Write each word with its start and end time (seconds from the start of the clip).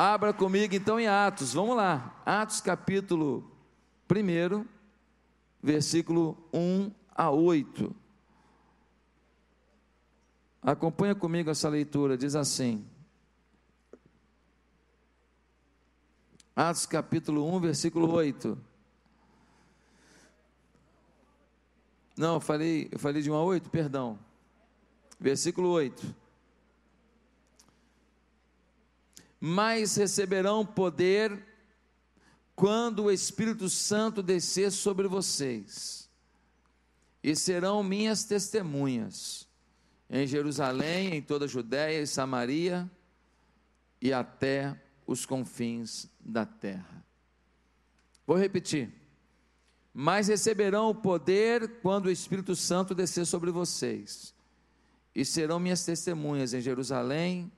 Abra 0.00 0.32
comigo 0.32 0.76
então 0.76 1.00
em 1.00 1.08
Atos, 1.08 1.54
vamos 1.54 1.76
lá. 1.76 2.22
Atos 2.24 2.60
capítulo 2.60 3.42
1, 4.08 4.64
versículo 5.60 6.38
1 6.54 6.92
a 7.16 7.32
8. 7.32 7.92
Acompanha 10.62 11.16
comigo 11.16 11.50
essa 11.50 11.68
leitura, 11.68 12.16
diz 12.16 12.36
assim. 12.36 12.86
Atos 16.54 16.86
capítulo 16.86 17.52
1, 17.56 17.58
versículo 17.58 18.08
8. 18.12 18.56
Não, 22.16 22.34
eu 22.34 22.40
falei, 22.40 22.88
eu 22.92 23.00
falei 23.00 23.20
de 23.20 23.32
1 23.32 23.34
a 23.34 23.42
8, 23.42 23.68
perdão. 23.68 24.16
Versículo 25.18 25.70
8. 25.70 26.27
Mas 29.40 29.96
receberão 29.96 30.64
poder 30.64 31.46
quando 32.54 33.04
o 33.04 33.10
Espírito 33.10 33.68
Santo 33.68 34.22
descer 34.22 34.72
sobre 34.72 35.06
vocês, 35.06 36.10
e 37.22 37.36
serão 37.36 37.82
minhas 37.82 38.24
testemunhas 38.24 39.46
em 40.10 40.26
Jerusalém, 40.26 41.14
em 41.14 41.22
toda 41.22 41.44
a 41.44 41.48
Judéia 41.48 42.00
e 42.00 42.06
Samaria 42.06 42.90
e 44.00 44.12
até 44.12 44.80
os 45.06 45.26
confins 45.26 46.08
da 46.20 46.46
terra. 46.46 47.04
Vou 48.26 48.36
repetir. 48.36 48.92
Mas 49.92 50.28
receberão 50.28 50.90
o 50.90 50.94
poder 50.94 51.80
quando 51.80 52.06
o 52.06 52.10
Espírito 52.10 52.54
Santo 52.54 52.94
descer 52.94 53.26
sobre 53.26 53.50
vocês, 53.50 54.34
e 55.14 55.24
serão 55.24 55.58
minhas 55.58 55.84
testemunhas 55.84 56.54
em 56.54 56.60
Jerusalém, 56.60 57.50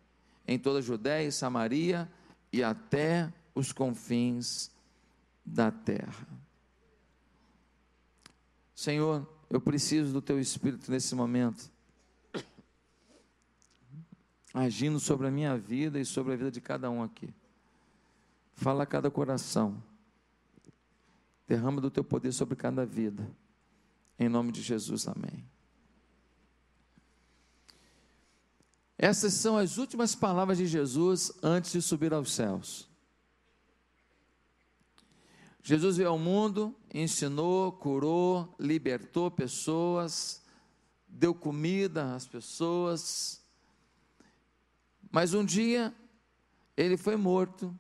em 0.46 0.58
toda 0.58 0.78
a 0.78 0.82
Judéia 0.82 1.26
e 1.26 1.32
Samaria 1.32 2.10
e 2.52 2.62
até 2.62 3.32
os 3.54 3.72
confins 3.72 4.70
da 5.44 5.70
terra. 5.70 6.26
Senhor, 8.74 9.28
eu 9.48 9.60
preciso 9.60 10.12
do 10.12 10.23
teu 10.23 10.40
espírito 10.40 10.90
nesse 10.90 11.15
momento, 11.15 11.70
agindo 14.54 14.98
sobre 14.98 15.26
a 15.26 15.30
minha 15.30 15.56
vida 15.56 16.00
e 16.00 16.04
sobre 16.04 16.32
a 16.32 16.37
vida 16.37 16.50
de 16.50 16.60
cada 16.60 16.90
um 16.90 17.02
aqui. 17.02 17.32
Fala 18.54 18.84
a 18.84 18.87
cada 18.87 19.10
coração. 19.10 19.82
Derrama 21.46 21.80
do 21.80 21.90
teu 21.90 22.04
poder 22.04 22.32
sobre 22.32 22.56
cada 22.56 22.87
vida. 22.87 23.28
Em 24.18 24.28
nome 24.28 24.52
de 24.52 24.62
Jesus, 24.62 25.09
amém. 25.09 25.45
Essas 29.02 29.32
são 29.32 29.56
as 29.56 29.79
últimas 29.79 30.15
palavras 30.15 30.59
de 30.59 30.66
Jesus 30.66 31.32
antes 31.43 31.73
de 31.73 31.80
subir 31.80 32.12
aos 32.12 32.32
céus. 32.32 32.87
Jesus 35.62 35.96
veio 35.96 36.10
ao 36.10 36.18
mundo, 36.18 36.76
ensinou, 36.93 37.73
curou, 37.73 38.54
libertou 38.60 39.30
pessoas, 39.30 40.43
deu 41.09 41.32
comida 41.32 42.15
às 42.15 42.26
pessoas. 42.26 43.43
Mas 45.10 45.32
um 45.32 45.46
dia 45.46 45.95
ele 46.76 46.98
foi 46.98 47.16
morto, 47.16 47.74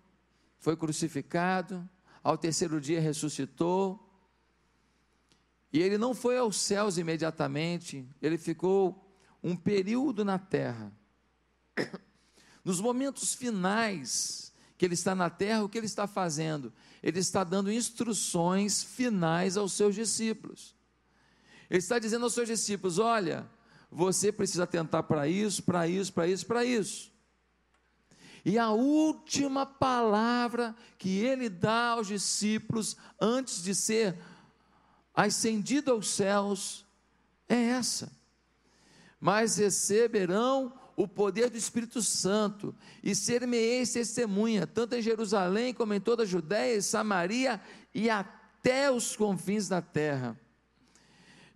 foi 0.58 0.74
crucificado, 0.74 1.86
ao 2.24 2.38
terceiro 2.38 2.80
dia 2.80 2.98
ressuscitou. 2.98 4.10
E 5.70 5.80
ele 5.80 5.98
não 5.98 6.14
foi 6.14 6.38
aos 6.38 6.56
céus 6.56 6.96
imediatamente, 6.96 8.08
ele 8.22 8.38
ficou 8.38 9.14
um 9.42 9.54
período 9.54 10.24
na 10.24 10.38
terra. 10.38 10.98
Nos 12.64 12.80
momentos 12.80 13.34
finais 13.34 14.52
que 14.76 14.84
ele 14.84 14.94
está 14.94 15.14
na 15.14 15.28
terra, 15.28 15.64
o 15.64 15.68
que 15.68 15.78
ele 15.78 15.86
está 15.86 16.06
fazendo? 16.06 16.72
Ele 17.02 17.18
está 17.18 17.44
dando 17.44 17.72
instruções 17.72 18.82
finais 18.82 19.56
aos 19.56 19.72
seus 19.72 19.94
discípulos. 19.94 20.74
Ele 21.68 21.78
está 21.78 21.98
dizendo 21.98 22.24
aos 22.24 22.34
seus 22.34 22.48
discípulos: 22.48 22.98
olha, 22.98 23.48
você 23.90 24.30
precisa 24.30 24.64
atentar 24.64 25.02
para 25.04 25.28
isso, 25.28 25.62
para 25.62 25.86
isso, 25.86 26.12
para 26.12 26.26
isso, 26.26 26.46
para 26.46 26.64
isso. 26.64 27.10
E 28.44 28.58
a 28.58 28.70
última 28.70 29.66
palavra 29.66 30.74
que 30.98 31.18
ele 31.18 31.48
dá 31.48 31.90
aos 31.90 32.06
discípulos 32.06 32.96
antes 33.20 33.62
de 33.62 33.74
ser 33.74 34.16
ascendido 35.14 35.90
aos 35.90 36.08
céus 36.08 36.86
é 37.48 37.56
essa: 37.56 38.10
Mas 39.20 39.56
receberão 39.56 40.72
o 41.02 41.08
poder 41.08 41.48
do 41.48 41.56
Espírito 41.56 42.02
Santo 42.02 42.74
e 43.02 43.14
ser-me-eis 43.14 43.90
testemunha, 43.90 44.66
tanto 44.66 44.94
em 44.94 45.00
Jerusalém 45.00 45.72
como 45.72 45.94
em 45.94 46.00
toda 46.00 46.24
a 46.24 46.26
Judéia 46.26 46.76
e 46.76 46.82
Samaria 46.82 47.58
e 47.94 48.10
até 48.10 48.90
os 48.90 49.16
confins 49.16 49.66
da 49.66 49.80
terra. 49.80 50.38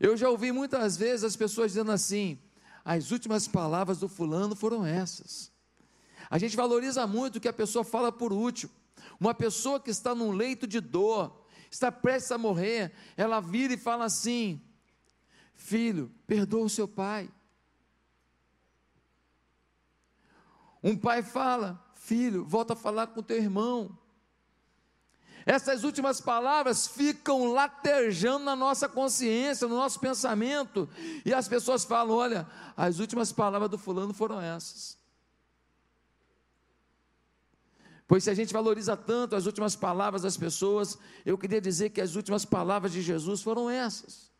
Eu 0.00 0.16
já 0.16 0.30
ouvi 0.30 0.50
muitas 0.50 0.96
vezes 0.96 1.24
as 1.24 1.36
pessoas 1.36 1.72
dizendo 1.72 1.92
assim: 1.92 2.38
as 2.82 3.10
últimas 3.10 3.46
palavras 3.46 3.98
do 3.98 4.08
fulano 4.08 4.56
foram 4.56 4.86
essas. 4.86 5.52
A 6.30 6.38
gente 6.38 6.56
valoriza 6.56 7.06
muito 7.06 7.36
o 7.36 7.40
que 7.40 7.48
a 7.48 7.52
pessoa 7.52 7.84
fala 7.84 8.10
por 8.10 8.32
último. 8.32 8.72
Uma 9.20 9.34
pessoa 9.34 9.78
que 9.78 9.90
está 9.90 10.14
num 10.14 10.30
leito 10.30 10.66
de 10.66 10.80
dor, 10.80 11.46
está 11.70 11.92
prestes 11.92 12.32
a 12.32 12.38
morrer, 12.38 12.92
ela 13.14 13.40
vira 13.40 13.74
e 13.74 13.76
fala 13.76 14.06
assim: 14.06 14.58
Filho, 15.54 16.10
perdoa 16.26 16.64
o 16.64 16.70
seu 16.70 16.88
pai. 16.88 17.28
Um 20.84 20.94
pai 20.94 21.22
fala: 21.22 21.82
Filho, 21.94 22.44
volta 22.44 22.74
a 22.74 22.76
falar 22.76 23.06
com 23.06 23.22
teu 23.22 23.38
irmão. 23.38 23.98
Essas 25.46 25.82
últimas 25.82 26.20
palavras 26.20 26.86
ficam 26.86 27.52
latejando 27.52 28.44
na 28.44 28.54
nossa 28.54 28.88
consciência, 28.88 29.66
no 29.66 29.76
nosso 29.76 29.98
pensamento, 29.98 30.86
e 31.24 31.32
as 31.32 31.48
pessoas 31.48 31.84
falam: 31.84 32.14
olha, 32.14 32.46
as 32.76 32.98
últimas 32.98 33.32
palavras 33.32 33.70
do 33.70 33.78
fulano 33.78 34.12
foram 34.12 34.38
essas. 34.38 34.98
Pois 38.06 38.24
se 38.24 38.30
a 38.30 38.34
gente 38.34 38.52
valoriza 38.52 38.94
tanto 38.94 39.34
as 39.34 39.46
últimas 39.46 39.74
palavras 39.74 40.20
das 40.20 40.36
pessoas, 40.36 40.98
eu 41.24 41.38
queria 41.38 41.60
dizer 41.60 41.88
que 41.90 42.02
as 42.02 42.14
últimas 42.14 42.44
palavras 42.44 42.92
de 42.92 43.00
Jesus 43.00 43.40
foram 43.40 43.70
essas. 43.70 44.30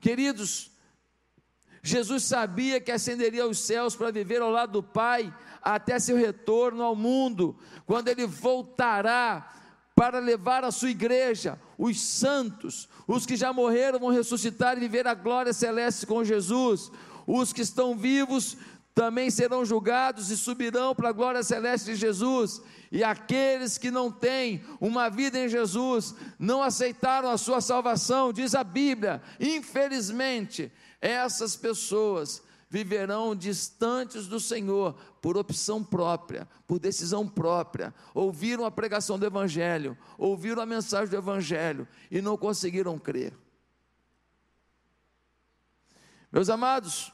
Queridos, 0.00 0.71
Jesus 1.82 2.22
sabia 2.22 2.80
que 2.80 2.92
ascenderia 2.92 3.42
aos 3.42 3.58
céus 3.58 3.96
para 3.96 4.12
viver 4.12 4.40
ao 4.40 4.50
lado 4.50 4.72
do 4.72 4.82
Pai 4.82 5.34
até 5.60 5.98
seu 5.98 6.16
retorno 6.16 6.82
ao 6.82 6.94
mundo, 6.94 7.56
quando 7.84 8.08
ele 8.08 8.24
voltará 8.24 9.52
para 9.94 10.20
levar 10.20 10.64
a 10.64 10.70
sua 10.70 10.90
igreja, 10.90 11.58
os 11.76 12.00
santos, 12.00 12.88
os 13.06 13.26
que 13.26 13.36
já 13.36 13.52
morreram 13.52 13.98
vão 13.98 14.10
ressuscitar 14.10 14.76
e 14.76 14.80
viver 14.80 15.06
a 15.06 15.14
glória 15.14 15.52
celeste 15.52 16.06
com 16.06 16.24
Jesus, 16.24 16.90
os 17.26 17.52
que 17.52 17.62
estão 17.62 17.96
vivos 17.96 18.56
também 18.94 19.30
serão 19.30 19.64
julgados 19.64 20.30
e 20.30 20.36
subirão 20.36 20.94
para 20.94 21.08
a 21.08 21.12
glória 21.12 21.42
celeste 21.42 21.92
de 21.92 21.96
Jesus. 21.96 22.60
E 22.90 23.02
aqueles 23.02 23.78
que 23.78 23.90
não 23.90 24.10
têm 24.10 24.62
uma 24.80 25.08
vida 25.08 25.38
em 25.38 25.48
Jesus, 25.48 26.14
não 26.38 26.62
aceitaram 26.62 27.30
a 27.30 27.38
sua 27.38 27.60
salvação, 27.60 28.32
diz 28.32 28.54
a 28.54 28.62
Bíblia, 28.62 29.22
infelizmente, 29.40 30.70
essas 31.02 31.56
pessoas 31.56 32.42
viverão 32.70 33.36
distantes 33.36 34.26
do 34.26 34.40
Senhor 34.40 34.94
por 35.20 35.36
opção 35.36 35.84
própria, 35.84 36.48
por 36.66 36.78
decisão 36.78 37.28
própria. 37.28 37.92
Ouviram 38.14 38.64
a 38.64 38.70
pregação 38.70 39.18
do 39.18 39.26
Evangelho, 39.26 39.98
ouviram 40.16 40.62
a 40.62 40.66
mensagem 40.66 41.08
do 41.08 41.16
Evangelho 41.16 41.86
e 42.10 42.22
não 42.22 42.38
conseguiram 42.38 42.98
crer. 42.98 43.36
Meus 46.30 46.48
amados, 46.48 47.12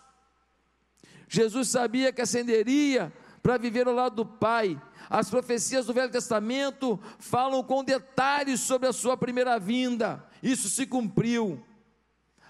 Jesus 1.28 1.70
sabia 1.70 2.12
que 2.12 2.22
ascenderia 2.22 3.12
para 3.42 3.58
viver 3.58 3.88
ao 3.88 3.94
lado 3.94 4.16
do 4.16 4.26
Pai. 4.26 4.80
As 5.10 5.28
profecias 5.28 5.86
do 5.86 5.94
Velho 5.94 6.12
Testamento 6.12 7.00
falam 7.18 7.64
com 7.64 7.82
detalhes 7.82 8.60
sobre 8.60 8.86
a 8.86 8.92
sua 8.92 9.16
primeira 9.16 9.58
vinda. 9.58 10.24
Isso 10.40 10.68
se 10.68 10.86
cumpriu. 10.86 11.64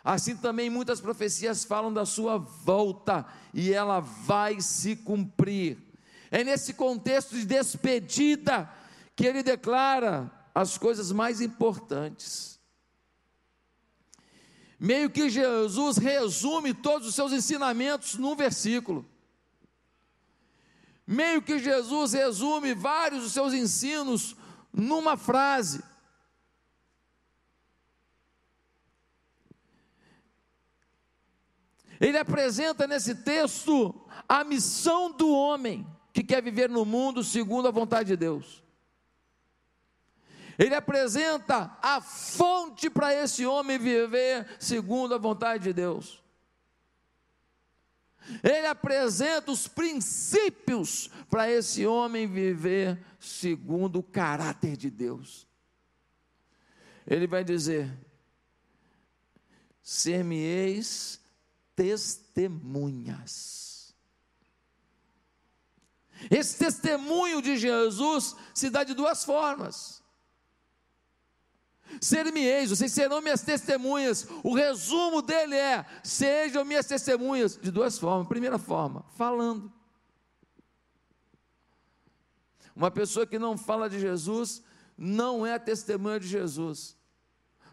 Assim 0.09 0.35
também 0.35 0.71
muitas 0.71 1.03
profecias 1.03 1.67
falam 1.67 1.93
da 1.93 2.07
sua 2.07 2.39
volta 2.39 3.27
e 3.53 3.75
ela 3.75 4.01
vai 4.01 4.59
se 4.59 4.97
cumprir. 4.97 5.77
É 6.31 6.43
nesse 6.43 6.73
contexto 6.73 7.35
de 7.35 7.45
despedida 7.45 8.73
que 9.15 9.27
ele 9.27 9.43
declara 9.43 10.33
as 10.55 10.79
coisas 10.79 11.13
mais 11.13 11.43
importantes. 11.43 12.59
Meio 14.81 15.11
que 15.11 15.29
Jesus 15.29 15.99
resume 15.99 16.73
todos 16.73 17.07
os 17.07 17.15
seus 17.15 17.31
ensinamentos 17.31 18.15
num 18.15 18.35
versículo. 18.35 19.05
Meio 21.07 21.43
que 21.43 21.59
Jesus 21.59 22.15
resume 22.15 22.73
vários 22.73 23.25
dos 23.25 23.33
seus 23.35 23.53
ensinos 23.53 24.35
numa 24.73 25.19
frase. 25.19 25.83
Ele 32.01 32.19
apresenta 32.19 32.87
nesse 32.87 33.15
texto 33.15 33.95
a 34.29 34.45
missão 34.45 35.11
do 35.11 35.31
homem 35.31 35.87
que 36.13 36.23
quer 36.23 36.43
viver 36.43 36.69
no 36.69 36.85
mundo 36.85 37.25
segundo 37.25 37.69
a 37.69 37.71
vontade 37.71 38.09
de 38.09 38.17
Deus. 38.17 38.63
Ele 40.59 40.75
apresenta 40.75 41.77
a 41.81 42.01
fonte 42.01 42.91
para 42.91 43.15
esse 43.15 43.47
homem 43.47 43.79
viver 43.79 44.47
segundo 44.59 45.15
a 45.15 45.19
vontade 45.19 45.65
de 45.65 45.73
Deus. 45.73 46.23
Ele 48.43 48.67
apresenta 48.67 49.51
os 49.51 49.69
princípios 49.69 51.09
para 51.31 51.51
esse 51.51 51.87
homem 51.87 52.27
viver 52.27 52.99
segundo 53.19 54.01
o 54.01 54.03
caráter 54.03 54.77
de 54.77 54.91
Deus. 54.91 55.47
Ele 57.07 57.27
vai 57.27 57.43
dizer: 57.43 57.91
ser-me-eis 59.81 61.18
testemunhas. 61.79 63.95
Esse 66.29 66.59
testemunho 66.59 67.41
de 67.41 67.57
Jesus 67.57 68.35
se 68.53 68.69
dá 68.69 68.83
de 68.83 68.95
duas 68.95 69.25
formas. 69.25 70.03
Ser-me-eis, 72.01 72.71
vocês 72.71 72.91
serão 72.91 73.23
minhas 73.23 73.43
testemunhas. 73.43 74.27
O 74.43 74.57
resumo 74.57 75.23
dele 75.23 75.55
é: 75.55 75.87
sejam 76.03 76.65
minhas 76.65 76.87
testemunhas. 76.87 77.57
De 77.57 77.71
duas 77.71 77.97
formas. 77.97 78.27
Primeira 78.27 78.59
forma, 78.59 79.05
falando. 79.17 79.73
Uma 82.75 82.91
pessoa 82.91 83.25
que 83.25 83.39
não 83.39 83.57
fala 83.57 83.89
de 83.89 84.01
Jesus 84.01 84.65
não 84.97 85.47
é 85.47 85.61
testemunha 85.61 86.19
de 86.19 86.27
Jesus. 86.27 86.99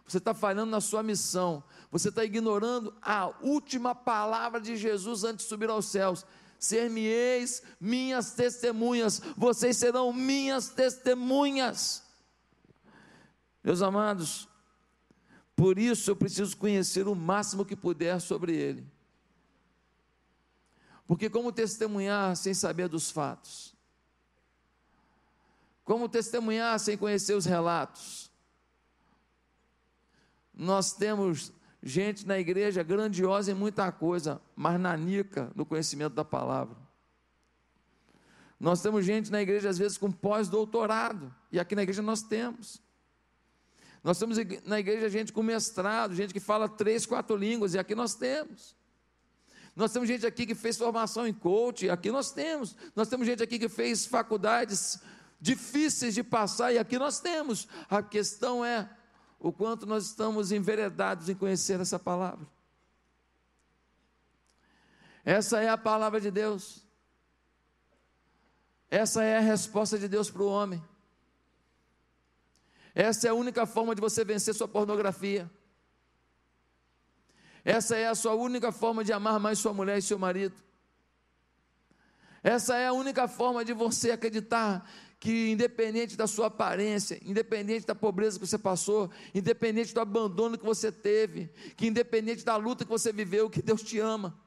Você 0.06 0.20
está 0.20 0.36
falhando 0.36 0.70
na 0.70 0.80
sua 0.80 1.02
missão. 1.02 1.64
Você 1.96 2.10
está 2.10 2.26
ignorando 2.26 2.94
a 3.02 3.28
última 3.42 3.96
palavra 3.96 4.60
de 4.60 4.76
Jesus 4.76 5.24
antes 5.24 5.46
de 5.46 5.50
subir 5.50 5.70
aos 5.70 5.86
céus. 5.86 6.26
Ser-me-eis 6.60 7.64
minhas 7.80 8.34
testemunhas. 8.34 9.22
Vocês 9.38 9.78
serão 9.78 10.12
minhas 10.12 10.68
testemunhas. 10.68 12.04
Meus 13.64 13.82
amados, 13.82 14.46
por 15.56 15.80
isso 15.80 16.12
eu 16.12 16.18
preciso 16.18 16.58
conhecer 16.58 17.08
o 17.08 17.16
máximo 17.16 17.64
que 17.64 17.78
puder 17.78 18.20
sobre 18.20 18.54
ele. 18.54 18.86
Porque 21.08 21.30
como 21.30 21.50
testemunhar 21.50 22.36
sem 22.36 22.54
saber 22.54 22.90
dos 22.90 23.10
fatos? 23.10 23.74
Como 25.86 26.10
testemunhar 26.10 26.78
sem 26.78 26.98
conhecer 26.98 27.36
os 27.36 27.46
relatos? 27.46 28.30
Nós 30.54 30.92
temos 30.92 31.54
gente 31.88 32.26
na 32.26 32.40
igreja 32.40 32.82
grandiosa 32.82 33.52
em 33.52 33.54
muita 33.54 33.92
coisa, 33.92 34.42
mas 34.56 34.80
nanica 34.80 35.52
no 35.56 35.64
conhecimento 35.64 36.16
da 36.16 36.26
palavra. 36.26 36.76
Nós 38.60 38.82
temos 38.82 39.06
gente 39.06 39.32
na 39.32 39.40
igreja, 39.40 39.70
às 39.70 39.78
vezes, 39.78 39.96
com 39.96 40.12
pós-doutorado, 40.12 41.34
e 41.52 41.60
aqui 41.60 41.76
na 41.76 41.84
igreja 41.84 42.02
nós 42.02 42.24
temos. 42.24 42.82
Nós 44.04 44.18
temos 44.18 44.38
na 44.66 44.80
igreja 44.80 45.08
gente 45.10 45.32
com 45.32 45.44
mestrado, 45.44 46.16
gente 46.16 46.34
que 46.34 46.40
fala 46.40 46.68
três, 46.68 47.06
quatro 47.06 47.36
línguas, 47.36 47.76
e 47.76 47.80
aqui 47.80 47.94
nós 47.94 48.16
temos. 48.16 48.76
Nós 49.76 49.92
temos 49.92 50.08
gente 50.08 50.26
aqui 50.26 50.48
que 50.48 50.56
fez 50.56 50.78
formação 50.78 51.28
em 51.28 51.34
coach, 51.34 51.86
e 51.86 51.90
aqui 51.92 52.10
nós 52.10 52.32
temos. 52.32 52.76
Nós 52.96 53.08
temos 53.08 53.28
gente 53.28 53.44
aqui 53.44 53.60
que 53.60 53.70
fez 53.70 54.08
faculdades 54.08 55.00
difíceis 55.40 56.16
de 56.16 56.24
passar, 56.24 56.74
e 56.74 56.80
aqui 56.80 56.98
nós 56.98 57.20
temos. 57.20 57.68
A 57.88 58.02
questão 58.02 58.66
é 58.66 58.90
o 59.46 59.54
quanto 59.54 59.86
nós 59.86 60.08
estamos 60.08 60.52
enveredados 60.52 61.30
em 61.30 61.36
conhecer 61.36 61.80
essa 61.80 62.00
palavra. 62.00 62.48
Essa 65.24 65.62
é 65.62 65.70
a 65.70 65.78
palavra 65.78 66.20
de 66.20 66.32
Deus. 66.32 66.84
Essa 68.90 69.24
é 69.24 69.38
a 69.38 69.42
resposta 69.42 70.00
de 70.00 70.08
Deus 70.08 70.32
para 70.32 70.42
o 70.42 70.48
homem. 70.48 70.84
Essa 72.96 73.28
é 73.28 73.30
a 73.30 73.36
única 73.36 73.68
forma 73.68 73.94
de 73.94 74.02
você 74.02 74.26
vencer 74.26 74.56
sua 74.56 74.68
pornografia. 74.68 75.48
Essa 77.64 77.96
é 77.98 78.08
a 78.08 78.16
sua 78.16 78.34
única 78.34 78.72
forma 78.72 79.04
de 79.04 79.14
amar 79.14 79.40
mais 79.40 79.60
sua 79.60 79.76
mulher 79.76 80.00
e 80.00 80.02
seu 80.02 80.18
marido. 80.18 80.56
Essa 82.42 82.78
é 82.78 82.88
a 82.88 82.94
única 82.94 83.28
forma 83.28 83.64
de 83.64 83.74
você 83.74 84.10
acreditar 84.10 84.90
que, 85.26 85.50
independente 85.50 86.16
da 86.16 86.28
sua 86.28 86.46
aparência, 86.46 87.20
independente 87.26 87.88
da 87.88 87.96
pobreza 87.96 88.38
que 88.38 88.46
você 88.46 88.60
passou, 88.60 89.10
independente 89.34 89.92
do 89.92 90.00
abandono 90.00 90.56
que 90.56 90.64
você 90.64 90.92
teve, 90.92 91.50
que 91.76 91.88
independente 91.88 92.46
da 92.46 92.56
luta 92.58 92.86
que 92.86 92.92
você 92.92 93.12
viveu, 93.12 93.50
que 93.50 93.60
Deus 93.60 93.82
te 93.82 93.98
ama. 93.98 94.40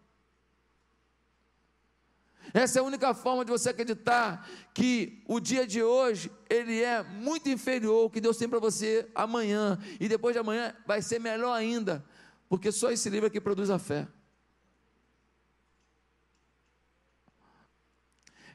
Essa 2.54 2.78
é 2.78 2.80
a 2.80 2.84
única 2.84 3.12
forma 3.12 3.44
de 3.44 3.50
você 3.50 3.70
acreditar 3.70 4.48
que 4.72 5.20
o 5.26 5.40
dia 5.40 5.66
de 5.66 5.82
hoje 5.82 6.30
ele 6.48 6.80
é 6.80 7.02
muito 7.02 7.48
inferior 7.48 8.04
ao 8.04 8.10
que 8.10 8.20
Deus 8.20 8.36
tem 8.36 8.48
para 8.48 8.60
você 8.60 9.10
amanhã 9.16 9.80
e 9.98 10.08
depois 10.08 10.32
de 10.32 10.38
amanhã 10.38 10.72
vai 10.86 11.02
ser 11.02 11.18
melhor 11.18 11.54
ainda, 11.54 12.04
porque 12.48 12.70
só 12.70 12.92
esse 12.92 13.10
livro 13.10 13.26
aqui 13.26 13.40
produz 13.40 13.68
a 13.68 13.80
fé. 13.80 14.06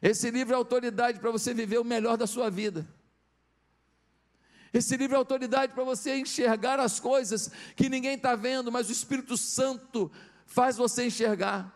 Esse 0.04 0.30
livro 0.30 0.52
é 0.52 0.56
autoridade 0.56 1.18
para 1.18 1.30
você 1.30 1.54
viver 1.54 1.78
o 1.78 1.84
melhor 1.84 2.18
da 2.18 2.26
sua 2.26 2.50
vida. 2.50 2.86
Esse 4.70 4.98
livro 4.98 5.16
é 5.16 5.18
autoridade 5.18 5.72
para 5.72 5.82
você 5.82 6.16
enxergar 6.16 6.78
as 6.78 7.00
coisas 7.00 7.50
que 7.74 7.88
ninguém 7.88 8.16
está 8.16 8.36
vendo, 8.36 8.70
mas 8.70 8.90
o 8.90 8.92
Espírito 8.92 9.34
Santo 9.38 10.12
faz 10.44 10.76
você 10.76 11.06
enxergar. 11.06 11.72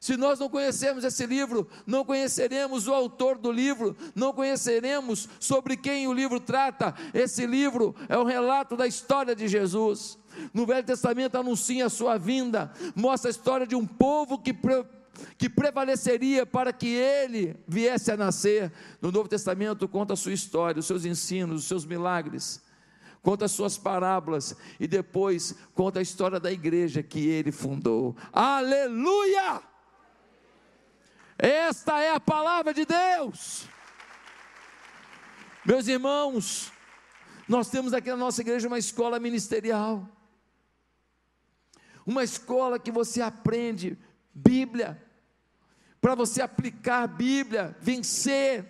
Se 0.00 0.16
nós 0.16 0.38
não 0.38 0.48
conhecermos 0.48 1.04
esse 1.04 1.26
livro, 1.26 1.68
não 1.86 2.06
conheceremos 2.06 2.88
o 2.88 2.94
autor 2.94 3.36
do 3.36 3.52
livro, 3.52 3.94
não 4.14 4.32
conheceremos 4.32 5.28
sobre 5.38 5.76
quem 5.76 6.08
o 6.08 6.12
livro 6.14 6.40
trata. 6.40 6.94
Esse 7.12 7.44
livro 7.44 7.94
é 8.08 8.16
um 8.16 8.24
relato 8.24 8.78
da 8.78 8.86
história 8.86 9.36
de 9.36 9.46
Jesus. 9.46 10.16
No 10.54 10.64
Velho 10.64 10.86
Testamento 10.86 11.36
anuncia 11.36 11.84
a 11.84 11.90
sua 11.90 12.16
vinda, 12.16 12.72
mostra 12.94 13.28
a 13.28 13.32
história 13.32 13.66
de 13.66 13.76
um 13.76 13.86
povo 13.86 14.38
que 14.38 14.54
que 15.36 15.48
prevaleceria 15.48 16.44
para 16.46 16.72
que 16.72 16.88
ele 16.88 17.56
viesse 17.66 18.10
a 18.10 18.16
nascer. 18.16 18.72
No 19.00 19.10
Novo 19.10 19.28
Testamento 19.28 19.88
conta 19.88 20.14
a 20.14 20.16
sua 20.16 20.32
história, 20.32 20.80
os 20.80 20.86
seus 20.86 21.04
ensinos, 21.04 21.62
os 21.62 21.68
seus 21.68 21.84
milagres, 21.84 22.62
conta 23.22 23.44
as 23.44 23.52
suas 23.52 23.76
parábolas 23.76 24.56
e 24.78 24.86
depois 24.86 25.54
conta 25.74 25.98
a 25.98 26.02
história 26.02 26.40
da 26.40 26.52
igreja 26.52 27.02
que 27.02 27.26
ele 27.26 27.52
fundou. 27.52 28.16
Aleluia! 28.32 29.62
Esta 31.38 32.00
é 32.00 32.10
a 32.10 32.18
palavra 32.18 32.74
de 32.74 32.84
Deus. 32.84 33.68
Meus 35.64 35.86
irmãos, 35.86 36.72
nós 37.48 37.70
temos 37.70 37.92
aqui 37.92 38.10
na 38.10 38.16
nossa 38.16 38.40
igreja 38.40 38.66
uma 38.66 38.78
escola 38.78 39.20
ministerial. 39.20 40.08
Uma 42.04 42.24
escola 42.24 42.78
que 42.78 42.90
você 42.90 43.20
aprende 43.20 43.98
Bíblia, 44.34 45.02
para 46.00 46.14
você 46.14 46.40
aplicar 46.40 47.02
a 47.02 47.06
Bíblia, 47.06 47.76
vencer, 47.80 48.64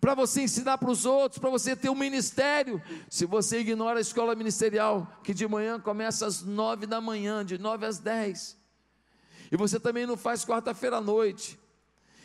para 0.00 0.14
você 0.14 0.42
ensinar 0.42 0.78
para 0.78 0.90
os 0.90 1.04
outros, 1.04 1.38
para 1.40 1.50
você 1.50 1.74
ter 1.74 1.90
um 1.90 1.94
ministério. 1.94 2.80
Se 3.08 3.26
você 3.26 3.60
ignora 3.60 3.98
a 3.98 4.02
escola 4.02 4.34
ministerial, 4.34 5.20
que 5.24 5.34
de 5.34 5.46
manhã 5.46 5.80
começa 5.80 6.26
às 6.26 6.42
nove 6.42 6.86
da 6.86 7.00
manhã, 7.00 7.44
de 7.44 7.58
nove 7.58 7.84
às 7.84 7.98
dez, 7.98 8.56
e 9.50 9.56
você 9.56 9.80
também 9.80 10.06
não 10.06 10.16
faz 10.16 10.44
quarta-feira 10.44 10.98
à 10.98 11.00
noite, 11.00 11.58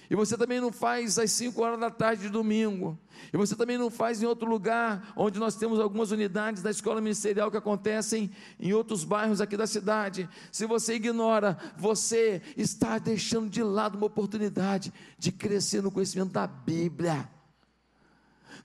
e 0.10 0.16
você 0.16 0.38
também 0.38 0.60
não 0.60 0.72
faz 0.72 1.18
às 1.18 1.32
5 1.32 1.62
horas 1.62 1.80
da 1.80 1.90
tarde 1.90 2.24
de 2.24 2.30
domingo. 2.30 2.98
E 3.32 3.38
você 3.38 3.56
também 3.56 3.78
não 3.78 3.90
faz 3.90 4.22
em 4.22 4.26
outro 4.26 4.50
lugar, 4.50 5.14
onde 5.16 5.40
nós 5.40 5.56
temos 5.56 5.80
algumas 5.80 6.12
unidades 6.12 6.62
da 6.62 6.72
escola 6.72 7.00
ministerial 7.00 7.50
que 7.50 7.58
acontecem 7.58 8.32
em 8.60 8.74
outros 8.74 9.04
bairros 9.04 9.42
aqui 9.42 9.56
da 9.56 9.68
cidade. 9.68 10.30
Se 10.52 10.66
você 10.66 10.96
ignora, 10.96 11.58
você 11.78 12.42
está 12.58 12.98
deixando 12.98 13.50
de 13.50 13.64
lado 13.64 13.96
uma 13.96 14.08
oportunidade 14.08 14.94
de 15.18 15.32
crescer 15.32 15.82
no 15.82 15.92
conhecimento 15.92 16.32
da 16.32 16.46
Bíblia. 16.46 17.30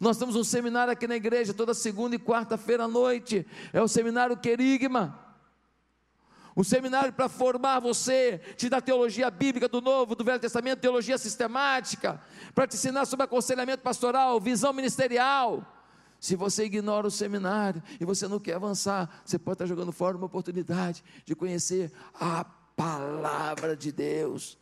Nós 0.01 0.17
temos 0.17 0.37
um 0.37 0.45
seminário 0.45 0.93
aqui 0.93 1.07
na 1.07 1.17
igreja 1.17 1.53
toda 1.53 1.75
segunda 1.75 2.15
e 2.15 2.19
quarta-feira 2.19 2.85
à 2.85 2.89
noite. 2.89 3.47
É 3.73 3.83
o 3.83 3.89
seminário 3.89 4.37
Querigma 4.37 5.28
um 6.59 6.65
seminário 6.65 7.13
para 7.13 7.29
formar 7.29 7.79
você, 7.79 8.39
te 8.57 8.69
dar 8.69 8.83
teologia 8.83 9.31
bíblica 9.31 9.69
do 9.69 9.81
Novo, 9.81 10.17
do 10.17 10.25
Velho 10.25 10.41
Testamento, 10.41 10.81
teologia 10.81 11.17
sistemática, 11.17 12.21
para 12.53 12.67
te 12.67 12.75
ensinar 12.75 13.07
sobre 13.07 13.25
aconselhamento 13.25 13.81
pastoral, 13.81 14.41
visão 14.41 14.73
ministerial. 14.73 15.65
Se 16.19 16.35
você 16.35 16.65
ignora 16.65 17.07
o 17.07 17.13
seminário 17.13 17.81
e 18.01 18.05
você 18.05 18.27
não 18.27 18.41
quer 18.41 18.55
avançar, 18.55 19.23
você 19.25 19.39
pode 19.39 19.55
estar 19.55 19.67
jogando 19.67 19.93
fora 19.93 20.17
uma 20.17 20.27
oportunidade 20.27 21.05
de 21.25 21.37
conhecer 21.37 21.93
a 22.13 22.45
palavra 22.45 23.77
de 23.77 23.93
Deus. 23.93 24.59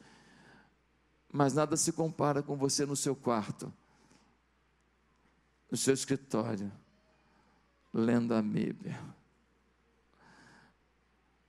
Mas 1.33 1.55
nada 1.55 1.79
se 1.79 1.93
compara 1.93 2.43
com 2.43 2.57
você 2.57 2.85
no 2.85 2.95
seu 2.95 3.17
quarto, 3.17 3.73
no 5.71 5.79
seu 5.79 5.95
escritório, 5.95 6.71
lendo 7.91 8.35
a 8.35 8.43
Bíblia. 8.43 9.16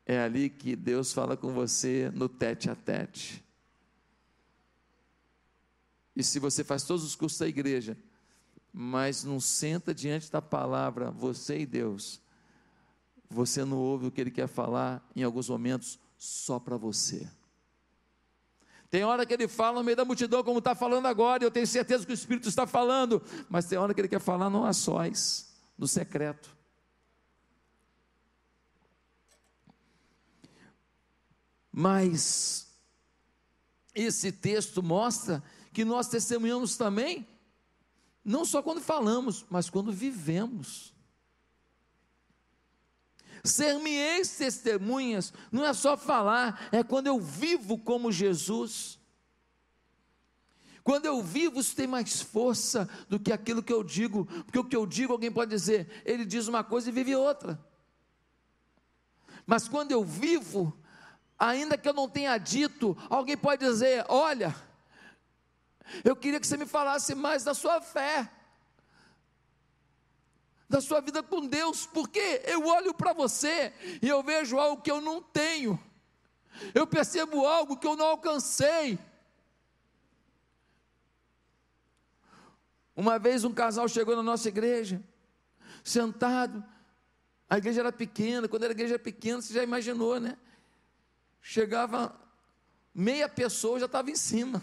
É 0.09 0.17
ali 0.17 0.49
que 0.49 0.73
Deus 0.73 1.11
fala 1.11 1.35
com 1.35 1.51
você 1.51 2.09
no 2.15 2.29
tete 2.29 2.69
a 2.69 2.75
tete. 2.75 3.43
E 6.15 6.23
se 6.23 6.39
você 6.39 6.63
faz 6.63 6.83
todos 6.83 7.03
os 7.03 7.13
cursos 7.13 7.37
da 7.37 7.47
igreja, 7.47 7.97
mas 8.71 9.25
não 9.25 9.37
senta 9.37 9.93
diante 9.93 10.31
da 10.31 10.41
palavra, 10.41 11.11
você 11.11 11.59
e 11.59 11.65
Deus, 11.65 12.21
você 13.29 13.65
não 13.65 13.77
ouve 13.77 14.07
o 14.07 14.11
que 14.11 14.21
ele 14.21 14.31
quer 14.31 14.47
falar 14.47 15.05
em 15.13 15.23
alguns 15.23 15.49
momentos 15.49 15.99
só 16.17 16.57
para 16.57 16.77
você. 16.77 17.29
Tem 18.89 19.03
hora 19.03 19.25
que 19.25 19.33
ele 19.33 19.49
fala 19.49 19.79
no 19.79 19.83
meio 19.83 19.97
da 19.97 20.05
multidão, 20.05 20.41
como 20.41 20.59
está 20.59 20.73
falando 20.73 21.05
agora, 21.05 21.43
eu 21.43 21.51
tenho 21.51 21.67
certeza 21.67 22.05
que 22.05 22.13
o 22.13 22.15
Espírito 22.15 22.47
está 22.47 22.65
falando, 22.65 23.21
mas 23.49 23.65
tem 23.65 23.77
hora 23.77 23.93
que 23.93 23.99
ele 23.99 24.07
quer 24.07 24.21
falar 24.21 24.49
não 24.49 24.63
a 24.63 24.71
sós, 24.71 25.53
no 25.77 25.85
secreto. 25.85 26.56
Mas 31.79 32.75
esse 33.93 34.31
texto 34.31 34.81
mostra 34.81 35.43
que 35.71 35.85
nós 35.85 36.07
testemunhamos 36.07 36.75
também, 36.75 37.27
não 38.25 38.43
só 38.45 38.63
quando 38.63 38.81
falamos, 38.81 39.45
mas 39.47 39.69
quando 39.69 39.93
vivemos. 39.93 40.91
Ser-me 43.43 43.91
ex-testemunhas 43.91 45.31
não 45.51 45.63
é 45.63 45.71
só 45.71 45.95
falar, 45.95 46.67
é 46.71 46.83
quando 46.83 47.05
eu 47.05 47.19
vivo 47.19 47.77
como 47.77 48.11
Jesus. 48.11 48.97
Quando 50.83 51.05
eu 51.05 51.21
vivo, 51.21 51.59
isso 51.59 51.75
tem 51.75 51.85
mais 51.85 52.19
força 52.19 52.89
do 53.07 53.19
que 53.19 53.31
aquilo 53.31 53.61
que 53.61 53.71
eu 53.71 53.83
digo, 53.83 54.25
porque 54.45 54.57
o 54.57 54.65
que 54.65 54.75
eu 54.75 54.87
digo, 54.87 55.13
alguém 55.13 55.31
pode 55.31 55.51
dizer, 55.51 56.01
ele 56.03 56.25
diz 56.25 56.47
uma 56.47 56.63
coisa 56.63 56.89
e 56.89 56.91
vive 56.91 57.15
outra. 57.15 57.63
Mas 59.45 59.67
quando 59.67 59.91
eu 59.91 60.03
vivo, 60.03 60.75
ainda 61.37 61.77
que 61.77 61.87
eu 61.87 61.93
não 61.93 62.09
tenha 62.09 62.37
dito, 62.37 62.97
alguém 63.09 63.37
pode 63.37 63.65
dizer: 63.65 64.05
Olha, 64.09 64.55
eu 66.03 66.15
queria 66.15 66.39
que 66.39 66.47
você 66.47 66.57
me 66.57 66.65
falasse 66.65 67.15
mais 67.15 67.43
da 67.43 67.53
sua 67.53 67.81
fé 67.81 68.31
da 70.69 70.81
sua 70.81 70.99
vida 70.99 71.23
com 71.23 71.47
Deus, 71.47 71.85
porque 71.85 72.41
eu 72.45 72.67
olho 72.67 72.93
para 72.93 73.13
você 73.13 73.73
e 74.01 74.07
eu 74.07 74.21
vejo 74.21 74.57
algo 74.59 74.81
que 74.81 74.91
eu 74.91 74.99
não 74.99 75.21
tenho, 75.21 75.79
eu 76.73 76.85
percebo 76.85 77.45
algo 77.45 77.77
que 77.77 77.87
eu 77.87 77.95
não 77.95 78.07
alcancei. 78.07 78.99
Uma 82.95 83.19
vez 83.19 83.43
um 83.43 83.53
casal 83.53 83.87
chegou 83.87 84.15
na 84.15 84.23
nossa 84.23 84.47
igreja, 84.47 85.01
sentado, 85.83 86.63
a 87.49 87.57
igreja 87.57 87.79
era 87.81 87.91
pequena, 87.91 88.47
quando 88.47 88.63
era 88.63 88.73
igreja 88.73 88.99
pequena, 88.99 89.41
você 89.41 89.53
já 89.53 89.63
imaginou, 89.63 90.19
né? 90.19 90.37
Chegava 91.49 92.13
meia 92.93 93.29
pessoa, 93.29 93.79
já 93.79 93.85
estava 93.85 94.11
em 94.11 94.17
cima. 94.17 94.61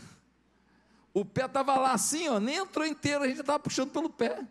O 1.14 1.24
pé 1.24 1.46
estava 1.46 1.78
lá 1.78 1.92
assim, 1.92 2.28
ó, 2.28 2.38
nem 2.38 2.56
entrou 2.56 2.86
inteiro, 2.86 3.24
a 3.24 3.26
gente 3.26 3.36
já 3.36 3.40
estava 3.40 3.58
puxando 3.58 3.90
pelo 3.90 4.10
pé. 4.10 4.46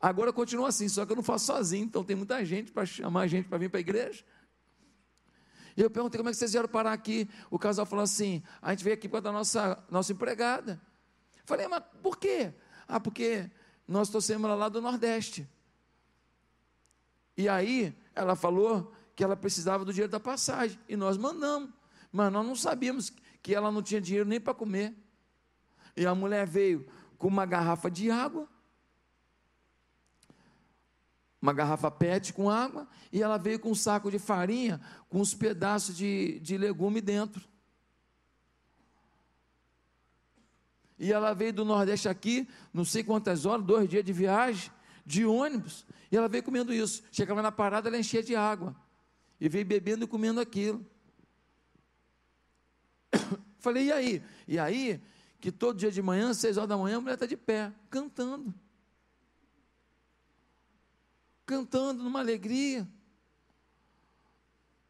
Agora 0.00 0.32
continua 0.32 0.68
assim, 0.68 0.88
só 0.88 1.04
que 1.04 1.10
eu 1.10 1.16
não 1.16 1.22
faço 1.24 1.46
sozinho, 1.46 1.84
então 1.84 2.04
tem 2.04 2.14
muita 2.14 2.44
gente 2.44 2.70
para 2.70 2.86
chamar 2.86 3.26
gente 3.26 3.48
para 3.48 3.58
vir 3.58 3.68
para 3.68 3.78
a 3.78 3.80
igreja. 3.80 4.24
E 5.76 5.80
eu 5.80 5.90
perguntei 5.90 6.16
como 6.16 6.28
é 6.28 6.32
que 6.32 6.38
vocês 6.38 6.52
vieram 6.52 6.68
parar 6.68 6.92
aqui. 6.92 7.28
O 7.50 7.58
casal 7.58 7.84
falou 7.84 8.04
assim: 8.04 8.40
a 8.62 8.70
gente 8.70 8.84
veio 8.84 8.94
aqui 8.94 9.08
por 9.08 9.14
causa 9.14 9.24
da 9.24 9.32
nossa, 9.32 9.84
nossa 9.90 10.12
empregada. 10.12 10.80
Falei, 11.44 11.66
mas 11.66 11.82
por 12.00 12.16
quê? 12.18 12.54
Ah, 12.86 13.00
porque 13.00 13.50
nós 13.86 14.10
trouxemos 14.10 14.44
ela 14.44 14.54
lá 14.54 14.68
do 14.68 14.80
Nordeste. 14.80 15.44
E 17.36 17.48
aí 17.48 17.92
ela 18.14 18.36
falou 18.36 18.94
que 19.18 19.24
ela 19.24 19.34
precisava 19.36 19.84
do 19.84 19.92
dinheiro 19.92 20.12
da 20.12 20.20
passagem. 20.20 20.78
E 20.88 20.94
nós 20.94 21.16
mandamos. 21.16 21.70
Mas 22.12 22.32
nós 22.32 22.46
não 22.46 22.54
sabíamos 22.54 23.12
que 23.42 23.52
ela 23.52 23.68
não 23.68 23.82
tinha 23.82 24.00
dinheiro 24.00 24.28
nem 24.28 24.40
para 24.40 24.54
comer. 24.54 24.94
E 25.96 26.06
a 26.06 26.14
mulher 26.14 26.46
veio 26.46 26.86
com 27.18 27.26
uma 27.26 27.44
garrafa 27.44 27.90
de 27.90 28.12
água 28.12 28.48
uma 31.40 31.52
garrafa 31.52 31.88
PET 31.88 32.32
com 32.32 32.50
água, 32.50 32.88
e 33.12 33.22
ela 33.22 33.38
veio 33.38 33.60
com 33.60 33.70
um 33.70 33.74
saco 33.74 34.10
de 34.10 34.18
farinha 34.18 34.80
com 35.08 35.20
uns 35.20 35.34
pedaços 35.34 35.96
de, 35.96 36.40
de 36.40 36.58
legume 36.58 37.00
dentro. 37.00 37.48
E 40.98 41.12
ela 41.12 41.32
veio 41.34 41.52
do 41.52 41.64
Nordeste 41.64 42.08
aqui, 42.08 42.48
não 42.74 42.84
sei 42.84 43.04
quantas 43.04 43.46
horas, 43.46 43.64
dois 43.64 43.88
dias 43.88 44.04
de 44.04 44.12
viagem, 44.12 44.72
de 45.06 45.24
ônibus, 45.24 45.86
e 46.10 46.16
ela 46.16 46.28
veio 46.28 46.42
comendo 46.42 46.74
isso. 46.74 47.04
Chegava 47.12 47.40
na 47.40 47.52
parada, 47.52 47.88
ela 47.88 47.98
enchia 47.98 48.20
de 48.22 48.34
água, 48.34 48.74
e 49.40 49.48
veio 49.48 49.64
bebendo 49.64 50.04
e 50.04 50.08
comendo 50.08 50.40
aquilo. 50.40 50.84
Falei, 53.58 53.86
e 53.86 53.92
aí? 53.92 54.22
E 54.46 54.58
aí, 54.58 55.00
que 55.40 55.52
todo 55.52 55.78
dia 55.78 55.90
de 55.90 56.02
manhã, 56.02 56.32
seis 56.34 56.56
horas 56.56 56.68
da 56.68 56.76
manhã, 56.76 56.98
a 56.98 57.00
mulher 57.00 57.14
está 57.14 57.26
de 57.26 57.36
pé, 57.36 57.72
cantando 57.90 58.54
cantando 61.48 62.04
numa 62.04 62.20
alegria. 62.20 62.86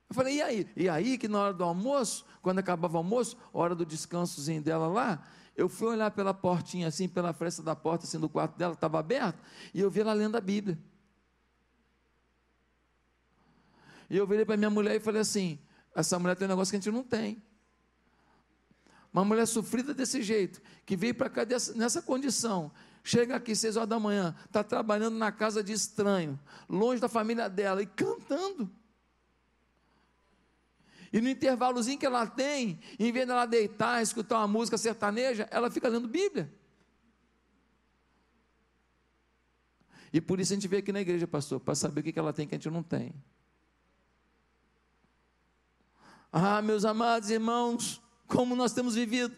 Eu 0.08 0.14
falei, 0.14 0.38
e 0.38 0.42
aí? 0.42 0.68
E 0.76 0.88
aí 0.88 1.16
que 1.16 1.28
na 1.28 1.38
hora 1.38 1.54
do 1.54 1.62
almoço, 1.62 2.26
quando 2.42 2.58
acabava 2.58 2.94
o 2.94 2.98
almoço, 2.98 3.36
hora 3.52 3.76
do 3.76 3.86
descansozinho 3.86 4.60
dela 4.60 4.88
lá, 4.88 5.24
eu 5.54 5.68
fui 5.68 5.88
olhar 5.88 6.10
pela 6.10 6.34
portinha 6.34 6.88
assim, 6.88 7.08
pela 7.08 7.32
fresta 7.32 7.62
da 7.62 7.76
porta 7.76 8.06
assim 8.06 8.18
do 8.18 8.28
quarto 8.28 8.56
dela, 8.56 8.74
estava 8.74 8.98
aberto, 8.98 9.38
e 9.72 9.80
eu 9.80 9.88
vi 9.88 10.00
ela 10.00 10.12
lendo 10.12 10.36
a 10.36 10.40
Bíblia. 10.40 10.76
E 14.08 14.16
eu 14.16 14.26
virei 14.26 14.44
para 14.44 14.56
minha 14.56 14.70
mulher 14.70 14.96
e 14.96 15.00
falei 15.00 15.20
assim: 15.20 15.58
essa 15.94 16.18
mulher 16.18 16.36
tem 16.36 16.46
um 16.46 16.50
negócio 16.50 16.70
que 16.70 16.76
a 16.76 16.80
gente 16.80 16.92
não 16.92 17.02
tem. 17.02 17.42
Uma 19.12 19.24
mulher 19.24 19.46
sofrida 19.46 19.94
desse 19.94 20.22
jeito, 20.22 20.60
que 20.84 20.96
veio 20.96 21.14
para 21.14 21.30
cá 21.30 21.44
dessa, 21.44 21.74
nessa 21.74 22.02
condição, 22.02 22.70
chega 23.02 23.36
aqui 23.36 23.56
seis 23.56 23.76
horas 23.76 23.88
da 23.88 23.98
manhã, 23.98 24.34
está 24.44 24.62
trabalhando 24.62 25.16
na 25.16 25.32
casa 25.32 25.62
de 25.62 25.72
estranho, 25.72 26.38
longe 26.68 27.00
da 27.00 27.08
família 27.08 27.48
dela 27.48 27.82
e 27.82 27.86
cantando. 27.86 28.70
E 31.10 31.20
no 31.20 31.28
intervalozinho 31.28 31.98
que 31.98 32.04
ela 32.04 32.26
tem, 32.26 32.78
em 32.98 33.10
vez 33.10 33.26
dela 33.26 33.46
deitar, 33.46 34.02
escutar 34.02 34.38
uma 34.38 34.48
música 34.48 34.76
sertaneja, 34.76 35.48
ela 35.50 35.70
fica 35.70 35.88
lendo 35.88 36.06
Bíblia. 36.06 36.52
E 40.12 40.20
por 40.20 40.38
isso 40.38 40.52
a 40.52 40.56
gente 40.56 40.68
veio 40.68 40.80
aqui 40.80 40.92
na 40.92 41.00
igreja, 41.00 41.26
pastor, 41.26 41.60
para 41.60 41.74
saber 41.74 42.00
o 42.00 42.04
que 42.04 42.18
ela 42.18 42.32
tem 42.32 42.46
que 42.46 42.54
a 42.54 42.58
gente 42.58 42.70
não 42.70 42.82
tem. 42.82 43.14
Ah, 46.32 46.60
meus 46.60 46.84
amados 46.84 47.30
irmãos, 47.30 48.00
como 48.26 48.54
nós 48.54 48.72
temos 48.72 48.94
vivido. 48.94 49.34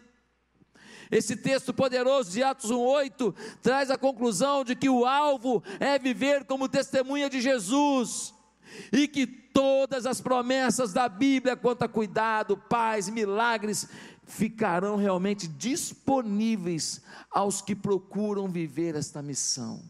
Esse 1.09 1.35
texto 1.35 1.73
poderoso 1.73 2.31
de 2.31 2.41
Atos 2.41 2.71
1:8 2.71 3.33
traz 3.61 3.91
a 3.91 3.97
conclusão 3.97 4.63
de 4.63 4.75
que 4.75 4.89
o 4.89 5.05
alvo 5.05 5.61
é 5.79 5.99
viver 5.99 6.45
como 6.45 6.69
testemunha 6.69 7.29
de 7.29 7.41
Jesus 7.41 8.33
e 8.91 9.07
que 9.07 9.27
todas 9.27 10.05
as 10.05 10.21
promessas 10.21 10.93
da 10.93 11.09
Bíblia 11.09 11.57
quanto 11.57 11.83
a 11.83 11.89
cuidado, 11.89 12.55
paz, 12.55 13.09
milagres 13.09 13.89
ficarão 14.23 14.95
realmente 14.95 15.47
disponíveis 15.47 17.01
aos 17.29 17.61
que 17.61 17.75
procuram 17.75 18.47
viver 18.47 18.95
esta 18.95 19.21
missão. 19.21 19.83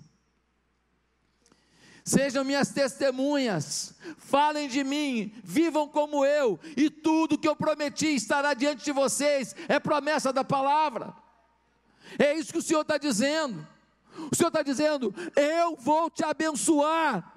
Sejam 2.03 2.43
minhas 2.43 2.69
testemunhas, 2.69 3.93
falem 4.17 4.67
de 4.67 4.83
mim, 4.83 5.33
vivam 5.43 5.87
como 5.87 6.25
eu, 6.25 6.59
e 6.75 6.89
tudo 6.89 7.37
que 7.37 7.47
eu 7.47 7.55
prometi 7.55 8.15
estará 8.15 8.53
diante 8.53 8.83
de 8.83 8.91
vocês, 8.91 9.55
é 9.67 9.79
promessa 9.79 10.33
da 10.33 10.43
palavra. 10.43 11.13
É 12.17 12.33
isso 12.33 12.51
que 12.51 12.57
o 12.57 12.61
Senhor 12.61 12.81
está 12.81 12.97
dizendo. 12.97 13.67
O 14.31 14.35
Senhor 14.35 14.49
está 14.49 14.61
dizendo: 14.61 15.13
Eu 15.35 15.75
vou 15.75 16.09
te 16.09 16.23
abençoar. 16.23 17.31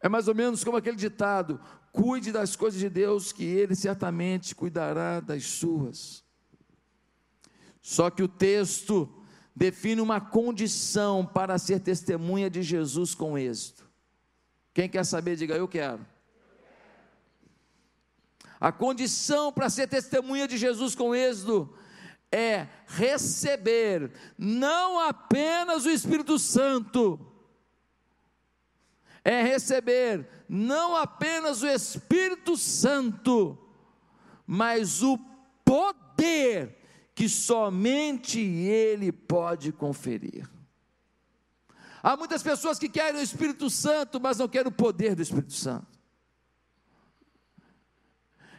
É 0.00 0.08
mais 0.08 0.28
ou 0.28 0.34
menos 0.34 0.62
como 0.62 0.76
aquele 0.76 0.96
ditado: 0.96 1.60
Cuide 1.90 2.30
das 2.30 2.54
coisas 2.54 2.78
de 2.78 2.88
Deus, 2.88 3.32
que 3.32 3.44
Ele 3.44 3.74
certamente 3.74 4.54
cuidará 4.54 5.20
das 5.20 5.44
suas. 5.44 6.22
Só 7.80 8.10
que 8.10 8.22
o 8.22 8.28
texto 8.28 9.23
define 9.54 10.00
uma 10.00 10.20
condição 10.20 11.24
para 11.24 11.58
ser 11.58 11.80
testemunha 11.80 12.50
de 12.50 12.62
Jesus 12.62 13.14
com 13.14 13.38
êxito. 13.38 13.88
Quem 14.72 14.88
quer 14.88 15.04
saber, 15.04 15.36
diga 15.36 15.54
eu 15.54 15.68
quero. 15.68 16.04
A 18.60 18.72
condição 18.72 19.52
para 19.52 19.68
ser 19.68 19.86
testemunha 19.86 20.48
de 20.48 20.56
Jesus 20.56 20.94
com 20.94 21.14
êxito 21.14 21.72
é 22.32 22.66
receber 22.86 24.10
não 24.36 24.98
apenas 24.98 25.84
o 25.84 25.90
Espírito 25.90 26.38
Santo, 26.38 27.20
é 29.24 29.42
receber 29.42 30.28
não 30.48 30.96
apenas 30.96 31.62
o 31.62 31.66
Espírito 31.66 32.56
Santo, 32.56 33.56
mas 34.46 35.02
o 35.02 35.18
poder 35.64 36.76
que 37.14 37.28
somente 37.28 38.40
Ele 38.40 39.12
pode 39.12 39.72
conferir. 39.72 40.48
Há 42.02 42.16
muitas 42.16 42.42
pessoas 42.42 42.78
que 42.78 42.88
querem 42.88 43.20
o 43.20 43.24
Espírito 43.24 43.70
Santo, 43.70 44.20
mas 44.20 44.38
não 44.38 44.48
querem 44.48 44.68
o 44.68 44.72
poder 44.72 45.14
do 45.14 45.22
Espírito 45.22 45.54
Santo. 45.54 45.86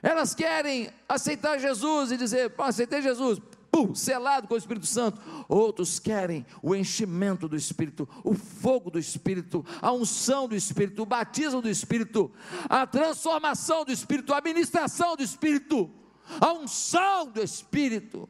Elas 0.01 0.33
querem 0.33 0.89
aceitar 1.07 1.59
Jesus 1.59 2.11
e 2.11 2.17
dizer: 2.17 2.53
aceitei 2.57 3.01
Jesus, 3.01 3.39
pum, 3.71 3.93
selado 3.93 4.47
com 4.47 4.53
o 4.53 4.57
Espírito 4.57 4.85
Santo. 4.85 5.21
Outros 5.49 5.99
querem 5.99 6.45
o 6.61 6.75
enchimento 6.75 7.47
do 7.47 7.55
Espírito, 7.55 8.07
o 8.23 8.33
fogo 8.33 8.89
do 8.89 8.97
Espírito, 8.97 9.65
a 9.81 9.91
unção 9.91 10.47
do 10.47 10.55
Espírito, 10.55 11.03
o 11.03 11.05
batismo 11.05 11.61
do 11.61 11.69
Espírito, 11.69 12.31
a 12.69 12.87
transformação 12.87 13.83
do 13.83 13.91
Espírito, 13.91 14.33
a 14.33 14.37
administração 14.37 15.15
do 15.15 15.23
Espírito, 15.23 15.91
a 16.39 16.53
unção 16.53 17.27
do 17.27 17.41
Espírito. 17.41 18.29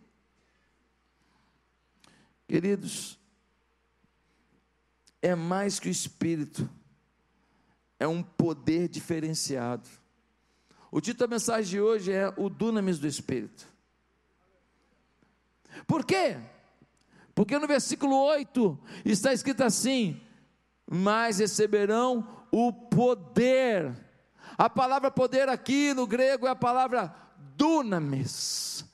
Queridos, 2.47 3.19
é 5.21 5.33
mais 5.33 5.79
que 5.79 5.87
o 5.87 5.91
Espírito, 5.91 6.69
é 7.99 8.07
um 8.07 8.21
poder 8.21 8.87
diferenciado. 8.87 9.87
O 10.91 11.01
título 11.01 11.27
da 11.27 11.35
mensagem 11.35 11.71
de 11.71 11.81
hoje 11.81 12.11
é 12.11 12.31
o 12.37 12.49
dunamis 12.49 12.99
do 12.99 13.07
Espírito. 13.07 13.67
Por 15.87 16.05
quê? 16.05 16.37
Porque 17.33 17.57
no 17.57 17.67
versículo 17.67 18.15
8 18.15 18.79
está 19.03 19.33
escrito 19.33 19.63
assim: 19.63 20.21
Mas 20.89 21.39
receberão 21.39 22.45
o 22.51 22.71
poder. 22.71 23.93
A 24.57 24.69
palavra 24.69 25.11
poder 25.11 25.49
aqui 25.49 25.93
no 25.93 26.07
grego 26.07 26.47
é 26.47 26.51
a 26.51 26.55
palavra 26.55 27.13
dunamis. 27.57 28.85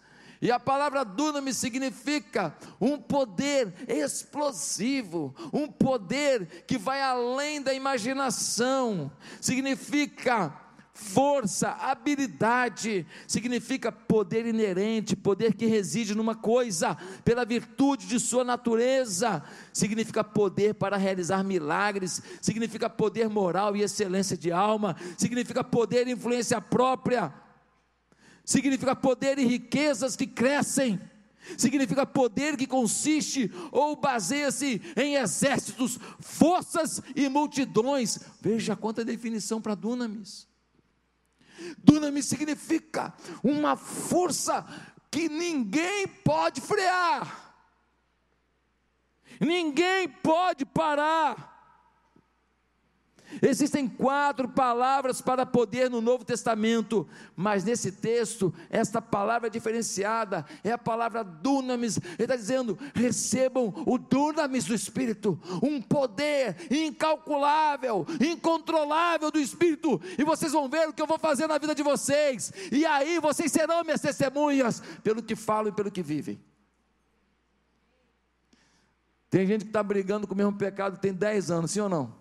E 0.42 0.52
a 0.52 0.60
palavra 0.60 1.06
dunamis 1.06 1.58
significa 1.58 2.56
um 2.80 2.98
poder 2.98 3.72
explosivo, 3.88 5.36
um 5.54 5.68
poder 5.68 6.64
que 6.66 6.80
vai 6.80 7.00
além 7.00 7.62
da 7.62 7.74
imaginação, 7.74 9.12
significa 9.40 10.52
força, 10.94 11.70
habilidade, 11.70 13.06
significa 13.28 13.92
poder 13.92 14.46
inerente, 14.46 15.16
poder 15.16 15.54
que 15.54 15.66
reside 15.66 16.16
numa 16.16 16.36
coisa, 16.36 16.98
pela 17.24 17.46
virtude 17.46 18.08
de 18.08 18.20
sua 18.20 18.44
natureza, 18.44 19.44
significa 19.72 20.24
poder 20.24 20.74
para 20.74 20.98
realizar 20.98 21.44
milagres, 21.44 22.22
significa 22.42 22.90
poder 22.90 23.30
moral 23.30 23.76
e 23.76 23.84
excelência 23.84 24.36
de 24.36 24.52
alma, 24.52 24.96
significa 25.18 25.64
poder 25.64 26.08
e 26.08 26.12
influência 26.12 26.60
própria, 26.60 27.34
significa 28.44 28.96
poder 28.96 29.38
e 29.40 29.46
riquezas 29.46 30.16
que 30.16 30.28
crescem. 30.28 31.00
Significa 31.58 32.06
poder 32.06 32.56
que 32.56 32.68
consiste 32.68 33.52
ou 33.72 33.96
baseia-se 33.96 34.80
em 34.96 35.16
exércitos, 35.16 36.00
forças 36.20 37.02
e 37.16 37.28
multidões. 37.28 38.20
Veja 38.40 38.76
quanta 38.76 39.04
definição 39.04 39.60
para 39.60 39.76
Dunamis. 39.76 40.48
Dunamis 41.78 42.26
significa 42.26 43.14
uma 43.44 43.76
força 43.76 44.66
que 45.10 45.28
ninguém 45.28 46.08
pode 46.08 46.62
frear, 46.62 47.54
ninguém 49.40 50.08
pode 50.08 50.66
parar. 50.66 51.51
Existem 53.42 53.88
quatro 53.88 54.50
palavras 54.50 55.22
para 55.22 55.46
poder 55.46 55.90
no 55.90 56.02
Novo 56.02 56.26
Testamento, 56.26 57.08
mas 57.36 57.64
nesse 57.64 57.92
texto, 57.92 58.54
esta 58.70 59.02
palavra 59.02 59.48
é 59.48 59.52
diferenciada, 59.52 60.46
é 60.64 60.72
a 60.72 60.78
palavra 60.78 61.24
dunamis. 61.24 61.98
Ele 61.98 62.24
está 62.24 62.36
dizendo: 62.36 62.78
recebam 62.94 63.74
o 63.86 63.98
dunamis 63.98 64.66
do 64.66 64.74
Espírito, 64.74 65.40
um 65.62 65.82
poder 65.82 66.56
incalculável, 66.72 68.06
incontrolável 68.20 69.32
do 69.32 69.40
Espírito, 69.40 70.02
e 70.18 70.24
vocês 70.24 70.52
vão 70.52 70.68
ver 70.68 70.90
o 70.90 70.94
que 70.94 71.02
eu 71.02 71.08
vou 71.08 71.20
fazer 71.20 71.48
na 71.48 71.58
vida 71.58 71.76
de 71.76 71.84
vocês, 71.84 72.52
e 72.72 72.86
aí 72.86 73.20
vocês 73.20 73.52
serão 73.52 73.84
minhas 73.84 74.02
testemunhas, 74.02 74.82
pelo 75.04 75.22
que 75.22 75.36
falam 75.36 75.72
e 75.72 75.76
pelo 75.76 75.92
que 75.92 76.02
vivem. 76.02 76.40
Tem 79.30 79.48
gente 79.48 79.62
que 79.64 79.70
está 79.70 79.82
brigando 79.82 80.28
com 80.28 80.34
o 80.34 80.38
mesmo 80.38 80.58
pecado 80.58 80.98
tem 80.98 81.14
10 81.14 81.52
anos, 81.52 81.72
sim 81.72 81.80
ou 81.80 81.88
não? 81.88 82.21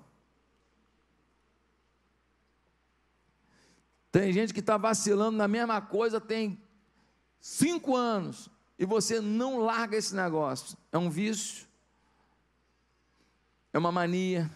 Tem 4.13 4.33
gente 4.33 4.53
que 4.53 4.61
está 4.61 4.77
vacilando 4.77 5.37
na 5.37 5.47
mesma 5.47 5.81
coisa 5.81 6.21
tem 6.21 6.61
cinco 7.41 7.95
anos 7.95 8.51
e 8.79 8.85
você 8.85 9.21
não 9.21 9.59
larga 9.59 9.97
esse 9.97 10.15
negócio. 10.15 10.77
É 10.91 10.99
um 10.99 11.09
vício, 11.09 11.67
é 13.73 13.79
uma 13.79 13.93
mania, 13.93 14.51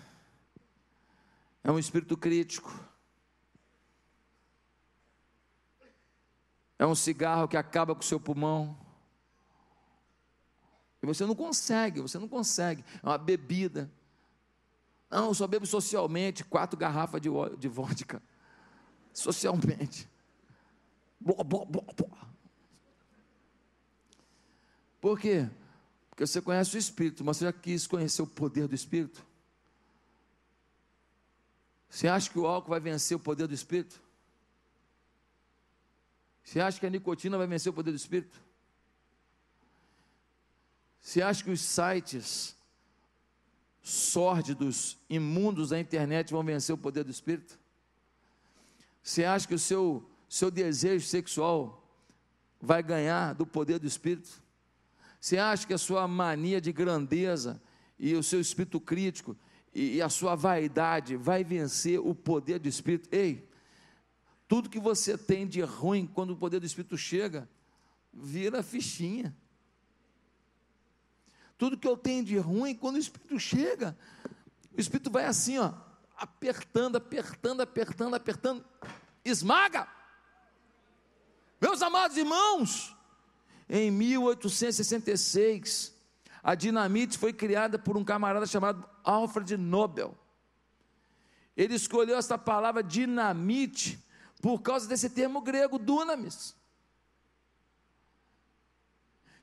é 1.62 1.71
um 1.71 1.79
espírito 1.79 2.17
crítico, 2.17 2.73
é 6.77 6.85
um 6.85 6.95
cigarro 6.95 7.47
que 7.47 7.57
acaba 7.57 7.95
com 7.95 8.01
o 8.01 8.05
seu 8.05 8.19
pulmão. 8.19 8.77
E 11.01 11.07
você 11.07 11.25
não 11.25 11.35
consegue, 11.35 12.01
você 12.01 12.19
não 12.19 12.27
consegue. 12.27 12.85
É 13.03 13.07
uma 13.07 13.19
bebida. 13.19 13.90
Não, 15.09 15.27
eu 15.27 15.35
só 15.35 15.47
bebo 15.47 15.67
socialmente 15.67 16.43
quatro 16.43 16.77
garrafas 16.77 17.21
de, 17.21 17.29
de 17.59 17.69
vodka 17.69 18.21
socialmente. 19.14 20.09
Boa, 21.18 21.42
boa, 21.42 21.64
boa, 21.64 21.87
boa. 21.96 22.35
Por 25.00 25.18
quê? 25.18 25.48
Porque 26.11 26.27
você 26.27 26.42
conhece 26.42 26.77
o 26.77 26.79
Espírito, 26.79 27.24
mas 27.24 27.38
você 27.38 27.46
já 27.46 27.53
quis 27.53 27.87
conhecer 27.87 28.20
o 28.20 28.27
poder 28.27 28.68
do 28.68 28.74
Espírito? 28.74 29.24
Você 31.88 32.09
acha 32.09 32.29
que 32.29 32.38
o 32.38 32.46
álcool 32.46 32.70
vai 32.70 32.81
vencer 32.81 33.16
o 33.16 33.20
poder 33.20 33.46
do 33.46 33.55
Espírito? 33.55 34.03
Você 36.42 36.61
acha 36.61 36.79
que 36.79 36.87
a 36.87 36.90
nicotina 36.90 37.38
vai 37.38 37.46
vencer 37.46 37.70
o 37.70 37.74
poder 37.74 37.92
do 37.92 37.96
Espírito? 37.96 38.38
Você 41.00 41.22
acha 41.22 41.44
que 41.44 41.50
os 41.50 41.61
sites 41.61 42.57
sórdidos, 43.83 44.98
imundos 45.09 45.70
da 45.70 45.79
internet 45.79 46.33
vão 46.33 46.42
vencer 46.42 46.74
o 46.74 46.79
poder 46.79 47.05
do 47.05 47.11
Espírito? 47.11 47.59
Você 49.05 49.23
acha 49.23 49.47
que 49.47 49.55
o 49.55 49.59
seu, 49.59 50.03
seu 50.27 50.51
desejo 50.51 51.07
sexual 51.07 51.87
vai 52.59 52.83
ganhar 52.83 53.35
do 53.35 53.45
poder 53.45 53.79
do 53.79 53.87
Espírito? 53.87 54.43
Você 55.21 55.37
acha 55.37 55.67
que 55.67 55.75
a 55.75 55.79
sua 55.79 56.09
mania 56.09 56.59
de 56.59 56.73
grandeza 56.73 57.61
e 57.99 58.14
o 58.14 58.23
seu 58.23 58.40
espírito 58.40 58.81
crítico 58.81 59.37
e, 59.75 59.97
e 59.97 60.03
a 60.03 60.09
sua 60.09 60.35
vaidade 60.35 61.17
vai 61.17 61.45
vencer 61.45 62.01
o 62.01 62.14
poder 62.14 62.59
do 62.59 62.67
Espírito? 62.67 63.09
Ei, 63.14 63.47
tudo 64.49 64.71
que 64.71 64.81
você 64.81 65.19
tem 65.19 65.47
de 65.47 65.61
ruim 65.61 66.07
quando 66.07 66.31
o 66.31 66.37
poder 66.37 66.59
do 66.61 66.67
Espírito 66.67 66.97
chega, 66.97 67.47
vira 68.11 68.62
fichinha. 68.62 69.37
Tudo 71.59 71.77
que 71.77 71.87
eu 71.87 71.97
tenho 71.97 72.25
de 72.25 72.38
ruim, 72.38 72.75
quando 72.75 72.97
o 72.97 72.99
Espírito 72.99 73.38
chega, 73.38 73.97
o 74.75 74.81
Espírito 74.81 75.11
vai 75.11 75.27
assim, 75.27 75.59
ó, 75.59 75.75
apertando, 76.16 76.96
apertando, 76.96 77.61
apertando, 77.61 78.14
apertando, 78.14 78.64
esmaga. 79.24 79.88
Meus 81.61 81.83
amados 81.83 82.16
irmãos, 82.16 82.94
em 83.68 83.90
1866, 83.90 85.94
a 86.42 86.55
dinamite 86.55 87.16
foi 87.16 87.33
criada 87.33 87.79
por 87.79 87.96
um 87.96 88.05
camarada 88.05 88.46
chamado 88.46 88.88
Alfred 89.03 89.57
Nobel. 89.57 90.14
Ele 91.57 91.74
escolheu 91.74 92.18
essa 92.18 92.37
palavra 92.37 92.83
dinamite 92.83 93.98
por 94.42 94.61
causa 94.61 94.87
desse 94.87 95.09
termo 95.09 95.40
grego, 95.40 95.79
dunamis. 95.79 96.55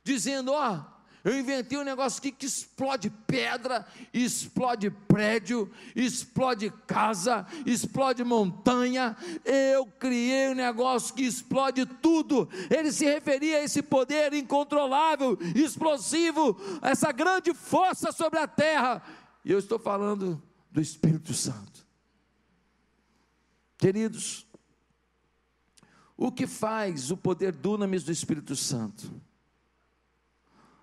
Dizendo, 0.04 0.52
ó, 0.52 0.84
eu 1.24 1.38
inventei 1.38 1.78
um 1.78 1.84
negócio 1.84 2.18
aqui 2.18 2.32
que 2.32 2.46
explode 2.46 3.08
pedra, 3.28 3.86
explode 4.12 4.90
prédio, 4.90 5.70
explode 5.94 6.68
casa, 6.84 7.46
explode 7.64 8.24
montanha. 8.24 9.16
Eu 9.44 9.86
criei 9.86 10.48
um 10.48 10.54
negócio 10.54 11.14
que 11.14 11.22
explode 11.22 11.86
tudo. 11.86 12.48
Ele 12.68 12.90
se 12.90 13.04
referia 13.04 13.58
a 13.58 13.62
esse 13.62 13.82
poder 13.82 14.32
incontrolável, 14.34 15.38
explosivo, 15.54 16.60
essa 16.82 17.12
grande 17.12 17.54
força 17.54 18.10
sobre 18.10 18.40
a 18.40 18.48
terra. 18.48 19.00
E 19.44 19.52
eu 19.52 19.60
estou 19.60 19.78
falando 19.78 20.42
do 20.72 20.80
Espírito 20.80 21.32
Santo. 21.34 21.86
Queridos, 23.78 24.44
o 26.16 26.32
que 26.32 26.48
faz 26.48 27.12
o 27.12 27.16
poder 27.16 27.52
dunamis 27.52 28.02
do 28.02 28.10
Espírito 28.10 28.56
Santo? 28.56 29.20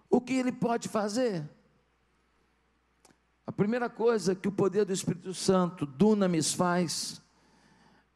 O 0.10 0.20
que 0.20 0.34
ele 0.34 0.52
pode 0.52 0.90
fazer? 0.90 1.48
A 3.46 3.52
primeira 3.52 3.90
coisa 3.90 4.36
que 4.36 4.48
o 4.48 4.52
poder 4.52 4.86
do 4.86 4.94
Espírito 4.94 5.34
Santo, 5.34 5.86
Dunamis, 5.86 6.54
faz, 6.54 7.22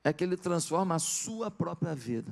é 0.04 0.12
que 0.12 0.24
ele 0.24 0.38
transforma 0.38 0.96
a 0.96 1.00
sua 1.00 1.50
própria 1.50 1.96
vida. 1.96 2.32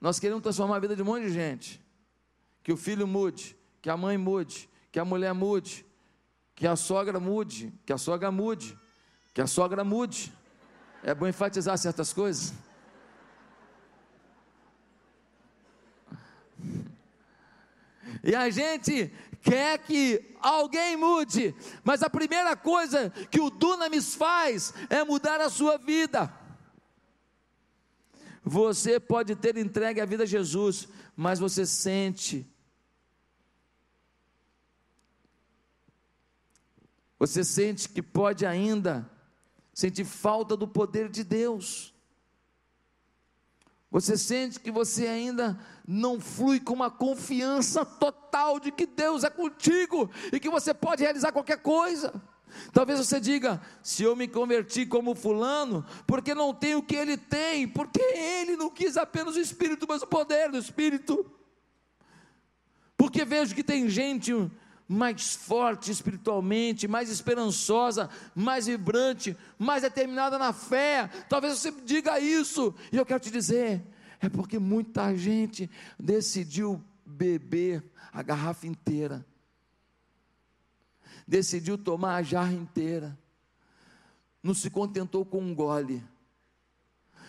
Nós 0.00 0.18
queremos 0.18 0.42
transformar 0.42 0.76
a 0.76 0.80
vida 0.80 0.94
de 0.94 1.02
um 1.02 1.06
monte 1.06 1.24
de 1.24 1.32
gente. 1.32 1.84
Que 2.62 2.72
o 2.72 2.76
filho 2.76 3.06
mude, 3.06 3.56
que 3.80 3.88
a 3.88 3.96
mãe 3.96 4.18
mude, 4.18 4.68
que 4.90 4.98
a 4.98 5.04
mulher 5.04 5.32
mude, 5.32 5.86
que 6.54 6.66
a 6.66 6.76
sogra 6.76 7.20
mude, 7.20 7.72
que 7.84 7.92
a 7.92 7.98
sogra 7.98 8.30
mude, 8.30 8.76
que 9.32 9.40
a 9.40 9.46
sogra 9.46 9.84
mude. 9.84 10.32
É 11.02 11.14
bom 11.14 11.26
enfatizar 11.26 11.78
certas 11.78 12.12
coisas. 12.12 12.52
E 18.22 18.34
a 18.34 18.48
gente 18.50 19.12
quer 19.42 19.78
que 19.78 20.34
alguém 20.40 20.96
mude, 20.96 21.54
mas 21.84 22.02
a 22.02 22.10
primeira 22.10 22.56
coisa 22.56 23.10
que 23.30 23.40
o 23.40 23.50
Dunamis 23.50 24.14
faz 24.14 24.74
é 24.90 25.04
mudar 25.04 25.40
a 25.40 25.50
sua 25.50 25.76
vida. 25.76 26.32
Você 28.42 29.00
pode 29.00 29.34
ter 29.34 29.56
entregue 29.56 30.00
a 30.00 30.06
vida 30.06 30.22
a 30.22 30.26
Jesus, 30.26 30.88
mas 31.16 31.38
você 31.38 31.66
sente, 31.66 32.46
você 37.18 37.42
sente 37.42 37.88
que 37.88 38.02
pode 38.02 38.46
ainda 38.46 39.10
sentir 39.74 40.04
falta 40.04 40.56
do 40.56 40.68
poder 40.68 41.08
de 41.08 41.24
Deus. 41.24 41.95
Você 43.96 44.14
sente 44.14 44.60
que 44.60 44.70
você 44.70 45.06
ainda 45.06 45.58
não 45.88 46.20
flui 46.20 46.60
com 46.60 46.74
uma 46.74 46.90
confiança 46.90 47.82
total 47.82 48.60
de 48.60 48.70
que 48.70 48.84
Deus 48.84 49.24
é 49.24 49.30
contigo 49.30 50.10
e 50.30 50.38
que 50.38 50.50
você 50.50 50.74
pode 50.74 51.02
realizar 51.02 51.32
qualquer 51.32 51.62
coisa. 51.62 52.12
Talvez 52.74 52.98
você 52.98 53.18
diga: 53.18 53.58
se 53.82 54.02
eu 54.02 54.14
me 54.14 54.28
converti 54.28 54.84
como 54.84 55.14
Fulano, 55.14 55.82
porque 56.06 56.34
não 56.34 56.52
tenho 56.52 56.80
o 56.80 56.82
que 56.82 56.94
ele 56.94 57.16
tem, 57.16 57.66
porque 57.66 58.02
ele 58.02 58.54
não 58.54 58.68
quis 58.68 58.98
apenas 58.98 59.34
o 59.34 59.40
Espírito, 59.40 59.86
mas 59.88 60.02
o 60.02 60.06
poder 60.06 60.50
do 60.50 60.58
Espírito. 60.58 61.24
Porque 62.98 63.24
vejo 63.24 63.54
que 63.54 63.64
tem 63.64 63.88
gente 63.88 64.30
mais 64.88 65.34
forte 65.34 65.90
espiritualmente, 65.90 66.86
mais 66.86 67.10
esperançosa, 67.10 68.08
mais 68.34 68.66
vibrante, 68.66 69.36
mais 69.58 69.82
determinada 69.82 70.38
na 70.38 70.52
fé. 70.52 71.08
Talvez 71.28 71.58
você 71.58 71.72
diga 71.84 72.20
isso, 72.20 72.74
e 72.92 72.96
eu 72.96 73.06
quero 73.06 73.20
te 73.20 73.30
dizer: 73.30 73.82
é 74.20 74.28
porque 74.28 74.58
muita 74.58 75.16
gente 75.16 75.68
decidiu 75.98 76.82
beber 77.04 77.82
a 78.12 78.22
garrafa 78.22 78.66
inteira, 78.66 79.26
decidiu 81.26 81.76
tomar 81.76 82.16
a 82.16 82.22
jarra 82.22 82.52
inteira, 82.52 83.18
não 84.42 84.54
se 84.54 84.70
contentou 84.70 85.24
com 85.24 85.40
um 85.40 85.54
gole 85.54 86.02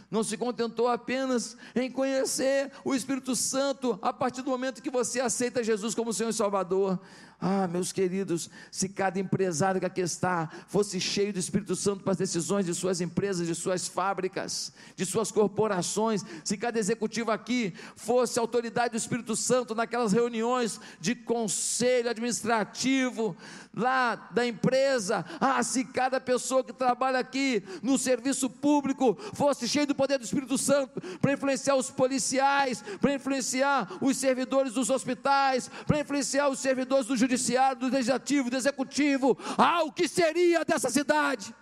não 0.10 0.24
se 0.24 0.38
contentou 0.38 0.88
apenas 0.88 1.58
em 1.76 1.92
conhecer 1.92 2.72
o 2.84 2.96
Espírito 2.96 3.36
Santo 3.36 4.00
a 4.02 4.14
partir 4.14 4.42
do 4.42 4.50
momento 4.50 4.82
que 4.82 4.90
você 4.90 5.20
aceita 5.20 5.64
Jesus 5.64 5.94
como 5.94 6.14
Senhor 6.14 6.30
e 6.30 6.34
Salvador, 6.34 7.00
ah, 7.40 7.68
meus 7.68 7.92
queridos, 7.92 8.50
se 8.72 8.90
cada 8.90 9.20
empresário 9.20 9.80
que 9.80 9.86
aqui 9.86 10.02
está 10.02 10.50
fosse 10.68 11.00
cheio 11.00 11.32
do 11.32 11.38
Espírito 11.38 11.76
Santo 11.76 12.04
para 12.04 12.14
as 12.14 12.18
decisões 12.18 12.66
de 12.66 12.74
suas 12.74 13.00
empresas, 13.00 13.46
de 13.46 13.54
suas 13.54 13.88
fábricas, 13.88 14.74
de 14.96 15.06
suas 15.06 15.32
corporações, 15.32 16.26
se 16.44 16.58
cada 16.58 16.80
executivo 16.80 17.30
aqui 17.30 17.76
fosse 17.96 18.40
autoridade 18.40 18.94
do 18.94 18.98
Espírito 18.98 19.36
Santo 19.36 19.76
naquelas 19.76 20.14
reuniões 20.14 20.80
de 21.00 21.14
conselho 21.14 22.10
administrativo 22.10 23.38
lá 23.72 24.16
da 24.32 24.46
empresa, 24.46 25.24
ah, 25.40 25.62
se 25.62 25.86
cada 25.86 26.20
pessoa 26.20 26.64
que 26.64 26.74
trabalha 26.74 27.20
aqui 27.20 27.64
no 27.84 28.00
serviço 28.00 28.50
público 28.50 29.16
fosse 29.34 29.68
cheio 29.68 29.86
do 29.86 29.94
poder 29.94 30.18
do 30.18 30.26
Espírito 30.26 30.58
Santo 30.58 31.00
para 31.20 31.34
influenciar 31.34 31.76
os 31.76 31.92
policiais, 31.92 32.84
para 33.00 33.14
influenciar 33.14 33.88
os 34.02 34.18
servidores 34.18 34.74
dos 34.74 34.90
hospitais, 34.90 35.70
para 35.86 36.00
influenciar 36.00 36.50
os 36.50 36.58
servidores 36.58 37.06
do 37.06 37.16
do 37.28 37.88
legislativo, 37.90 38.50
do 38.50 38.56
executivo. 38.56 39.38
Ah, 39.58 39.84
o 39.84 39.92
que 39.92 40.08
seria 40.08 40.64
dessa 40.64 40.90
cidade? 40.90 41.54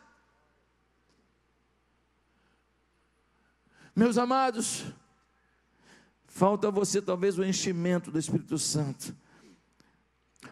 Meus 3.95 4.17
amados, 4.17 4.83
falta 6.27 6.69
você 6.69 7.01
talvez 7.01 7.37
o 7.37 7.43
enchimento 7.45 8.11
do 8.11 8.19
Espírito 8.19 8.57
Santo. 8.57 9.15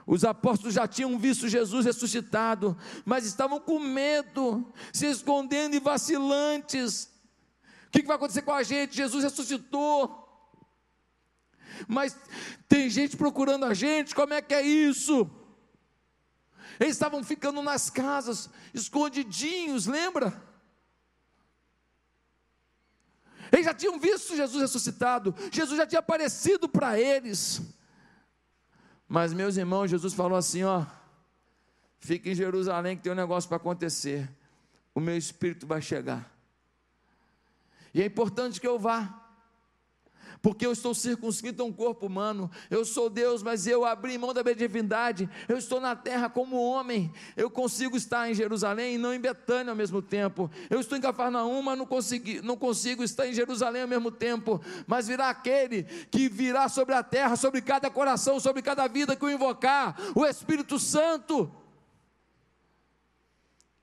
Os 0.06 0.24
apóstolos 0.24 0.74
já 0.74 0.88
tinham 0.88 1.18
visto 1.18 1.48
Jesus 1.48 1.86
ressuscitado, 1.86 2.78
mas 3.06 3.26
estavam 3.26 3.60
com 3.60 3.80
medo, 3.80 4.72
se 4.92 5.08
escondendo 5.08 5.76
e 5.76 5.80
vacilantes. 5.80 7.10
O 7.88 7.92
que 7.92 8.04
vai 8.04 8.16
acontecer 8.16 8.42
com 8.42 8.52
a 8.52 8.64
gente? 8.64 8.96
Jesus 8.96 9.24
ressuscitou 9.24 10.23
mas 11.88 12.18
tem 12.68 12.90
gente 12.90 13.18
procurando 13.18 13.66
a 13.66 13.74
gente, 13.74 14.16
como 14.16 14.34
é 14.34 14.42
que 14.42 14.54
é 14.54 14.62
isso? 14.62 15.30
Eles 16.80 16.96
estavam 16.96 17.24
ficando 17.24 17.62
nas 17.62 17.90
casas, 17.90 18.50
escondidinhos, 18.74 19.86
lembra? 19.86 20.42
Eles 23.52 23.66
já 23.66 23.74
tinham 23.74 24.00
visto 24.00 24.36
Jesus 24.36 24.62
ressuscitado, 24.62 25.36
Jesus 25.52 25.78
já 25.78 25.86
tinha 25.86 26.00
aparecido 26.00 26.68
para 26.68 27.00
eles. 27.00 27.62
Mas, 29.08 29.32
meus 29.32 29.58
irmãos, 29.58 29.92
Jesus 29.92 30.14
falou 30.16 30.38
assim: 30.38 30.64
ó, 30.64 30.86
fique 32.00 32.32
em 32.32 32.36
Jerusalém 32.36 32.98
que 32.98 33.04
tem 33.04 33.12
um 33.12 33.16
negócio 33.16 33.48
para 33.48 33.58
acontecer. 33.58 34.28
O 34.96 35.00
meu 35.00 35.16
espírito 35.16 35.68
vai 35.68 35.82
chegar. 35.82 36.32
E 37.94 38.02
é 38.02 38.06
importante 38.06 38.60
que 38.60 38.68
eu 38.68 38.80
vá 38.80 39.23
porque 40.44 40.66
eu 40.66 40.74
estou 40.74 40.94
circunscrito 40.94 41.64
a 41.64 41.66
um 41.66 41.72
corpo 41.72 42.06
humano. 42.06 42.52
Eu 42.70 42.84
sou 42.84 43.10
Deus, 43.10 43.42
mas 43.42 43.66
eu 43.66 43.86
abri 43.86 44.18
mão 44.18 44.34
da 44.34 44.44
minha 44.44 44.54
divindade. 44.54 45.30
Eu 45.48 45.58
estou 45.58 45.80
na 45.80 45.96
terra 45.96 46.30
como 46.30 46.62
homem. 46.62 47.14
Eu 47.38 47.50
consigo 47.50 47.96
estar 47.96 48.30
em 48.30 48.34
Jerusalém 48.34 48.96
e 48.96 48.98
não 48.98 49.14
em 49.14 49.22
Betânia 49.22 49.72
ao 49.72 49.76
mesmo 49.76 50.02
tempo. 50.02 50.52
Eu 50.70 50.82
estou 50.82 50.98
em 50.98 51.02
Cafarnaum, 51.02 51.62
mas 51.62 51.78
não, 51.78 51.86
consegui, 51.86 52.42
não 52.42 52.58
consigo 52.58 53.06
estar 53.06 53.26
em 53.26 53.34
Jerusalém 53.34 53.84
ao 53.84 53.88
mesmo 53.88 54.12
tempo. 54.12 54.62
Mas 54.86 55.08
virá 55.08 55.30
aquele 55.30 55.84
que 56.12 56.28
virá 56.28 56.68
sobre 56.68 56.94
a 56.94 57.02
terra, 57.02 57.38
sobre 57.38 57.62
cada 57.62 57.90
coração, 57.90 58.38
sobre 58.38 58.62
cada 58.62 58.86
vida 58.86 59.16
que 59.16 59.24
o 59.24 59.30
invocar 59.30 59.96
o 60.14 60.26
Espírito 60.26 60.78
Santo. 60.78 61.50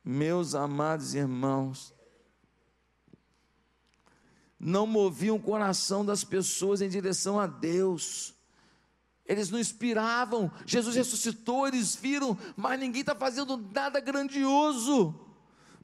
Meus 0.04 0.54
amados 0.54 1.14
irmãos, 1.14 1.94
não 4.60 4.86
moviam 4.86 5.36
o 5.36 5.40
coração 5.40 6.04
das 6.04 6.22
pessoas 6.22 6.82
em 6.82 6.88
direção 6.88 7.40
a 7.40 7.46
Deus. 7.46 8.34
Eles 9.24 9.48
não 9.48 9.58
inspiravam. 9.58 10.50
Jesus 10.66 10.94
ressuscitou, 10.94 11.66
eles 11.66 11.96
viram, 11.96 12.36
mas 12.54 12.78
ninguém 12.78 13.00
está 13.00 13.14
fazendo 13.14 13.56
nada 13.56 13.98
grandioso. 14.00 15.14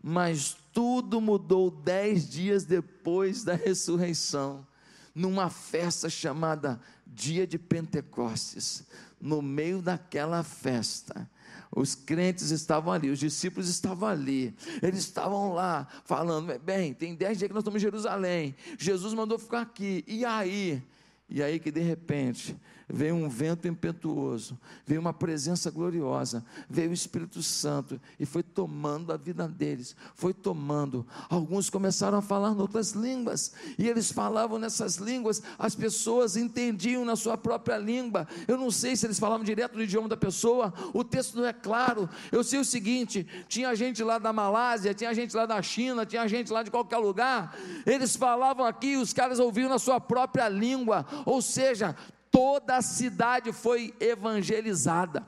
Mas 0.02 0.56
tudo 0.74 1.20
mudou 1.20 1.70
dez 1.70 2.28
dias 2.28 2.64
depois 2.64 3.42
da 3.42 3.54
ressurreição, 3.54 4.66
numa 5.14 5.48
festa 5.48 6.10
chamada 6.10 6.78
Dia 7.06 7.46
de 7.46 7.58
Pentecostes. 7.58 8.84
No 9.18 9.40
meio 9.40 9.80
daquela 9.80 10.42
festa, 10.42 11.28
os 11.74 11.94
crentes 11.94 12.50
estavam 12.50 12.92
ali, 12.92 13.11
os 13.11 13.18
discípulos 13.18 13.68
estavam 13.68 14.09
ali, 14.09 14.55
eles 14.83 15.00
estavam 15.00 15.52
lá 15.52 15.87
falando: 16.05 16.59
bem, 16.61 16.92
tem 16.94 17.14
dez 17.14 17.38
dias 17.38 17.48
que 17.48 17.55
nós 17.55 17.62
estamos 17.62 17.81
em 17.81 17.83
Jerusalém, 17.83 18.55
Jesus 18.79 19.14
mandou 19.14 19.38
ficar 19.38 19.62
aqui, 19.62 20.05
e 20.07 20.24
aí? 20.24 20.83
E 21.29 21.42
aí 21.42 21.59
que 21.59 21.70
de 21.70 21.81
repente 21.81 22.57
veio 22.88 23.14
um 23.14 23.29
vento 23.29 23.66
impetuoso, 23.66 24.59
veio 24.87 25.01
uma 25.01 25.12
presença 25.12 25.70
gloriosa, 25.70 26.44
veio 26.68 26.90
o 26.90 26.94
Espírito 26.94 27.42
Santo 27.42 28.01
e 28.18 28.25
foi 28.25 28.42
tomando 28.42 29.12
a 29.12 29.16
vida 29.16 29.49
deles, 29.49 29.96
foi 30.14 30.33
tomando. 30.33 31.07
Alguns 31.29 31.68
começaram 31.68 32.18
a 32.18 32.22
falar 32.22 32.53
em 32.53 32.61
outras 32.61 32.92
línguas, 32.92 33.53
e 33.77 33.88
eles 33.88 34.12
falavam 34.12 34.59
nessas 34.59 34.96
línguas, 34.96 35.42
as 35.59 35.75
pessoas 35.75 36.37
entendiam 36.37 37.05
na 37.05 37.16
sua 37.16 37.37
própria 37.37 37.77
língua. 37.77 38.27
Eu 38.46 38.57
não 38.57 38.70
sei 38.70 38.94
se 38.94 39.07
eles 39.07 39.18
falavam 39.18 39.44
direto 39.44 39.77
no 39.77 39.83
idioma 39.83 40.09
da 40.09 40.16
pessoa, 40.16 40.72
o 40.94 41.03
texto 41.03 41.37
não 41.37 41.46
é 41.46 41.53
claro. 41.53 42.09
Eu 42.31 42.44
sei 42.44 42.61
o 42.61 42.64
seguinte: 42.64 43.27
tinha 43.49 43.75
gente 43.75 44.03
lá 44.03 44.18
da 44.18 44.33
Malásia, 44.33 44.94
tinha 44.94 45.12
gente 45.12 45.35
lá 45.35 45.44
da 45.44 45.61
China, 45.61 46.07
tinha 46.07 46.27
gente 46.29 46.53
lá 46.53 46.62
de 46.62 46.70
qualquer 46.70 46.99
lugar, 46.99 47.57
eles 47.85 48.14
falavam 48.14 48.64
aqui, 48.64 48.96
os 48.96 49.12
caras 49.12 49.40
ouviam 49.40 49.68
na 49.68 49.79
sua 49.79 49.99
própria 49.99 50.49
língua, 50.49 51.05
ou 51.25 51.42
seja, 51.42 51.96
toda 52.37 52.77
a 52.77 52.83
cidade 52.83 53.51
foi 53.51 53.94
evangelizada. 53.99 55.27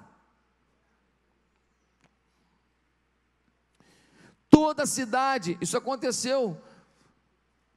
Toda 4.50 4.82
a 4.82 4.86
cidade, 4.86 5.56
isso 5.58 5.74
aconteceu 5.78 6.60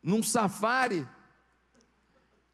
num 0.04 0.22
safari 0.22 1.08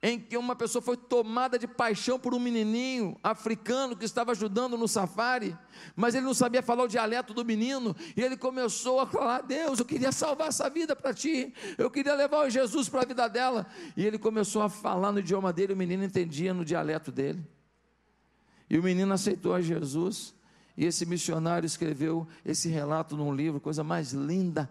em 0.01 0.19
que 0.19 0.37
uma 0.37 0.55
pessoa 0.55 0.79
foi 0.79 0.95
tomada 0.95 1.57
de 1.57 1.67
paixão 1.67 2.19
por 2.19 2.33
um 2.33 2.39
menininho 2.39 3.17
africano 3.23 3.95
que 3.95 4.05
estava 4.05 4.31
ajudando 4.31 4.77
no 4.77 4.87
safari, 4.87 5.57
mas 5.95 6.13
ele 6.13 6.25
não 6.25 6.35
sabia 6.35 6.61
falar 6.61 6.83
o 6.83 6.87
dialeto 6.87 7.33
do 7.33 7.43
menino, 7.43 7.95
e 8.15 8.21
ele 8.21 8.37
começou 8.37 8.99
a 8.99 9.07
falar: 9.07 9.41
Deus, 9.41 9.79
eu 9.79 9.85
queria 9.85 10.11
salvar 10.11 10.49
essa 10.49 10.69
vida 10.69 10.95
para 10.95 11.13
ti, 11.13 11.51
eu 11.77 11.89
queria 11.89 12.13
levar 12.13 12.45
o 12.45 12.49
Jesus 12.49 12.87
para 12.87 13.01
a 13.01 13.05
vida 13.05 13.27
dela. 13.27 13.65
E 13.95 14.05
ele 14.05 14.19
começou 14.19 14.61
a 14.61 14.69
falar 14.69 15.11
no 15.11 15.19
idioma 15.19 15.51
dele, 15.51 15.73
o 15.73 15.77
menino 15.77 16.03
entendia 16.03 16.53
no 16.53 16.63
dialeto 16.63 17.11
dele. 17.11 17.43
E 18.69 18.77
o 18.77 18.83
menino 18.83 19.11
aceitou 19.13 19.53
a 19.55 19.61
Jesus, 19.61 20.35
E 20.77 20.85
esse 20.85 21.07
missionário 21.07 21.65
escreveu 21.65 22.27
esse 22.45 22.69
relato 22.69 23.17
num 23.17 23.33
livro, 23.33 23.59
coisa 23.59 23.83
mais 23.83 24.13
linda. 24.13 24.69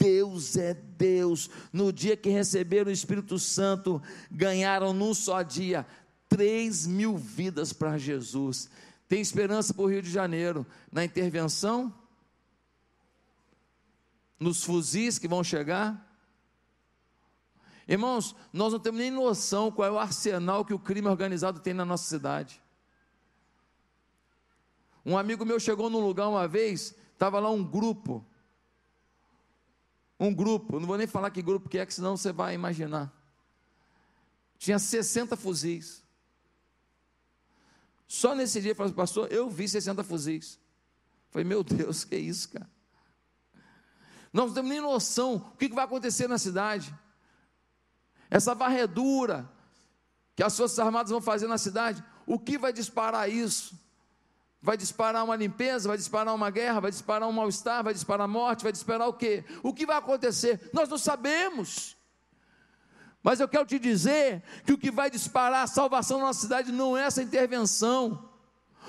Deus 0.00 0.56
é 0.56 0.72
Deus. 0.72 1.50
No 1.70 1.92
dia 1.92 2.16
que 2.16 2.30
receberam 2.30 2.88
o 2.88 2.92
Espírito 2.92 3.38
Santo, 3.38 4.02
ganharam 4.30 4.94
num 4.94 5.12
só 5.12 5.42
dia 5.42 5.86
3 6.28 6.86
mil 6.86 7.18
vidas 7.18 7.72
para 7.72 7.98
Jesus. 7.98 8.70
Tem 9.06 9.20
esperança 9.20 9.74
para 9.74 9.82
o 9.82 9.88
Rio 9.88 10.00
de 10.00 10.10
Janeiro 10.10 10.66
na 10.90 11.04
intervenção? 11.04 11.92
Nos 14.38 14.64
fuzis 14.64 15.18
que 15.18 15.28
vão 15.28 15.44
chegar? 15.44 16.08
Irmãos, 17.86 18.34
nós 18.52 18.72
não 18.72 18.80
temos 18.80 19.00
nem 19.00 19.10
noção 19.10 19.70
qual 19.70 19.88
é 19.88 19.90
o 19.90 19.98
arsenal 19.98 20.64
que 20.64 20.72
o 20.72 20.78
crime 20.78 21.08
organizado 21.08 21.60
tem 21.60 21.74
na 21.74 21.84
nossa 21.84 22.08
cidade. 22.08 22.62
Um 25.04 25.18
amigo 25.18 25.44
meu 25.44 25.58
chegou 25.58 25.90
num 25.90 26.00
lugar 26.06 26.28
uma 26.28 26.46
vez, 26.46 26.94
estava 27.12 27.40
lá 27.40 27.50
um 27.50 27.64
grupo. 27.64 28.24
Um 30.20 30.32
grupo, 30.34 30.78
não 30.78 30.86
vou 30.86 30.98
nem 30.98 31.06
falar 31.06 31.30
que 31.30 31.40
grupo 31.40 31.68
que 31.68 31.78
é, 31.78 31.86
que 31.86 31.94
senão 31.94 32.16
você 32.16 32.30
vai 32.30 32.54
imaginar. 32.54 33.10
Tinha 34.58 34.78
60 34.78 35.34
fuzis. 35.36 36.04
Só 38.06 38.34
nesse 38.34 38.60
dia, 38.60 38.74
falei, 38.74 38.92
pastor, 38.92 39.32
eu 39.32 39.48
vi 39.48 39.66
60 39.66 40.04
fuzis. 40.04 40.60
Falei, 41.30 41.48
meu 41.48 41.64
Deus, 41.64 42.04
que 42.04 42.14
é 42.14 42.18
isso, 42.18 42.50
cara? 42.50 42.68
Nós 44.32 44.48
não 44.48 44.54
temos 44.54 44.70
nem 44.70 44.80
noção 44.80 45.36
o 45.36 45.56
que 45.56 45.68
vai 45.68 45.84
acontecer 45.84 46.28
na 46.28 46.38
cidade 46.38 46.94
essa 48.30 48.54
varredura 48.54 49.50
que 50.36 50.42
as 50.42 50.56
Forças 50.56 50.78
Armadas 50.78 51.10
vão 51.10 51.20
fazer 51.20 51.48
na 51.48 51.58
cidade, 51.58 52.02
o 52.24 52.38
que 52.38 52.56
vai 52.56 52.72
disparar 52.72 53.28
isso? 53.28 53.78
Vai 54.62 54.76
disparar 54.76 55.24
uma 55.24 55.36
limpeza, 55.36 55.88
vai 55.88 55.96
disparar 55.96 56.34
uma 56.34 56.50
guerra, 56.50 56.80
vai 56.80 56.90
disparar 56.90 57.28
um 57.28 57.32
mal-estar, 57.32 57.82
vai 57.82 57.94
disparar 57.94 58.28
morte, 58.28 58.62
vai 58.62 58.72
disparar 58.72 59.08
o 59.08 59.12
quê? 59.14 59.42
O 59.62 59.72
que 59.72 59.86
vai 59.86 59.96
acontecer? 59.96 60.70
Nós 60.72 60.88
não 60.88 60.98
sabemos. 60.98 61.96
Mas 63.22 63.40
eu 63.40 63.48
quero 63.48 63.66
te 63.66 63.78
dizer 63.78 64.42
que 64.64 64.72
o 64.72 64.78
que 64.78 64.90
vai 64.90 65.10
disparar 65.10 65.64
a 65.64 65.66
salvação 65.66 66.18
na 66.18 66.26
nossa 66.26 66.40
cidade 66.40 66.72
não 66.72 66.96
é 66.96 67.04
essa 67.04 67.22
intervenção. 67.22 68.28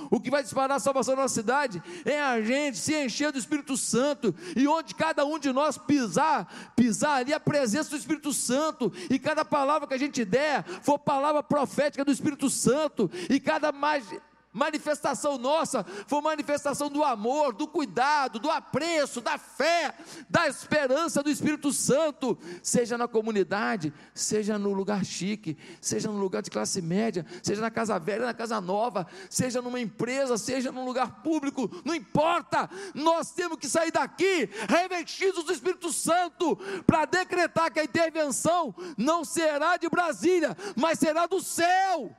O 0.09 0.19
que 0.19 0.31
vai 0.31 0.41
disparar 0.41 0.77
a 0.77 0.79
salvação 0.79 1.15
da 1.15 1.21
nossa 1.21 1.35
cidade 1.35 1.81
é 2.05 2.21
a 2.21 2.41
gente 2.41 2.77
se 2.77 2.95
encher 2.95 3.31
do 3.31 3.37
Espírito 3.37 3.75
Santo, 3.75 4.33
e 4.55 4.67
onde 4.67 4.95
cada 4.95 5.25
um 5.25 5.37
de 5.37 5.51
nós 5.51 5.77
pisar, 5.77 6.73
pisar 6.75 7.19
ali 7.19 7.33
a 7.33 7.39
presença 7.39 7.89
do 7.89 7.97
Espírito 7.97 8.33
Santo, 8.33 8.91
e 9.09 9.19
cada 9.19 9.43
palavra 9.43 9.87
que 9.87 9.93
a 9.93 9.99
gente 9.99 10.23
der 10.23 10.63
for 10.81 10.97
palavra 10.97 11.43
profética 11.43 12.05
do 12.05 12.11
Espírito 12.11 12.49
Santo, 12.49 13.11
e 13.29 13.39
cada 13.39 13.71
mais 13.71 14.05
manifestação 14.53 15.37
nossa 15.37 15.85
foi 16.07 16.21
manifestação 16.21 16.89
do 16.89 17.03
amor, 17.03 17.53
do 17.53 17.67
cuidado, 17.67 18.39
do 18.39 18.49
apreço, 18.49 19.21
da 19.21 19.37
fé, 19.37 19.93
da 20.29 20.47
esperança 20.47 21.23
do 21.23 21.29
Espírito 21.29 21.71
Santo, 21.71 22.37
seja 22.61 22.97
na 22.97 23.07
comunidade, 23.07 23.93
seja 24.13 24.57
no 24.57 24.73
lugar 24.73 25.05
chique, 25.05 25.57
seja 25.79 26.09
no 26.09 26.17
lugar 26.17 26.41
de 26.41 26.49
classe 26.49 26.81
média, 26.81 27.25
seja 27.41 27.61
na 27.61 27.71
casa 27.71 27.97
velha, 27.97 28.25
na 28.25 28.33
casa 28.33 28.59
nova, 28.59 29.07
seja 29.29 29.61
numa 29.61 29.79
empresa, 29.79 30.37
seja 30.37 30.71
num 30.71 30.85
lugar 30.85 31.21
público, 31.21 31.69
não 31.85 31.95
importa, 31.95 32.69
nós 32.93 33.31
temos 33.31 33.57
que 33.57 33.67
sair 33.67 33.91
daqui 33.91 34.49
revestidos 34.67 35.43
do 35.43 35.53
Espírito 35.53 35.91
Santo 35.91 36.57
para 36.85 37.05
decretar 37.05 37.71
que 37.71 37.79
a 37.79 37.83
intervenção 37.83 38.75
não 38.97 39.23
será 39.23 39.77
de 39.77 39.89
Brasília, 39.89 40.55
mas 40.75 40.99
será 40.99 41.25
do 41.25 41.41
céu. 41.41 42.15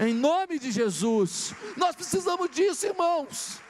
Em 0.00 0.14
nome 0.14 0.58
de 0.58 0.72
Jesus. 0.72 1.54
Nós 1.76 1.94
precisamos 1.94 2.48
disso, 2.50 2.86
irmãos. 2.86 3.60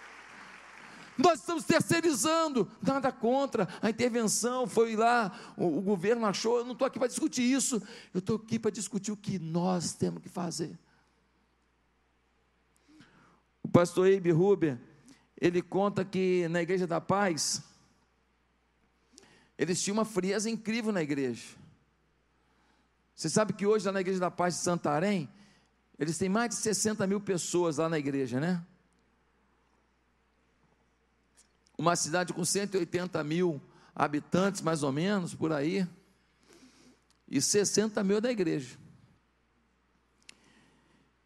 Nós 1.18 1.40
estamos 1.40 1.64
terceirizando, 1.64 2.70
nada 2.80 3.10
contra 3.10 3.68
a 3.82 3.90
intervenção. 3.90 4.64
Foi 4.64 4.94
lá, 4.94 5.36
o, 5.56 5.78
o 5.78 5.82
governo 5.82 6.24
achou. 6.24 6.58
Eu 6.58 6.64
não 6.64 6.72
estou 6.72 6.86
aqui 6.86 7.00
para 7.00 7.08
discutir 7.08 7.42
isso, 7.42 7.82
eu 8.14 8.20
estou 8.20 8.36
aqui 8.36 8.60
para 8.60 8.70
discutir 8.70 9.10
o 9.10 9.16
que 9.16 9.40
nós 9.40 9.92
temos 9.92 10.22
que 10.22 10.28
fazer. 10.28 10.78
O 13.60 13.68
pastor 13.68 14.06
Eibe 14.06 14.30
Ruber, 14.30 14.78
ele 15.36 15.60
conta 15.60 16.04
que 16.04 16.46
na 16.46 16.62
Igreja 16.62 16.86
da 16.86 17.00
Paz, 17.00 17.60
eles 19.58 19.82
tinham 19.82 19.94
uma 19.94 20.04
frieza 20.04 20.48
incrível 20.48 20.92
na 20.92 21.02
igreja. 21.02 21.56
Você 23.16 23.28
sabe 23.28 23.52
que 23.52 23.66
hoje, 23.66 23.84
lá 23.84 23.90
na 23.90 24.00
Igreja 24.00 24.20
da 24.20 24.30
Paz 24.30 24.54
de 24.54 24.60
Santarém, 24.60 25.28
eles 26.00 26.16
têm 26.16 26.30
mais 26.30 26.48
de 26.48 26.54
60 26.56 27.06
mil 27.06 27.20
pessoas 27.20 27.76
lá 27.76 27.86
na 27.86 27.98
igreja, 27.98 28.40
né? 28.40 28.64
Uma 31.76 31.94
cidade 31.94 32.32
com 32.32 32.42
180 32.42 33.22
mil 33.22 33.60
habitantes, 33.94 34.62
mais 34.62 34.82
ou 34.82 34.90
menos, 34.90 35.34
por 35.34 35.52
aí. 35.52 35.86
E 37.28 37.40
60 37.40 38.02
mil 38.02 38.18
da 38.18 38.30
igreja. 38.30 38.78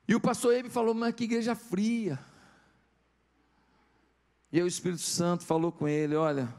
E 0.08 0.14
o 0.16 0.20
pastor 0.20 0.54
Ebe 0.54 0.68
falou, 0.68 0.92
mas 0.92 1.14
que 1.14 1.22
igreja 1.22 1.54
fria. 1.54 2.18
E 4.50 4.58
aí 4.58 4.62
o 4.64 4.66
Espírito 4.66 5.02
Santo 5.02 5.44
falou 5.44 5.70
com 5.70 5.86
ele: 5.86 6.16
olha, 6.16 6.52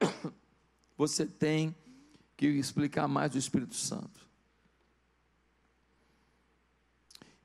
você 0.96 1.26
tem 1.26 1.76
que 2.34 2.46
explicar 2.46 3.06
mais 3.06 3.32
do 3.32 3.38
Espírito 3.38 3.74
Santo. 3.74 4.27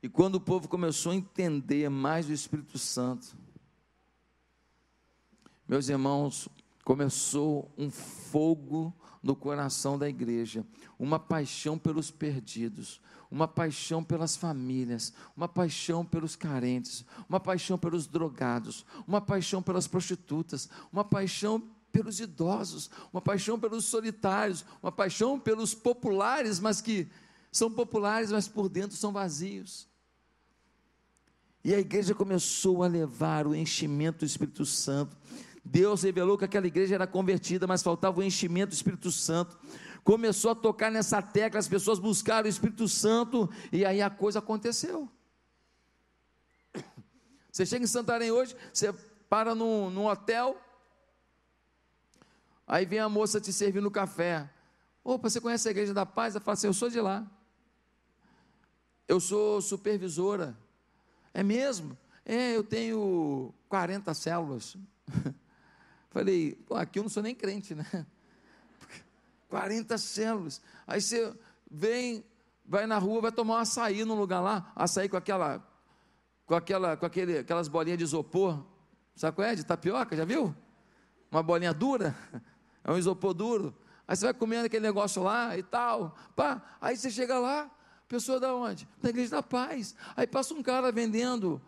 E 0.04 0.08
quando 0.10 0.34
o 0.34 0.40
povo 0.40 0.68
começou 0.68 1.12
a 1.12 1.14
entender 1.14 1.88
mais 1.88 2.26
do 2.26 2.32
Espírito 2.34 2.78
Santo, 2.78 3.34
meus 5.66 5.88
irmãos, 5.88 6.46
começou 6.84 7.72
um 7.78 7.90
fogo 7.90 8.94
no 9.22 9.34
coração 9.34 9.98
da 9.98 10.06
igreja, 10.06 10.62
uma 10.98 11.18
paixão 11.18 11.78
pelos 11.78 12.10
perdidos, 12.10 13.00
uma 13.30 13.48
paixão 13.48 14.04
pelas 14.04 14.36
famílias, 14.36 15.14
uma 15.34 15.48
paixão 15.48 16.04
pelos 16.04 16.36
carentes, 16.36 17.02
uma 17.26 17.40
paixão 17.40 17.78
pelos 17.78 18.06
drogados, 18.06 18.84
uma 19.08 19.22
paixão 19.22 19.62
pelas 19.62 19.88
prostitutas, 19.88 20.68
uma 20.92 21.02
paixão 21.02 21.62
pelos 21.90 22.20
idosos, 22.20 22.90
uma 23.10 23.22
paixão 23.22 23.58
pelos 23.58 23.86
solitários, 23.86 24.66
uma 24.82 24.92
paixão 24.92 25.40
pelos 25.40 25.74
populares, 25.74 26.60
mas 26.60 26.82
que 26.82 27.08
são 27.50 27.70
populares, 27.70 28.30
mas 28.30 28.46
por 28.46 28.68
dentro 28.68 28.98
são 28.98 29.10
vazios. 29.10 29.93
E 31.64 31.74
a 31.74 31.80
igreja 31.80 32.14
começou 32.14 32.82
a 32.82 32.86
levar 32.86 33.46
o 33.46 33.54
enchimento 33.54 34.18
do 34.18 34.26
Espírito 34.26 34.66
Santo. 34.66 35.16
Deus 35.64 36.02
revelou 36.02 36.36
que 36.36 36.44
aquela 36.44 36.66
igreja 36.66 36.94
era 36.94 37.06
convertida, 37.06 37.66
mas 37.66 37.82
faltava 37.82 38.20
o 38.20 38.22
enchimento 38.22 38.70
do 38.70 38.74
Espírito 38.74 39.10
Santo. 39.10 39.58
Começou 40.04 40.50
a 40.50 40.54
tocar 40.54 40.92
nessa 40.92 41.22
tecla, 41.22 41.58
as 41.58 41.66
pessoas 41.66 41.98
buscaram 41.98 42.44
o 42.44 42.50
Espírito 42.50 42.86
Santo, 42.86 43.48
e 43.72 43.82
aí 43.82 44.02
a 44.02 44.10
coisa 44.10 44.40
aconteceu. 44.40 45.08
Você 47.50 47.64
chega 47.64 47.84
em 47.84 47.88
Santarém 47.88 48.30
hoje, 48.30 48.54
você 48.70 48.92
para 49.26 49.54
num, 49.54 49.88
num 49.88 50.06
hotel, 50.06 50.60
aí 52.66 52.84
vem 52.84 52.98
a 52.98 53.08
moça 53.08 53.40
te 53.40 53.54
servindo 53.54 53.90
café. 53.90 54.50
Opa, 55.02 55.30
você 55.30 55.40
conhece 55.40 55.66
a 55.66 55.70
igreja 55.70 55.94
da 55.94 56.04
paz? 56.04 56.34
Ela 56.34 56.44
fala 56.44 56.52
assim: 56.54 56.66
Eu 56.66 56.74
sou 56.74 56.90
de 56.90 57.00
lá. 57.00 57.26
Eu 59.08 59.18
sou 59.18 59.62
supervisora. 59.62 60.54
É 61.34 61.42
mesmo? 61.42 61.98
É, 62.24 62.56
eu 62.56 62.62
tenho 62.62 63.52
40 63.68 64.14
células. 64.14 64.76
Falei, 66.10 66.54
pô, 66.66 66.76
aqui 66.76 67.00
eu 67.00 67.02
não 67.02 67.10
sou 67.10 67.24
nem 67.24 67.34
crente, 67.34 67.74
né? 67.74 67.84
40 69.50 69.98
células. 69.98 70.62
Aí 70.86 71.00
você 71.00 71.34
vem, 71.68 72.24
vai 72.64 72.86
na 72.86 72.98
rua, 72.98 73.20
vai 73.20 73.32
tomar 73.32 73.54
um 73.54 73.58
açaí 73.58 74.04
num 74.04 74.14
lugar 74.14 74.40
lá, 74.40 74.72
açaí 74.76 75.08
com 75.08 75.16
aquela, 75.16 75.60
com 76.46 76.54
aquela, 76.54 76.96
com 76.96 77.04
aquele, 77.04 77.38
aquelas 77.38 77.66
bolinhas 77.66 77.98
de 77.98 78.04
isopor, 78.04 78.64
sabe 79.16 79.34
qual 79.34 79.48
é? 79.48 79.56
De 79.56 79.64
tapioca, 79.64 80.16
já 80.16 80.24
viu? 80.24 80.54
Uma 81.32 81.42
bolinha 81.42 81.74
dura, 81.74 82.16
é 82.84 82.92
um 82.92 82.96
isopor 82.96 83.34
duro. 83.34 83.74
Aí 84.06 84.14
você 84.16 84.26
vai 84.26 84.34
comendo 84.34 84.66
aquele 84.66 84.86
negócio 84.86 85.20
lá 85.20 85.58
e 85.58 85.62
tal, 85.64 86.14
pá. 86.36 86.62
Aí 86.80 86.96
você 86.96 87.10
chega 87.10 87.38
lá, 87.40 87.68
Pessoa 88.14 88.38
da 88.38 88.54
onde? 88.54 88.86
Da 89.02 89.08
igreja 89.08 89.32
da 89.32 89.42
paz. 89.42 89.96
Aí 90.16 90.24
passa 90.24 90.54
um 90.54 90.62
cara 90.62 90.92
vendendo 90.92 91.60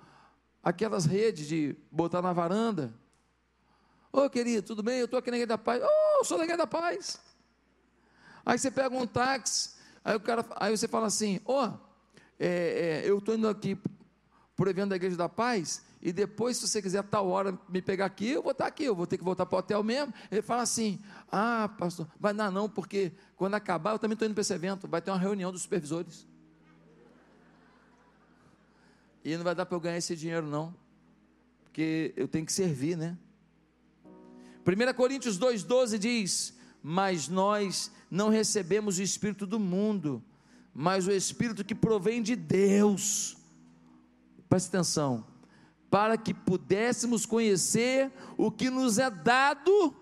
aquelas 0.63 1.05
redes 1.05 1.49
de 1.49 1.75
botar 1.91 2.23
na 2.23 2.33
varanda. 2.33 2.95
Ô 4.13 4.21
oh, 4.21 4.31
querido, 4.31 4.65
tudo 4.65 4.81
bem? 4.81 5.01
Eu 5.01 5.07
estou 5.07 5.19
aqui 5.19 5.29
na 5.29 5.39
igreja 5.39 5.49
da 5.49 5.59
paz. 5.59 5.83
Oh, 5.83 6.19
eu 6.21 6.25
sou 6.25 6.39
da 6.39 6.45
igreja 6.45 6.59
da 6.59 6.67
paz. 6.69 7.21
Aí 8.45 8.57
você 8.57 8.71
pega 8.71 8.97
um 8.97 9.09
táxi, 9.09 9.71
aí, 10.05 10.15
o 10.15 10.21
cara, 10.21 10.47
aí 10.55 10.77
você 10.77 10.87
fala 10.87 11.09
assim: 11.09 11.41
Ó, 11.45 11.67
oh, 11.67 11.73
é, 12.39 13.03
é, 13.05 13.11
eu 13.11 13.19
estou 13.19 13.35
indo 13.35 13.49
aqui 13.49 13.77
por 14.55 14.69
evento 14.69 14.91
da 14.91 14.97
igreja 14.97 15.17
da 15.17 15.29
paz, 15.29 15.83
e 16.01 16.13
depois, 16.13 16.59
se 16.59 16.69
você 16.69 16.81
quiser 16.81 17.03
tal 17.03 17.27
hora 17.27 17.59
me 17.69 17.83
pegar 17.83 18.07
aqui, 18.07 18.31
eu 18.31 18.43
vou 18.45 18.53
estar 18.53 18.69
aqui, 18.69 18.85
eu 18.85 18.95
vou 18.95 19.09
ter 19.09 19.19
que 19.19 19.25
voltar 19.25 19.47
para 19.47 19.57
o 19.57 19.59
hotel 19.59 19.83
mesmo. 19.83 20.15
Ele 20.31 20.43
fala 20.43 20.63
assim: 20.63 21.01
Ah, 21.29 21.69
pastor, 21.77 22.07
vai 22.21 22.33
dar 22.33 22.53
não, 22.53 22.69
porque 22.69 23.11
quando 23.35 23.55
acabar, 23.55 23.95
eu 23.95 23.99
também 23.99 24.15
estou 24.15 24.27
indo 24.27 24.35
para 24.35 24.43
esse 24.43 24.55
evento, 24.55 24.87
vai 24.87 25.03
ter 25.03 25.11
uma 25.11 25.19
reunião 25.19 25.51
dos 25.51 25.63
supervisores. 25.63 26.36
E 29.27 29.37
não 29.37 29.43
vai 29.43 29.57
dar 29.57 29.67
para 29.67 29.75
eu 29.75 29.81
ganhar 29.81 29.97
esse 29.97 30.15
dinheiro, 30.15 30.47
não. 30.47 30.73
Porque 31.65 32.15
eu 32.17 32.29
tenho 32.29 32.47
que 32.47 32.53
servir, 32.53 32.97
né? 32.97 33.19
1 34.65 34.95
Coríntios 34.95 35.37
2,12 35.37 35.99
diz: 35.99 36.55
Mas 36.81 37.27
nós 37.27 37.91
não 38.09 38.29
recebemos 38.29 38.99
o 38.99 39.03
Espírito 39.03 39.45
do 39.45 39.59
mundo, 39.59 40.23
mas 40.73 41.09
o 41.09 41.11
Espírito 41.11 41.65
que 41.65 41.75
provém 41.75 42.23
de 42.23 42.37
Deus. 42.37 43.37
Preste 44.49 44.69
atenção, 44.69 45.27
para 45.91 46.17
que 46.17 46.33
pudéssemos 46.33 47.27
conhecer 47.27 48.13
o 48.37 48.49
que 48.49 48.71
nos 48.71 48.97
é 48.97 49.11
dado 49.11 49.93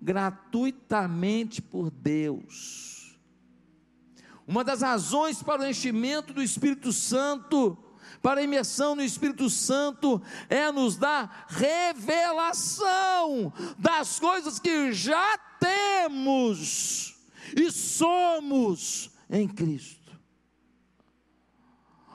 gratuitamente 0.00 1.60
por 1.60 1.90
Deus. 1.90 3.18
Uma 4.46 4.64
das 4.64 4.80
razões 4.80 5.42
para 5.42 5.60
o 5.60 5.66
enchimento 5.66 6.32
do 6.32 6.42
Espírito 6.42 6.90
Santo, 6.90 7.76
para 8.22 8.40
a 8.40 8.44
imersão 8.44 8.94
no 8.94 9.02
Espírito 9.02 9.50
Santo, 9.50 10.22
é 10.48 10.70
nos 10.70 10.96
dar 10.96 11.46
revelação 11.48 12.82
das 13.78 14.20
coisas 14.20 14.58
que 14.58 14.92
já 14.92 15.36
temos 15.58 17.16
e 17.56 17.70
somos 17.70 19.10
em 19.28 19.48
Cristo. 19.48 20.12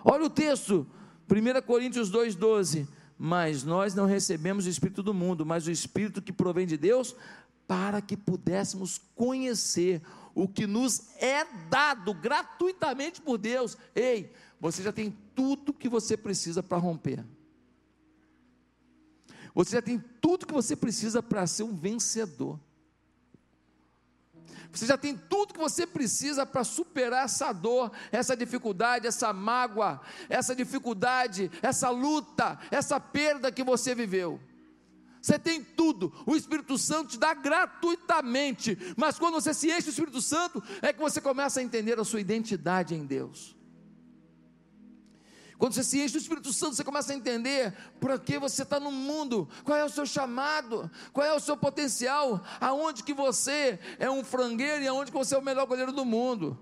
Olha 0.03 0.25
o 0.25 0.29
texto, 0.29 0.87
1 1.29 1.61
Coríntios 1.65 2.09
2,12. 2.11 2.87
Mas 3.17 3.63
nós 3.63 3.95
não 3.95 4.05
recebemos 4.05 4.67
o 4.67 4.69
Espírito 4.69 5.01
do 5.01 5.13
mundo, 5.13 5.43
mas 5.43 5.65
o 5.65 5.71
Espírito 5.71 6.21
que 6.21 6.31
provém 6.31 6.67
de 6.67 6.77
Deus, 6.77 7.15
para 7.67 7.99
que 7.99 8.15
pudéssemos 8.15 9.01
conhecer 9.15 10.01
o 10.35 10.47
que 10.47 10.67
nos 10.67 11.15
é 11.17 11.43
dado 11.67 12.13
gratuitamente 12.13 13.19
por 13.19 13.39
Deus. 13.39 13.75
Ei, 13.95 14.31
você 14.59 14.81
já 14.81 14.91
tem 14.91 15.15
tudo 15.35 15.73
que 15.73 15.87
você 15.87 16.17
precisa 16.17 16.63
para 16.63 16.77
romper. 16.77 17.23
Você 19.53 19.71
já 19.71 19.81
tem 19.81 19.99
tudo 20.21 20.45
que 20.45 20.53
você 20.53 20.75
precisa 20.75 21.21
para 21.21 21.47
ser 21.47 21.63
um 21.63 21.75
vencedor. 21.75 22.59
Você 24.71 24.85
já 24.85 24.97
tem 24.97 25.17
tudo 25.17 25.53
que 25.53 25.59
você 25.59 25.87
precisa 25.87 26.45
para 26.45 26.63
superar 26.63 27.25
essa 27.25 27.51
dor, 27.51 27.91
essa 28.11 28.35
dificuldade, 28.37 29.07
essa 29.07 29.33
mágoa, 29.33 29.99
essa 30.29 30.55
dificuldade, 30.55 31.49
essa 31.61 31.89
luta, 31.89 32.59
essa 32.69 32.99
perda 32.99 33.51
que 33.51 33.63
você 33.63 33.95
viveu. 33.95 34.39
Você 35.19 35.39
tem 35.39 35.63
tudo, 35.63 36.13
o 36.25 36.35
Espírito 36.35 36.77
Santo 36.77 37.09
te 37.09 37.17
dá 37.17 37.33
gratuitamente, 37.33 38.77
mas 38.95 39.17
quando 39.17 39.33
você 39.33 39.53
se 39.53 39.69
enche 39.69 39.85
do 39.85 39.89
Espírito 39.89 40.21
Santo, 40.21 40.63
é 40.81 40.93
que 40.93 40.99
você 40.99 41.19
começa 41.19 41.59
a 41.59 41.63
entender 41.63 41.99
a 41.99 42.05
sua 42.05 42.21
identidade 42.21 42.93
em 42.93 43.05
Deus. 43.05 43.56
Quando 45.57 45.73
você 45.73 45.83
se 45.83 45.99
enche 45.99 46.13
do 46.13 46.19
Espírito 46.19 46.53
Santo, 46.53 46.75
você 46.75 46.83
começa 46.83 47.11
a 47.11 47.15
entender 47.15 47.73
por 47.99 48.19
que 48.19 48.37
você 48.37 48.61
está 48.61 48.79
no 48.79 48.91
mundo, 48.91 49.49
qual 49.63 49.77
é 49.77 49.83
o 49.83 49.89
seu 49.89 50.05
chamado, 50.05 50.89
qual 51.11 51.25
é 51.25 51.33
o 51.33 51.39
seu 51.39 51.57
potencial, 51.57 52.43
aonde 52.61 53.03
que 53.03 53.13
você 53.13 53.79
é 53.97 54.09
um 54.09 54.23
frangueiro 54.23 54.83
e 54.83 54.87
aonde 54.87 55.11
que 55.11 55.17
você 55.17 55.33
é 55.33 55.37
o 55.37 55.41
melhor 55.41 55.65
goleiro 55.65 55.91
do 55.91 56.05
mundo 56.05 56.57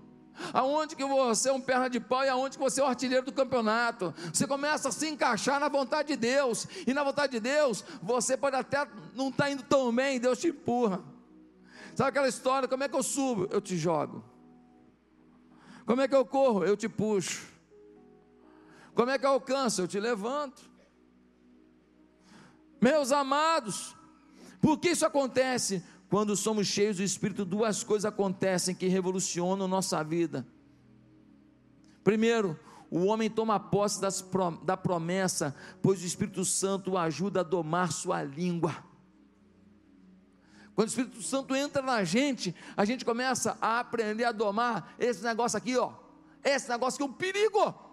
aonde 0.52 0.94
que 0.94 1.04
você 1.04 1.48
é 1.48 1.52
um 1.52 1.60
perna 1.60 1.88
de 1.88 2.00
pau 2.00 2.24
e 2.24 2.28
aonde 2.28 2.56
que 2.56 2.62
você 2.62 2.80
é 2.80 2.84
o 2.84 2.86
artilheiro 2.86 3.24
do 3.24 3.32
campeonato. 3.32 4.14
Você 4.32 4.46
começa 4.46 4.88
a 4.88 4.92
se 4.92 5.08
encaixar 5.08 5.58
na 5.58 5.68
vontade 5.68 6.08
de 6.08 6.16
Deus, 6.16 6.66
e 6.86 6.92
na 6.92 7.02
vontade 7.02 7.32
de 7.32 7.40
Deus, 7.40 7.84
você 8.02 8.36
pode 8.36 8.56
até 8.56 8.86
não 9.14 9.28
estar 9.28 9.44
tá 9.44 9.50
indo 9.50 9.62
tão 9.62 9.94
bem, 9.94 10.20
Deus 10.20 10.38
te 10.38 10.48
empurra. 10.48 11.02
Sabe 11.94 12.10
aquela 12.10 12.28
história? 12.28 12.68
Como 12.68 12.84
é 12.84 12.88
que 12.88 12.94
eu 12.94 13.02
subo? 13.02 13.48
Eu 13.50 13.60
te 13.60 13.76
jogo. 13.76 14.22
Como 15.86 16.02
é 16.02 16.08
que 16.08 16.14
eu 16.14 16.26
corro? 16.26 16.64
Eu 16.64 16.76
te 16.76 16.88
puxo. 16.88 17.55
Como 18.96 19.10
é 19.10 19.18
que 19.18 19.26
eu 19.26 19.30
alcanço? 19.30 19.82
Eu 19.82 19.86
te 19.86 20.00
levanto. 20.00 20.62
Meus 22.80 23.12
amados, 23.12 23.94
por 24.58 24.78
que 24.78 24.88
isso 24.88 25.04
acontece? 25.04 25.84
Quando 26.08 26.34
somos 26.34 26.66
cheios 26.66 26.96
do 26.96 27.02
Espírito, 27.02 27.44
duas 27.44 27.84
coisas 27.84 28.06
acontecem 28.06 28.74
que 28.74 28.86
revolucionam 28.86 29.68
nossa 29.68 30.02
vida. 30.02 30.46
Primeiro, 32.02 32.58
o 32.90 33.04
homem 33.04 33.28
toma 33.28 33.60
posse 33.60 34.00
das, 34.00 34.24
da 34.62 34.78
promessa, 34.78 35.54
pois 35.82 36.02
o 36.02 36.06
Espírito 36.06 36.42
Santo 36.46 36.92
o 36.92 36.98
ajuda 36.98 37.40
a 37.40 37.42
domar 37.42 37.92
sua 37.92 38.22
língua. 38.22 38.82
Quando 40.74 40.88
o 40.88 40.90
Espírito 40.90 41.22
Santo 41.22 41.54
entra 41.54 41.82
na 41.82 42.02
gente, 42.02 42.54
a 42.74 42.86
gente 42.86 43.04
começa 43.04 43.58
a 43.60 43.78
aprender 43.80 44.24
a 44.24 44.32
domar 44.32 44.94
esse 44.98 45.22
negócio 45.22 45.58
aqui, 45.58 45.76
ó. 45.76 45.92
Esse 46.42 46.66
negócio 46.70 46.96
que 46.96 47.02
é 47.02 47.06
um 47.06 47.12
perigo. 47.12 47.85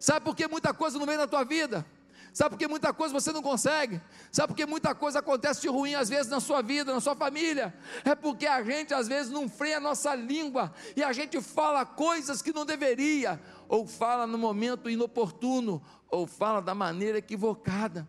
Sabe 0.00 0.24
por 0.24 0.34
que 0.34 0.48
muita 0.48 0.72
coisa 0.72 0.98
não 0.98 1.04
vem 1.04 1.18
na 1.18 1.26
tua 1.26 1.44
vida? 1.44 1.86
Sabe 2.32 2.50
por 2.50 2.58
que 2.58 2.66
muita 2.66 2.92
coisa 2.92 3.12
você 3.12 3.32
não 3.32 3.42
consegue? 3.42 4.00
Sabe 4.32 4.48
por 4.48 4.56
que 4.56 4.64
muita 4.64 4.94
coisa 4.94 5.18
acontece 5.18 5.60
de 5.60 5.68
ruim 5.68 5.94
às 5.94 6.08
vezes 6.08 6.28
na 6.28 6.40
sua 6.40 6.62
vida, 6.62 6.94
na 6.94 7.00
sua 7.00 7.14
família? 7.14 7.74
É 8.02 8.14
porque 8.14 8.46
a 8.46 8.62
gente 8.62 8.94
às 8.94 9.06
vezes 9.06 9.30
não 9.30 9.46
freia 9.46 9.76
a 9.76 9.80
nossa 9.80 10.14
língua 10.14 10.72
e 10.96 11.02
a 11.02 11.12
gente 11.12 11.38
fala 11.42 11.84
coisas 11.84 12.40
que 12.40 12.52
não 12.52 12.64
deveria, 12.64 13.38
ou 13.68 13.86
fala 13.86 14.26
no 14.26 14.38
momento 14.38 14.88
inoportuno, 14.88 15.82
ou 16.08 16.26
fala 16.26 16.62
da 16.62 16.74
maneira 16.74 17.18
equivocada. 17.18 18.08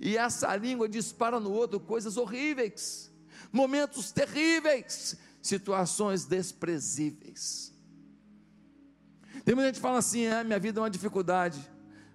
E 0.00 0.16
essa 0.16 0.54
língua 0.56 0.88
dispara 0.88 1.38
no 1.38 1.52
outro 1.52 1.78
coisas 1.78 2.16
horríveis, 2.16 3.12
momentos 3.52 4.10
terríveis, 4.10 5.16
situações 5.42 6.24
desprezíveis. 6.24 7.75
Tem 9.46 9.54
muita 9.54 9.68
gente 9.68 9.76
que 9.76 9.80
fala 9.80 9.98
assim: 9.98 10.24
é, 10.24 10.42
minha 10.42 10.58
vida 10.58 10.80
é 10.80 10.82
uma 10.82 10.90
dificuldade. 10.90 11.60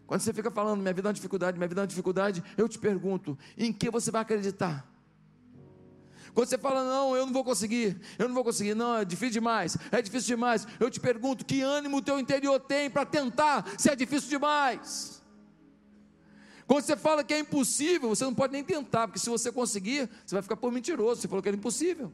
Quando 0.06 0.20
você 0.20 0.34
fica 0.34 0.52
falando, 0.52 0.82
minha 0.82 0.94
vida 0.94 1.08
é 1.08 1.10
uma 1.10 1.14
dificuldade, 1.14 1.58
minha 1.58 1.68
vida 1.68 1.80
é 1.80 1.84
uma 1.84 1.88
dificuldade, 1.88 2.44
eu 2.58 2.68
te 2.68 2.78
pergunto, 2.78 3.40
em 3.58 3.72
que 3.72 3.90
você 3.90 4.12
vai 4.12 4.22
acreditar? 4.22 4.86
Quando 6.34 6.50
você 6.50 6.58
fala, 6.58 6.84
não, 6.84 7.16
eu 7.16 7.26
não 7.26 7.32
vou 7.32 7.46
conseguir, 7.46 7.98
eu 8.20 8.28
não 8.28 8.36
vou 8.36 8.44
conseguir, 8.44 8.76
não, 8.76 8.98
é 8.98 9.06
difícil 9.06 9.32
demais, 9.32 9.78
é 9.90 10.02
difícil 10.02 10.36
demais, 10.36 10.68
eu 10.78 10.90
te 10.90 11.00
pergunto, 11.00 11.46
que 11.46 11.62
ânimo 11.62 11.98
o 11.98 12.02
teu 12.02 12.20
interior 12.20 12.60
tem 12.60 12.90
para 12.90 13.06
tentar 13.06 13.66
se 13.78 13.90
é 13.90 13.96
difícil 13.96 14.30
demais? 14.30 15.24
Quando 16.68 16.84
você 16.84 16.98
fala 16.98 17.24
que 17.24 17.34
é 17.34 17.40
impossível, 17.40 18.10
você 18.10 18.26
não 18.26 18.36
pode 18.36 18.52
nem 18.52 18.66
tentar, 18.66 19.08
porque 19.08 19.20
se 19.20 19.30
você 19.30 19.50
conseguir, 19.50 20.10
você 20.26 20.36
vai 20.36 20.42
ficar 20.42 20.58
por 20.58 20.70
mentiroso, 20.74 21.22
você 21.22 21.28
falou 21.30 21.42
que 21.42 21.48
era 21.48 21.56
impossível. 21.56 22.12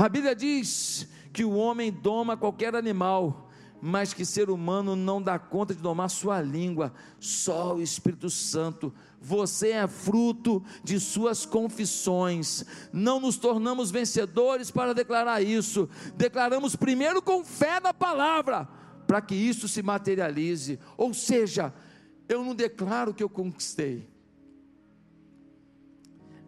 A 0.00 0.08
Bíblia 0.08 0.34
diz 0.34 1.06
que 1.30 1.44
o 1.44 1.52
homem 1.52 1.92
doma 1.92 2.34
qualquer 2.34 2.74
animal, 2.74 3.50
mas 3.82 4.14
que 4.14 4.24
ser 4.24 4.48
humano 4.48 4.96
não 4.96 5.20
dá 5.20 5.38
conta 5.38 5.74
de 5.74 5.82
domar 5.82 6.08
sua 6.08 6.40
língua, 6.40 6.94
só 7.18 7.74
o 7.74 7.82
Espírito 7.82 8.30
Santo. 8.30 8.94
Você 9.20 9.72
é 9.72 9.86
fruto 9.86 10.64
de 10.82 10.98
suas 10.98 11.44
confissões. 11.44 12.64
Não 12.90 13.20
nos 13.20 13.36
tornamos 13.36 13.90
vencedores 13.90 14.70
para 14.70 14.94
declarar 14.94 15.42
isso. 15.42 15.86
Declaramos 16.16 16.74
primeiro 16.74 17.20
com 17.20 17.44
fé 17.44 17.78
na 17.78 17.92
palavra, 17.92 18.66
para 19.06 19.20
que 19.20 19.34
isso 19.34 19.68
se 19.68 19.82
materialize. 19.82 20.78
Ou 20.96 21.12
seja, 21.12 21.74
eu 22.26 22.42
não 22.42 22.54
declaro 22.54 23.12
que 23.12 23.22
eu 23.22 23.28
conquistei. 23.28 24.09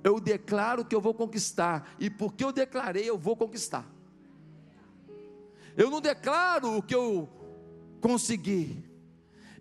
Eu 0.04 0.18
declaro 0.18 0.84
que 0.84 0.94
eu 0.94 1.00
vou 1.00 1.14
conquistar, 1.14 1.94
e 1.98 2.10
porque 2.10 2.44
eu 2.44 2.52
declarei, 2.52 3.08
eu 3.08 3.16
vou 3.16 3.36
conquistar. 3.36 3.86
Eu 5.76 5.90
não 5.90 6.00
declaro 6.00 6.76
o 6.76 6.82
que 6.82 6.94
eu 6.94 7.28
consegui. 8.00 8.84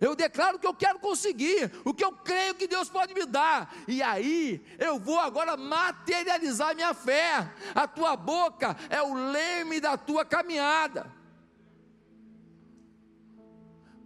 Eu 0.00 0.16
declaro 0.16 0.58
que 0.58 0.66
eu 0.66 0.74
quero 0.74 0.98
conseguir, 0.98 1.70
o 1.84 1.94
que 1.94 2.04
eu 2.04 2.10
creio 2.10 2.56
que 2.56 2.66
Deus 2.66 2.88
pode 2.88 3.14
me 3.14 3.24
dar. 3.24 3.72
E 3.86 4.02
aí, 4.02 4.60
eu 4.76 4.98
vou 4.98 5.20
agora 5.20 5.56
materializar 5.56 6.74
minha 6.74 6.92
fé. 6.92 7.48
A 7.72 7.86
tua 7.86 8.16
boca 8.16 8.76
é 8.90 9.00
o 9.00 9.14
leme 9.14 9.80
da 9.80 9.96
tua 9.96 10.24
caminhada. 10.24 11.06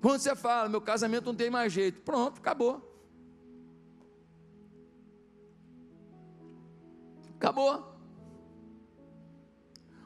Quando 0.02 0.20
você 0.20 0.36
fala, 0.36 0.68
meu 0.68 0.82
casamento 0.82 1.24
não 1.24 1.34
tem 1.34 1.48
mais 1.48 1.72
jeito, 1.72 2.02
pronto, 2.02 2.38
acabou. 2.40 2.95
Acabou. 7.36 7.94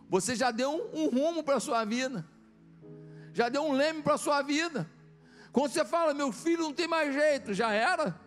Você 0.09 0.35
já 0.35 0.51
deu 0.51 0.70
um, 0.70 1.05
um 1.05 1.09
rumo 1.09 1.43
para 1.43 1.57
a 1.57 1.61
sua 1.61 1.85
vida, 1.85 2.26
já 3.33 3.49
deu 3.49 3.62
um 3.62 3.72
leme 3.72 4.03
para 4.03 4.14
a 4.14 4.18
sua 4.18 4.43
vida. 4.43 4.91
Quando 5.53 5.72
você 5.72 5.85
fala, 5.85 6.12
meu 6.12 6.33
filho 6.33 6.62
não 6.62 6.72
tem 6.72 6.89
mais 6.89 7.14
jeito, 7.14 7.55
já 7.55 7.72
era. 7.72 8.18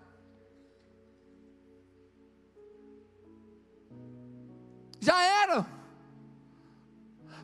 Já 4.99 5.21
era. 5.21 5.65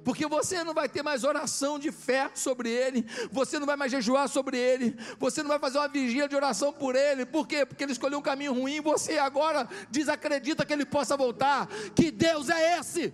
Porque 0.03 0.25
você 0.27 0.63
não 0.63 0.73
vai 0.73 0.87
ter 0.87 1.03
mais 1.03 1.23
oração 1.23 1.77
de 1.77 1.91
fé 1.91 2.29
sobre 2.33 2.69
ele, 2.69 3.05
você 3.31 3.59
não 3.59 3.65
vai 3.65 3.75
mais 3.75 3.91
jejuar 3.91 4.27
sobre 4.27 4.57
ele, 4.57 4.97
você 5.17 5.41
não 5.41 5.49
vai 5.49 5.59
fazer 5.59 5.77
uma 5.77 5.87
vigília 5.87 6.27
de 6.27 6.35
oração 6.35 6.71
por 6.71 6.95
ele, 6.95 7.25
por 7.25 7.47
quê? 7.47 7.65
Porque 7.65 7.83
ele 7.83 7.91
escolheu 7.91 8.19
um 8.19 8.21
caminho 8.21 8.53
ruim, 8.53 8.81
você 8.81 9.17
agora 9.17 9.67
desacredita 9.89 10.65
que 10.65 10.73
ele 10.73 10.85
possa 10.85 11.17
voltar. 11.17 11.67
Que 11.95 12.11
Deus 12.11 12.49
é 12.49 12.79
esse? 12.79 13.13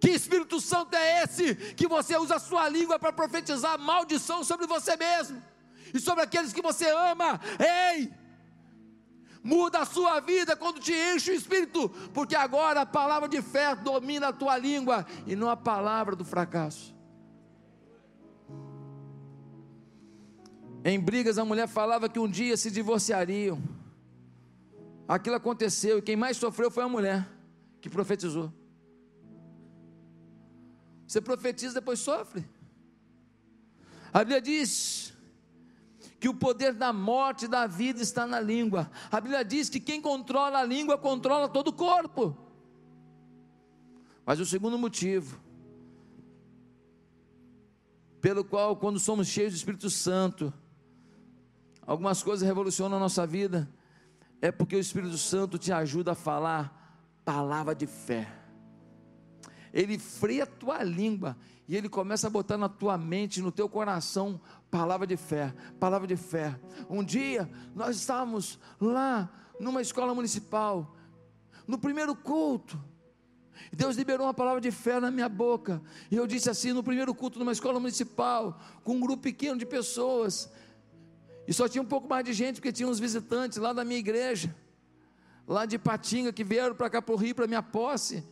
Que 0.00 0.10
Espírito 0.10 0.60
Santo 0.60 0.96
é 0.96 1.22
esse 1.22 1.54
que 1.54 1.86
você 1.86 2.16
usa 2.16 2.34
a 2.36 2.40
sua 2.40 2.68
língua 2.68 2.98
para 2.98 3.12
profetizar 3.12 3.78
maldição 3.78 4.42
sobre 4.42 4.66
você 4.66 4.96
mesmo 4.96 5.40
e 5.94 6.00
sobre 6.00 6.24
aqueles 6.24 6.52
que 6.52 6.62
você 6.62 6.90
ama? 6.90 7.40
Ei! 7.58 8.21
Muda 9.42 9.80
a 9.80 9.84
sua 9.84 10.20
vida 10.20 10.54
quando 10.54 10.80
te 10.80 10.92
enche 10.92 11.32
o 11.32 11.34
Espírito, 11.34 11.88
porque 12.14 12.36
agora 12.36 12.82
a 12.82 12.86
palavra 12.86 13.28
de 13.28 13.42
fé 13.42 13.74
domina 13.74 14.28
a 14.28 14.32
tua 14.32 14.56
língua 14.56 15.04
e 15.26 15.34
não 15.34 15.50
a 15.50 15.56
palavra 15.56 16.14
do 16.14 16.24
fracasso. 16.24 16.94
Em 20.84 20.98
brigas, 20.98 21.38
a 21.38 21.44
mulher 21.44 21.68
falava 21.68 22.08
que 22.08 22.18
um 22.18 22.28
dia 22.28 22.56
se 22.56 22.70
divorciariam. 22.70 23.60
Aquilo 25.08 25.36
aconteceu 25.36 25.98
e 25.98 26.02
quem 26.02 26.16
mais 26.16 26.36
sofreu 26.36 26.70
foi 26.70 26.84
a 26.84 26.88
mulher 26.88 27.28
que 27.80 27.90
profetizou. 27.90 28.52
Você 31.06 31.20
profetiza, 31.20 31.74
depois 31.74 31.98
sofre. 31.98 32.48
A 34.12 34.20
Bíblia 34.20 34.40
diz 34.40 35.11
que 36.22 36.28
o 36.28 36.34
poder 36.34 36.72
da 36.72 36.92
morte 36.92 37.46
e 37.46 37.48
da 37.48 37.66
vida 37.66 38.00
está 38.00 38.24
na 38.28 38.38
língua. 38.38 38.88
A 39.10 39.20
Bíblia 39.20 39.44
diz 39.44 39.68
que 39.68 39.80
quem 39.80 40.00
controla 40.00 40.60
a 40.60 40.64
língua 40.64 40.96
controla 40.96 41.48
todo 41.48 41.66
o 41.66 41.72
corpo. 41.72 42.36
Mas 44.24 44.38
o 44.38 44.46
segundo 44.46 44.78
motivo, 44.78 45.40
pelo 48.20 48.44
qual, 48.44 48.76
quando 48.76 49.00
somos 49.00 49.26
cheios 49.26 49.52
do 49.52 49.56
Espírito 49.56 49.90
Santo, 49.90 50.54
algumas 51.84 52.22
coisas 52.22 52.46
revolucionam 52.46 52.98
a 52.98 53.00
nossa 53.00 53.26
vida, 53.26 53.68
é 54.40 54.52
porque 54.52 54.76
o 54.76 54.78
Espírito 54.78 55.18
Santo 55.18 55.58
te 55.58 55.72
ajuda 55.72 56.12
a 56.12 56.14
falar 56.14 57.20
palavra 57.24 57.74
de 57.74 57.88
fé. 57.88 58.41
Ele 59.72 59.98
freia 59.98 60.44
a 60.44 60.46
tua 60.46 60.82
língua 60.82 61.36
e 61.66 61.76
ele 61.76 61.88
começa 61.88 62.26
a 62.26 62.30
botar 62.30 62.58
na 62.58 62.68
tua 62.68 62.98
mente, 62.98 63.40
no 63.40 63.50
teu 63.50 63.68
coração, 63.68 64.40
palavra 64.70 65.06
de 65.06 65.16
fé, 65.16 65.54
palavra 65.80 66.06
de 66.06 66.16
fé. 66.16 66.58
Um 66.90 67.02
dia 67.02 67.48
nós 67.74 67.96
estávamos 67.96 68.58
lá 68.80 69.30
numa 69.58 69.80
escola 69.80 70.14
municipal, 70.14 70.94
no 71.66 71.78
primeiro 71.78 72.14
culto. 72.14 72.78
Deus 73.72 73.96
liberou 73.96 74.26
uma 74.26 74.34
palavra 74.34 74.60
de 74.60 74.70
fé 74.70 75.00
na 75.00 75.10
minha 75.10 75.28
boca. 75.28 75.80
E 76.10 76.16
eu 76.16 76.26
disse 76.26 76.50
assim: 76.50 76.72
no 76.72 76.82
primeiro 76.82 77.14
culto 77.14 77.38
numa 77.38 77.52
escola 77.52 77.78
municipal, 77.78 78.60
com 78.82 78.96
um 78.96 79.00
grupo 79.00 79.22
pequeno 79.22 79.56
de 79.56 79.64
pessoas, 79.64 80.50
e 81.46 81.52
só 81.54 81.68
tinha 81.68 81.82
um 81.82 81.86
pouco 81.86 82.08
mais 82.08 82.24
de 82.24 82.32
gente, 82.32 82.56
porque 82.56 82.72
tinha 82.72 82.88
uns 82.88 82.98
visitantes 82.98 83.58
lá 83.58 83.72
da 83.72 83.84
minha 83.84 83.98
igreja, 83.98 84.54
lá 85.46 85.64
de 85.64 85.78
Patinga, 85.78 86.32
que 86.32 86.44
vieram 86.44 86.74
para 86.74 86.90
cá 86.90 87.00
para 87.00 87.14
o 87.14 87.16
Rio, 87.16 87.34
para 87.34 87.46
minha 87.46 87.62
posse. 87.62 88.22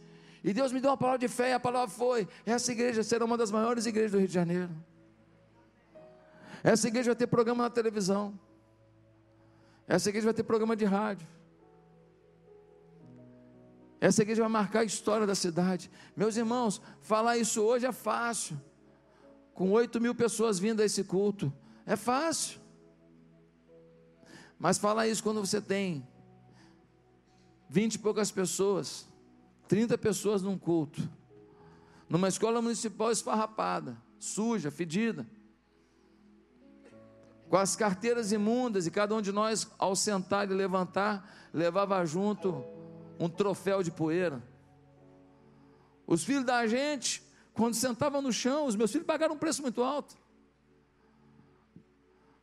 E 0.42 0.52
Deus 0.52 0.72
me 0.72 0.80
deu 0.80 0.90
uma 0.90 0.96
palavra 0.96 1.18
de 1.18 1.28
fé, 1.28 1.50
e 1.50 1.52
a 1.52 1.60
palavra 1.60 1.88
foi: 1.88 2.26
essa 2.46 2.72
igreja 2.72 3.02
será 3.02 3.24
uma 3.24 3.36
das 3.36 3.50
maiores 3.50 3.86
igrejas 3.86 4.12
do 4.12 4.18
Rio 4.18 4.28
de 4.28 4.34
Janeiro. 4.34 4.70
Essa 6.62 6.88
igreja 6.88 7.10
vai 7.10 7.16
ter 7.16 7.26
programa 7.26 7.64
na 7.64 7.70
televisão. 7.70 8.38
Essa 9.86 10.08
igreja 10.08 10.26
vai 10.26 10.34
ter 10.34 10.42
programa 10.42 10.76
de 10.76 10.84
rádio. 10.84 11.26
Essa 14.00 14.22
igreja 14.22 14.42
vai 14.42 14.50
marcar 14.50 14.80
a 14.80 14.84
história 14.84 15.26
da 15.26 15.34
cidade. 15.34 15.90
Meus 16.16 16.36
irmãos, 16.36 16.80
falar 17.00 17.36
isso 17.36 17.60
hoje 17.62 17.86
é 17.86 17.92
fácil. 17.92 18.58
Com 19.52 19.70
oito 19.72 20.00
mil 20.00 20.14
pessoas 20.14 20.58
vindo 20.58 20.80
a 20.80 20.84
esse 20.84 21.04
culto, 21.04 21.52
é 21.84 21.96
fácil. 21.96 22.60
Mas 24.58 24.78
falar 24.78 25.06
isso 25.08 25.22
quando 25.22 25.40
você 25.40 25.60
tem 25.60 26.06
vinte 27.68 27.94
e 27.96 27.98
poucas 27.98 28.30
pessoas, 28.30 29.06
trinta 29.70 29.96
pessoas 29.96 30.42
num 30.42 30.58
culto, 30.58 31.00
numa 32.08 32.26
escola 32.26 32.60
municipal 32.60 33.12
esfarrapada, 33.12 33.96
suja, 34.18 34.68
fedida, 34.68 35.24
com 37.48 37.56
as 37.56 37.76
carteiras 37.76 38.32
imundas, 38.32 38.88
e 38.88 38.90
cada 38.90 39.14
um 39.14 39.22
de 39.22 39.30
nós, 39.30 39.70
ao 39.78 39.94
sentar 39.94 40.50
e 40.50 40.54
levantar, 40.54 41.48
levava 41.54 42.04
junto 42.04 42.64
um 43.16 43.28
troféu 43.28 43.80
de 43.80 43.92
poeira. 43.92 44.42
Os 46.04 46.24
filhos 46.24 46.42
da 46.44 46.66
gente, 46.66 47.22
quando 47.54 47.74
sentavam 47.74 48.20
no 48.20 48.32
chão, 48.32 48.66
os 48.66 48.74
meus 48.74 48.90
filhos 48.90 49.06
pagaram 49.06 49.36
um 49.36 49.38
preço 49.38 49.62
muito 49.62 49.84
alto. 49.84 50.16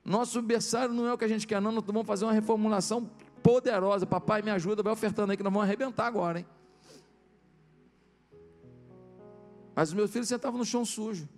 Nosso 0.01 0.41
berçário 0.41 0.93
não 0.93 1.05
é 1.05 1.11
o 1.11 1.17
que 1.17 1.25
a 1.25 1.28
gente 1.28 1.45
quer, 1.45 1.59
não. 1.59 1.73
Nós 1.73 1.84
vamos 1.84 2.07
fazer 2.07 2.23
uma 2.23 2.32
reformulação 2.32 3.11
poderosa. 3.43 4.05
Papai, 4.05 4.41
me 4.41 4.51
ajuda, 4.51 4.82
vai 4.82 4.93
ofertando 4.93 5.32
aí 5.32 5.38
que 5.38 5.43
nós 5.43 5.51
vamos 5.51 5.67
arrebentar 5.67 6.05
agora, 6.05 6.39
hein? 6.39 6.45
Mas 9.78 9.89
os 9.89 9.93
meus 9.93 10.09
filhos 10.09 10.28
sentavam 10.28 10.57
no 10.57 10.65
chão 10.65 10.84
sujo. 10.84 11.30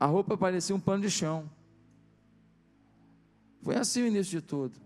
A 0.00 0.06
roupa 0.06 0.36
parecia 0.36 0.74
um 0.74 0.80
pano 0.80 1.02
de 1.02 1.08
chão. 1.08 1.48
Foi 3.62 3.76
assim 3.76 4.02
o 4.02 4.06
início 4.08 4.40
de 4.40 4.44
tudo. 4.44 4.76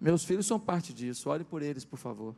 Meus 0.00 0.24
filhos 0.24 0.48
são 0.48 0.58
parte 0.58 0.92
disso. 0.92 1.30
Olhe 1.30 1.44
por 1.44 1.62
eles, 1.62 1.84
por 1.84 1.96
favor. 1.96 2.34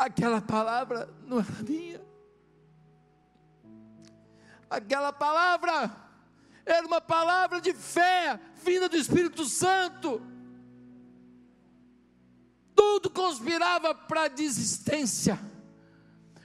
aquela 0.00 0.40
palavra 0.40 1.08
não 1.26 1.38
era 1.38 1.62
minha. 1.62 2.00
Aquela 4.68 5.12
palavra 5.12 5.94
era 6.64 6.86
uma 6.86 7.00
palavra 7.02 7.60
de 7.60 7.74
fé, 7.74 8.40
vinda 8.64 8.88
do 8.88 8.96
Espírito 8.96 9.44
Santo. 9.44 10.20
Tudo 13.00 13.10
conspirava 13.10 13.94
para 13.94 14.24
a 14.24 14.28
desistência. 14.28 15.38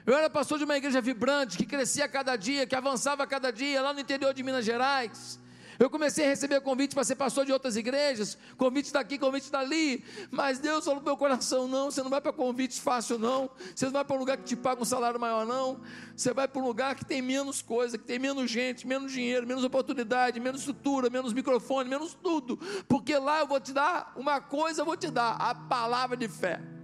Eu 0.05 0.15
era 0.15 0.29
pastor 0.29 0.57
de 0.57 0.63
uma 0.63 0.77
igreja 0.77 1.01
vibrante, 1.01 1.57
que 1.57 1.65
crescia 1.65 2.05
a 2.05 2.09
cada 2.09 2.35
dia, 2.35 2.65
que 2.65 2.75
avançava 2.75 3.23
a 3.23 3.27
cada 3.27 3.51
dia, 3.51 3.81
lá 3.81 3.91
no 3.91 3.99
interior 3.99 4.33
de 4.33 4.43
Minas 4.43 4.63
Gerais. 4.63 5.39
Eu 5.77 5.89
comecei 5.89 6.25
a 6.25 6.29
receber 6.29 6.61
convites 6.61 6.93
para 6.93 7.03
ser 7.03 7.15
pastor 7.15 7.45
de 7.45 7.51
outras 7.51 7.75
igrejas, 7.75 8.37
convite 8.57 8.91
daqui, 8.91 9.17
convite 9.17 9.51
dali, 9.51 10.03
mas 10.31 10.59
Deus 10.59 10.85
falou 10.85 10.99
no 10.99 11.05
meu 11.05 11.17
coração: 11.17 11.67
não, 11.67 11.91
você 11.91 12.01
não 12.01 12.09
vai 12.09 12.21
para 12.21 12.33
convite 12.33 12.79
fácil, 12.79 13.17
não, 13.17 13.49
você 13.73 13.85
não 13.85 13.91
vai 13.91 14.05
para 14.05 14.15
um 14.15 14.19
lugar 14.19 14.37
que 14.37 14.43
te 14.43 14.55
paga 14.55 14.81
um 14.81 14.85
salário 14.85 15.19
maior, 15.19 15.45
não, 15.45 15.81
você 16.15 16.33
vai 16.33 16.47
para 16.47 16.61
um 16.61 16.65
lugar 16.65 16.95
que 16.95 17.05
tem 17.05 17.21
menos 17.21 17.61
coisa, 17.61 17.97
que 17.97 18.03
tem 18.03 18.19
menos 18.19 18.49
gente, 18.49 18.87
menos 18.87 19.11
dinheiro, 19.11 19.45
menos 19.45 19.63
oportunidade, 19.63 20.39
menos 20.39 20.61
estrutura, 20.61 21.09
menos 21.09 21.33
microfone, 21.33 21.89
menos 21.89 22.13
tudo, 22.13 22.57
porque 22.87 23.17
lá 23.17 23.39
eu 23.39 23.47
vou 23.47 23.59
te 23.59 23.73
dar 23.73 24.13
uma 24.15 24.39
coisa, 24.39 24.81
eu 24.81 24.85
vou 24.85 24.97
te 24.97 25.09
dar 25.09 25.31
a 25.33 25.53
palavra 25.53 26.15
de 26.15 26.27
fé. 26.27 26.74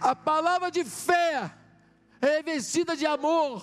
A 0.00 0.14
palavra 0.14 0.70
de 0.70 0.84
fé, 0.84 1.54
revestida 2.20 2.96
de 2.96 3.06
amor, 3.06 3.62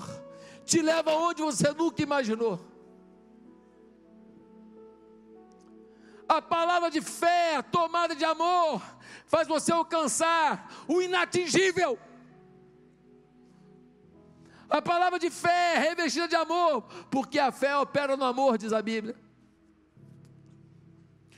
te 0.66 0.82
leva 0.82 1.12
onde 1.12 1.42
você 1.42 1.72
nunca 1.74 2.02
imaginou. 2.02 2.60
A 6.28 6.42
palavra 6.42 6.90
de 6.90 7.02
fé, 7.02 7.62
tomada 7.62 8.16
de 8.16 8.26
amor, 8.26 8.82
faz 9.28 9.48
você 9.48 9.72
alcançar 9.72 10.72
o 10.88 11.02
inatingível. 11.02 12.00
A 14.70 14.82
palavra 14.82 15.20
de 15.20 15.30
fé, 15.30 15.78
revestida 15.78 16.28
de 16.28 16.36
amor, 16.36 16.82
porque 17.12 17.38
a 17.38 17.52
fé 17.52 17.78
opera 17.78 18.18
no 18.18 18.24
amor, 18.24 18.58
diz 18.58 18.74
a 18.74 18.82
Bíblia. 18.82 19.16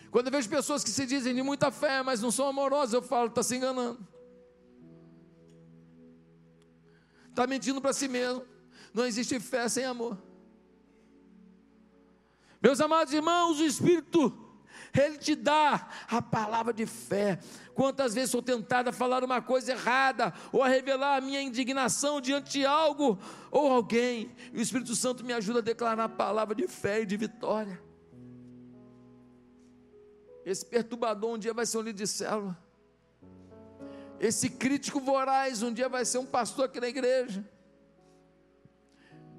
Quando 0.09 0.27
eu 0.27 0.31
vejo 0.31 0.49
pessoas 0.49 0.81
que 0.81 0.89
se 0.89 1.05
dizem 1.05 1.35
de 1.35 1.41
muita 1.41 1.69
fé, 1.69 2.01
mas 2.01 2.21
não 2.21 2.31
são 2.31 2.47
amorosas, 2.47 2.93
eu 2.93 3.01
falo, 3.01 3.27
está 3.27 3.43
se 3.43 3.57
enganando. 3.57 4.14
Está 7.35 7.45
mentindo 7.45 7.81
para 7.81 7.91
si 7.91 8.07
mesmo. 8.07 8.45
Não 8.93 9.05
existe 9.05 9.37
fé 9.41 9.67
sem 9.67 9.83
amor. 9.83 10.17
Meus 12.61 12.79
amados 12.79 13.13
irmãos, 13.13 13.59
o 13.59 13.65
Espírito, 13.65 14.33
Ele 14.97 15.17
te 15.17 15.35
dá 15.35 15.89
a 16.07 16.21
palavra 16.21 16.73
de 16.73 16.85
fé. 16.85 17.37
Quantas 17.73 18.15
vezes 18.15 18.31
sou 18.31 18.41
tentado 18.41 18.89
a 18.89 18.93
falar 18.93 19.21
uma 19.21 19.41
coisa 19.41 19.73
errada, 19.73 20.33
ou 20.51 20.63
a 20.63 20.69
revelar 20.69 21.17
a 21.17 21.21
minha 21.21 21.41
indignação 21.41 22.21
diante 22.21 22.53
de 22.53 22.65
algo 22.65 23.19
ou 23.51 23.69
alguém, 23.71 24.33
e 24.53 24.57
o 24.57 24.61
Espírito 24.61 24.95
Santo 24.95 25.23
me 25.25 25.33
ajuda 25.33 25.59
a 25.59 25.61
declarar 25.61 26.05
a 26.05 26.09
palavra 26.09 26.55
de 26.55 26.67
fé 26.67 27.01
e 27.01 27.05
de 27.05 27.17
vitória. 27.17 27.79
Esse 30.45 30.65
perturbador 30.65 31.31
um 31.31 31.37
dia 31.37 31.53
vai 31.53 31.65
ser 31.65 31.79
um 31.79 31.81
líder 31.81 32.03
de 32.03 32.07
célula. 32.07 32.64
Esse 34.25 34.49
crítico 34.49 34.99
voraz 34.99 35.61
um 35.61 35.71
dia 35.71 35.87
vai 35.87 36.03
ser 36.03 36.17
um 36.17 36.25
pastor 36.25 36.65
aqui 36.65 36.79
na 36.79 36.87
igreja. 36.87 37.45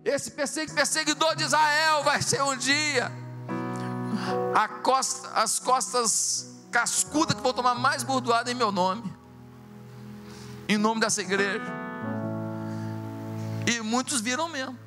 Esse 0.05 0.30
perseguidor 0.30 1.34
de 1.34 1.43
Israel 1.43 2.05
vai 2.05 2.22
ser 2.22 2.41
um 2.41 2.57
dia 2.57 3.11
costa, 4.84 5.28
as 5.30 5.59
costas 5.59 6.47
cascudas 6.70 7.34
que 7.34 7.43
vão 7.43 7.53
tomar 7.53 7.74
mais 7.74 8.05
bordoada 8.05 8.49
em 8.49 8.55
meu 8.55 8.70
nome, 8.70 9.12
em 10.68 10.78
nome 10.78 11.01
dessa 11.01 11.20
igreja. 11.20 11.66
E 13.66 13.80
muitos 13.80 14.20
viram 14.20 14.49
mesmo. 14.49 14.78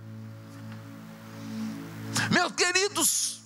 Meus 2.31 2.53
queridos, 2.53 3.41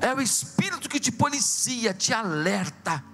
é 0.00 0.14
o 0.14 0.20
Espírito 0.22 0.88
que 0.88 0.98
te 0.98 1.12
policia, 1.12 1.92
te 1.92 2.14
alerta 2.14 3.04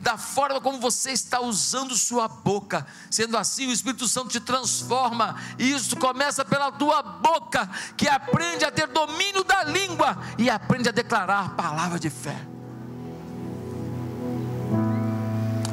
da 0.00 0.16
forma 0.16 0.60
como 0.60 0.80
você 0.80 1.10
está 1.12 1.40
usando 1.40 1.96
sua 1.96 2.28
boca. 2.28 2.86
Sendo 3.10 3.36
assim, 3.36 3.66
o 3.66 3.72
Espírito 3.72 4.06
Santo 4.08 4.28
te 4.28 4.40
transforma, 4.40 5.36
e 5.58 5.72
isso 5.72 5.96
começa 5.96 6.44
pela 6.44 6.70
tua 6.72 7.02
boca, 7.02 7.68
que 7.96 8.08
aprende 8.08 8.64
a 8.64 8.70
ter 8.70 8.86
domínio 8.88 9.44
da 9.44 9.64
língua 9.64 10.18
e 10.38 10.50
aprende 10.50 10.88
a 10.88 10.92
declarar 10.92 11.56
palavra 11.56 11.98
de 11.98 12.10
fé. 12.10 12.36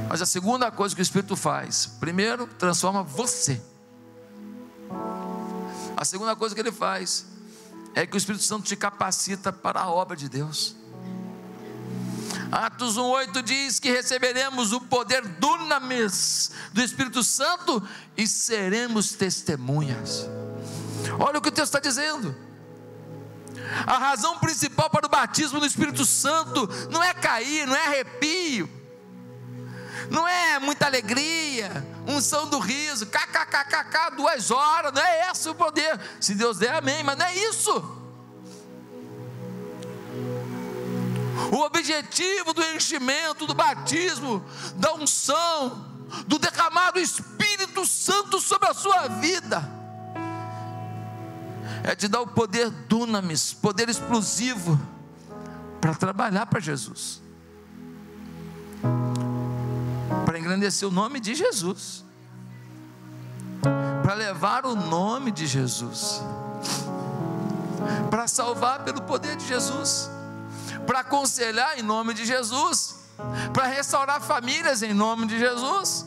Mas 0.09 0.21
a 0.21 0.25
segunda 0.25 0.69
coisa 0.69 0.93
que 0.93 1.01
o 1.01 1.03
Espírito 1.03 1.37
faz, 1.37 1.85
primeiro, 1.85 2.45
transforma 2.45 3.01
você. 3.01 3.61
A 5.95 6.03
segunda 6.03 6.35
coisa 6.35 6.53
que 6.53 6.59
ele 6.59 6.71
faz 6.71 7.25
é 7.93 8.05
que 8.05 8.15
o 8.15 8.17
Espírito 8.17 8.43
Santo 8.43 8.63
te 8.63 8.75
capacita 8.75 9.53
para 9.53 9.79
a 9.79 9.89
obra 9.89 10.17
de 10.17 10.27
Deus. 10.27 10.80
Atos 12.51 12.97
1,8 12.97 13.41
diz 13.41 13.79
que 13.79 13.89
receberemos 13.89 14.73
o 14.73 14.81
poder 14.81 15.25
dunamis 15.25 16.51
do 16.73 16.81
Espírito 16.81 17.23
Santo 17.23 17.81
e 18.17 18.27
seremos 18.27 19.13
testemunhas. 19.13 20.27
Olha 21.17 21.39
o 21.39 21.41
que 21.41 21.47
o 21.47 21.51
texto 21.51 21.75
está 21.75 21.79
dizendo. 21.79 22.35
A 23.87 23.97
razão 23.97 24.37
principal 24.37 24.89
para 24.89 25.05
o 25.05 25.09
batismo 25.09 25.59
do 25.61 25.65
Espírito 25.65 26.05
Santo 26.05 26.67
não 26.91 27.01
é 27.01 27.13
cair, 27.13 27.65
não 27.65 27.75
é 27.75 27.87
arrepio, 27.87 28.69
não 30.09 30.27
é 30.27 30.59
muita 30.59 30.87
alegria, 30.87 31.87
unção 32.05 32.49
do 32.49 32.59
riso, 32.59 33.05
kkkk, 33.05 34.15
duas 34.17 34.51
horas, 34.51 34.91
não 34.91 35.01
é 35.01 35.31
esse 35.31 35.47
o 35.47 35.55
poder. 35.55 35.97
Se 36.19 36.35
Deus 36.35 36.57
der, 36.57 36.75
amém, 36.75 37.01
mas 37.01 37.17
não 37.17 37.25
é 37.25 37.33
isso. 37.33 38.00
O 41.51 41.57
objetivo 41.65 42.53
do 42.53 42.63
enchimento, 42.63 43.45
do 43.45 43.53
batismo, 43.53 44.41
da 44.77 44.93
unção, 44.93 45.85
do 46.25 46.39
derramado 46.39 46.97
Espírito 46.97 47.85
Santo 47.85 48.39
sobre 48.39 48.69
a 48.69 48.73
sua 48.73 49.09
vida, 49.09 49.61
é 51.83 51.93
te 51.93 52.07
dar 52.07 52.21
o 52.21 52.27
poder 52.27 52.69
dunamis, 52.69 53.53
poder 53.53 53.89
explosivo, 53.89 54.79
para 55.81 55.93
trabalhar 55.93 56.45
para 56.45 56.61
Jesus, 56.61 57.21
para 60.25 60.39
engrandecer 60.39 60.87
o 60.87 60.91
nome 60.91 61.19
de 61.19 61.35
Jesus, 61.35 62.05
para 64.01 64.13
levar 64.13 64.65
o 64.65 64.73
nome 64.73 65.31
de 65.31 65.45
Jesus, 65.45 66.21
para 68.09 68.25
salvar 68.25 68.85
pelo 68.85 69.01
poder 69.01 69.35
de 69.35 69.45
Jesus 69.45 70.09
para 70.91 70.99
aconselhar 70.99 71.79
em 71.79 71.81
nome 71.81 72.13
de 72.13 72.25
Jesus, 72.25 72.95
para 73.53 73.65
restaurar 73.65 74.19
famílias 74.19 74.83
em 74.83 74.93
nome 74.93 75.25
de 75.25 75.39
Jesus. 75.39 76.05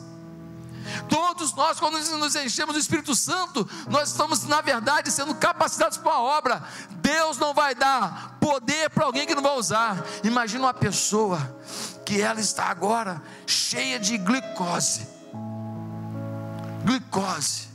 Todos 1.09 1.55
nós, 1.55 1.79
quando 1.79 1.97
nos 1.97 2.35
enchemos 2.35 2.75
do 2.75 2.79
Espírito 2.79 3.15
Santo, 3.15 3.67
nós 3.89 4.11
estamos, 4.11 4.43
na 4.43 4.61
verdade, 4.61 5.09
sendo 5.09 5.33
capacitados 5.33 5.97
para 5.97 6.11
a 6.11 6.21
obra. 6.21 6.63
Deus 7.01 7.39
não 7.39 7.51
vai 7.51 7.73
dar 7.73 8.37
poder 8.39 8.91
para 8.91 9.05
alguém 9.05 9.25
que 9.25 9.33
não 9.33 9.41
vai 9.41 9.57
usar. 9.57 10.05
Imagina 10.23 10.65
uma 10.65 10.73
pessoa 10.73 11.39
que 12.05 12.21
ela 12.21 12.39
está 12.39 12.65
agora 12.65 13.19
cheia 13.47 13.99
de 13.99 14.19
glicose. 14.19 15.07
Glicose. 16.83 17.69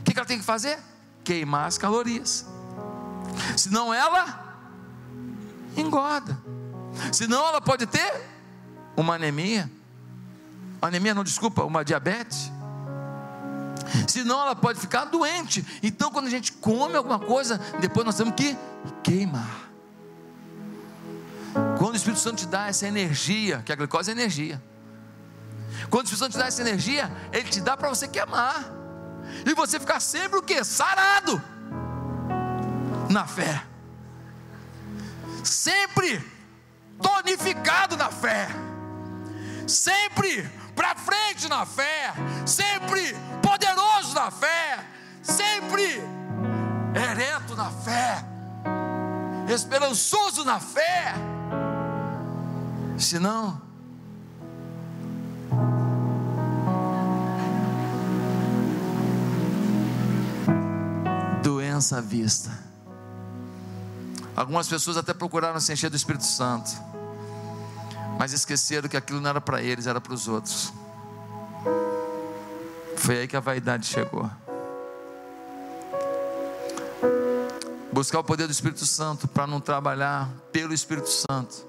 O 0.00 0.04
que 0.04 0.16
ela 0.16 0.24
tem 0.24 0.38
que 0.38 0.44
fazer? 0.44 0.78
Queimar 1.24 1.66
as 1.66 1.76
calorias. 1.76 2.46
Senão 3.56 3.92
ela 3.92 4.45
engorda. 5.76 6.38
Senão 7.12 7.46
ela 7.46 7.60
pode 7.60 7.86
ter 7.86 8.20
uma 8.96 9.14
anemia. 9.14 9.70
Anemia 10.80 11.14
não, 11.14 11.24
desculpa, 11.24 11.62
uma 11.64 11.84
diabetes. 11.84 12.50
Senão 14.08 14.40
ela 14.40 14.56
pode 14.56 14.80
ficar 14.80 15.04
doente. 15.04 15.64
Então, 15.82 16.10
quando 16.10 16.26
a 16.26 16.30
gente 16.30 16.52
come 16.52 16.96
alguma 16.96 17.18
coisa, 17.18 17.58
depois 17.80 18.04
nós 18.04 18.16
temos 18.16 18.34
que 18.34 18.56
queimar. 19.02 19.70
Quando 21.78 21.94
o 21.94 21.96
Espírito 21.96 22.20
Santo 22.20 22.38
te 22.38 22.46
dá 22.46 22.66
essa 22.66 22.86
energia, 22.86 23.62
que 23.64 23.72
a 23.72 23.76
glicose 23.76 24.10
é 24.10 24.12
energia. 24.12 24.62
Quando 25.90 26.06
o 26.06 26.08
Espírito 26.08 26.18
Santo 26.18 26.32
te 26.32 26.38
dá 26.38 26.46
essa 26.46 26.62
energia, 26.62 27.10
ele 27.32 27.48
te 27.48 27.60
dá 27.60 27.76
para 27.76 27.88
você 27.88 28.08
queimar. 28.08 28.64
E 29.44 29.54
você 29.54 29.78
ficar 29.78 30.00
sempre 30.00 30.38
o 30.38 30.42
que? 30.42 30.62
Sarado. 30.64 31.42
Na 33.08 33.26
fé 33.26 33.62
sempre 35.46 36.22
tonificado 37.00 37.96
na 37.96 38.10
fé, 38.10 38.48
sempre 39.66 40.48
para 40.74 40.94
frente 40.94 41.48
na 41.48 41.64
fé, 41.64 42.12
sempre 42.44 43.14
poderoso 43.42 44.14
na 44.14 44.30
fé, 44.30 44.84
sempre 45.22 46.00
ereto 46.94 47.54
na 47.54 47.70
fé, 47.70 48.24
esperançoso 49.48 50.44
na 50.44 50.58
fé. 50.58 51.14
Senão, 52.98 53.60
doença 61.42 61.98
à 61.98 62.00
vista 62.00 62.65
Algumas 64.36 64.68
pessoas 64.68 64.98
até 64.98 65.14
procuraram 65.14 65.58
se 65.58 65.72
encher 65.72 65.88
do 65.88 65.96
Espírito 65.96 66.24
Santo, 66.24 66.70
mas 68.18 68.34
esqueceram 68.34 68.86
que 68.86 68.96
aquilo 68.96 69.18
não 69.18 69.30
era 69.30 69.40
para 69.40 69.62
eles, 69.62 69.86
era 69.86 69.98
para 69.98 70.12
os 70.12 70.28
outros. 70.28 70.74
Foi 72.96 73.20
aí 73.20 73.28
que 73.28 73.36
a 73.36 73.40
vaidade 73.40 73.86
chegou. 73.86 74.30
Buscar 77.90 78.18
o 78.18 78.24
poder 78.24 78.46
do 78.46 78.50
Espírito 78.50 78.84
Santo 78.84 79.26
para 79.26 79.46
não 79.46 79.58
trabalhar 79.58 80.28
pelo 80.52 80.74
Espírito 80.74 81.08
Santo 81.08 81.64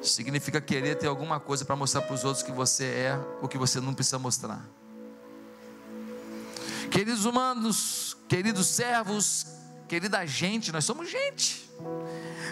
significa 0.00 0.60
querer 0.60 0.96
ter 0.96 1.08
alguma 1.08 1.40
coisa 1.40 1.64
para 1.64 1.74
mostrar 1.74 2.02
para 2.02 2.14
os 2.14 2.24
outros 2.24 2.44
que 2.44 2.52
você 2.52 2.84
é 2.84 3.20
o 3.40 3.48
que 3.48 3.58
você 3.58 3.80
não 3.80 3.94
precisa 3.94 4.18
mostrar. 4.18 4.64
Queridos 6.88 7.24
humanos, 7.24 8.16
queridos 8.28 8.66
servos, 8.68 9.46
Querida 9.92 10.26
gente, 10.26 10.72
nós 10.72 10.86
somos 10.86 11.10
gente. 11.10 11.70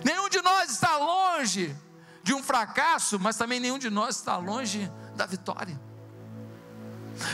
Nenhum 0.04 0.28
de 0.28 0.42
nós 0.42 0.72
está 0.72 0.98
longe 0.98 1.74
de 2.22 2.34
um 2.34 2.42
fracasso, 2.42 3.18
mas 3.18 3.34
também 3.34 3.58
nenhum 3.58 3.78
de 3.78 3.88
nós 3.88 4.16
está 4.16 4.36
longe 4.36 4.92
da 5.16 5.24
vitória. 5.24 5.80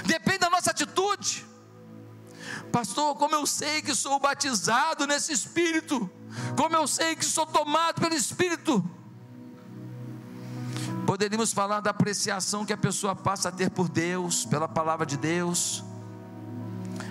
Depende 0.04 0.38
da 0.38 0.48
nossa 0.48 0.70
atitude. 0.70 1.44
Pastor, 2.70 3.16
como 3.16 3.34
eu 3.34 3.44
sei 3.48 3.82
que 3.82 3.96
sou 3.96 4.20
batizado 4.20 5.08
nesse 5.08 5.32
Espírito, 5.32 6.08
como 6.56 6.76
eu 6.76 6.86
sei 6.86 7.16
que 7.16 7.24
sou 7.24 7.44
tomado 7.44 8.00
pelo 8.00 8.14
Espírito. 8.14 8.88
Poderíamos 11.04 11.52
falar 11.52 11.80
da 11.80 11.90
apreciação 11.90 12.64
que 12.64 12.72
a 12.72 12.76
pessoa 12.76 13.16
passa 13.16 13.48
a 13.48 13.52
ter 13.52 13.70
por 13.70 13.88
Deus, 13.88 14.44
pela 14.44 14.68
palavra 14.68 15.04
de 15.04 15.16
Deus 15.16 15.82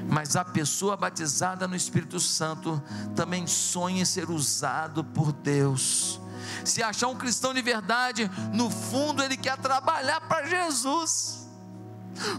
mas 0.08 0.36
a 0.36 0.46
pessoa 0.46 0.96
batizada 0.96 1.68
no 1.68 1.76
Espírito 1.76 2.20
Santo 2.20 2.82
também 3.16 3.48
sonha 3.48 4.02
em 4.02 4.06
ser 4.06 4.30
usado 4.30 5.04
por 5.04 5.32
Deus. 5.32 6.20
Se 6.64 6.84
achar 6.84 7.08
um 7.08 7.16
cristão 7.16 7.54
de 7.54 7.62
verdade, 7.62 8.30
no 8.54 8.70
fundo 8.70 9.24
ele 9.24 9.36
quer 9.36 9.58
trabalhar 9.58 10.22
para 10.22 10.48
Jesus. 10.48 11.48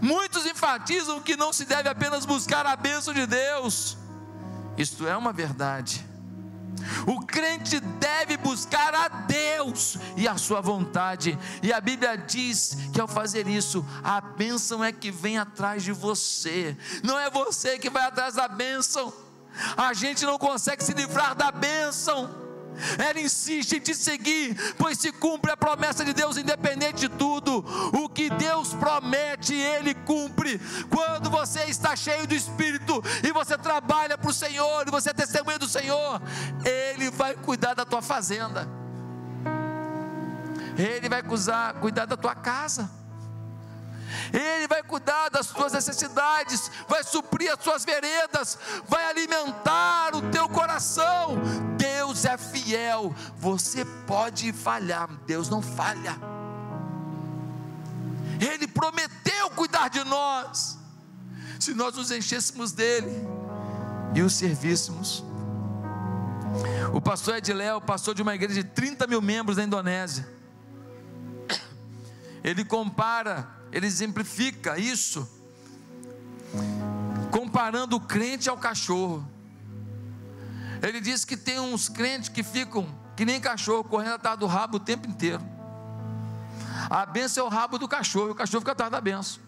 Muitos 0.01 0.47
enfatizam 0.47 1.21
que 1.21 1.37
não 1.37 1.53
se 1.53 1.65
deve 1.65 1.89
apenas 1.89 2.25
buscar 2.25 2.65
a 2.65 2.77
bênção 2.77 3.13
de 3.13 3.27
Deus. 3.27 3.99
Isto 4.79 5.07
é 5.07 5.17
uma 5.17 5.33
verdade 5.33 6.06
o 7.07 7.21
crente 7.25 7.81
deve 7.81 8.37
buscar 8.37 8.95
a 8.95 9.09
Deus 9.09 9.99
e 10.17 10.27
a 10.27 10.37
sua 10.37 10.61
vontade. 10.61 11.39
E 11.63 11.73
a 11.73 11.81
Bíblia 11.81 12.17
diz 12.17 12.77
que 12.93 13.01
ao 13.01 13.09
fazer 13.09 13.47
isso, 13.47 13.85
a 14.03 14.21
bênção 14.21 14.83
é 14.83 14.93
que 14.93 15.11
vem 15.11 15.39
atrás 15.39 15.83
de 15.83 15.93
você. 15.93 16.77
Não 17.03 17.19
é 17.19 17.31
você 17.31 17.79
que 17.79 17.91
vai 17.91 18.05
atrás 18.05 18.35
da 18.35 18.49
bênção. 18.49 19.13
A 19.77 19.95
gente 19.95 20.25
não 20.25 20.39
consegue 20.39 20.85
se 20.85 20.93
livrar 20.93 21.35
da 21.35 21.51
bênção 21.51 22.46
ela 22.99 23.21
insiste 23.21 23.77
em 23.77 23.81
te 23.81 23.95
seguir, 23.95 24.57
pois 24.77 24.99
se 24.99 25.13
cumpre 25.13 25.51
a 25.51 25.57
promessa 25.57 26.05
de 26.05 26.13
Deus, 26.13 26.37
independente 26.37 27.01
de 27.01 27.09
tudo. 27.09 27.65
O 27.93 28.09
que 28.09 28.31
Deus 28.31 28.75
promete, 28.75 29.55
Ele 29.55 29.95
cumpre. 29.95 30.61
Quando 30.91 31.31
você 31.31 31.65
está 31.65 31.95
cheio 31.97 32.27
do 32.27 32.35
Espírito 32.35 33.03
e 33.23 33.33
você 33.33 33.57
trabalha 33.57 34.17
para 34.19 34.31
o 34.31 34.35
Senhor, 34.35 34.87
e 34.87 34.91
você 34.91 35.11
é 35.11 35.15
testemunha 35.15 35.59
do 35.59 35.69
Senhor, 35.69 36.21
Ele 36.65 37.11
vai 37.11 37.35
cuidar 37.35 37.75
da 37.75 37.85
tua 37.85 38.03
fazenda, 38.03 38.69
Ele 40.77 41.09
vai 41.09 41.23
cuidar, 41.23 42.07
da 42.07 42.17
tua 42.17 42.35
casa. 42.35 43.06
Ele 44.33 44.67
vai 44.67 44.83
cuidar 44.83 45.29
das 45.29 45.49
tuas 45.49 45.73
necessidades, 45.73 46.71
vai 46.89 47.03
suprir 47.03 47.53
as 47.53 47.59
tuas 47.59 47.85
veredas, 47.85 48.59
vai 48.89 49.05
alimentar 49.09 50.15
o 50.15 50.23
teu 50.31 50.49
coração. 50.49 51.39
Deus 51.77 52.25
é 52.25 52.37
fiel. 52.37 53.15
Você 53.37 53.85
pode 54.07 54.53
falhar, 54.53 55.09
Deus 55.27 55.49
não 55.49 55.63
falha. 55.63 56.17
Ele 58.41 58.67
prometeu 58.67 59.51
cuidar 59.51 59.89
de 59.89 60.05
nós, 60.05 60.79
se 61.59 61.73
nós 61.73 61.95
nos 61.95 62.11
enchêssemos 62.11 62.73
dele 62.73 63.11
e 64.15 64.23
o 64.23 64.29
servíssemos. 64.29 65.25
O 66.93 67.01
pastor 67.01 67.37
Ediléo, 67.37 67.81
pastor 67.81 68.15
de 68.15 68.23
uma 68.23 68.35
igreja 68.35 68.63
de 68.63 68.65
30 68.65 69.07
mil 69.07 69.21
membros 69.21 69.57
na 69.57 69.65
Indonésia, 69.65 70.27
ele 72.43 72.65
compara, 72.65 73.49
ele 73.77 73.87
exemplifica 73.87 74.79
isso, 74.79 75.29
comparando 77.31 77.97
o 77.97 78.01
crente 78.01 78.49
ao 78.49 78.57
cachorro. 78.57 79.29
Ele 80.83 80.99
diz 80.99 81.27
que 81.27 81.37
tem 81.37 81.61
uns 81.61 81.87
crentes 81.87 82.31
que 82.31 82.43
ficam 82.43 82.89
que 83.15 83.27
nem 83.27 83.39
cachorro, 83.39 83.85
correndo 83.85 84.15
atrás 84.15 84.39
do 84.39 84.47
rabo 84.47 84.79
o 84.79 84.81
tempo 84.81 85.07
inteiro. 85.07 85.43
A 86.89 87.05
benção 87.05 87.45
é 87.45 87.47
o 87.47 87.51
rabo 87.51 87.77
do 87.77 87.87
cachorro, 87.87 88.29
e 88.29 88.31
o 88.31 88.35
cachorro 88.35 88.63
fica 88.63 88.73
atrás 88.73 88.91
da 88.91 88.99
benção. 88.99 89.43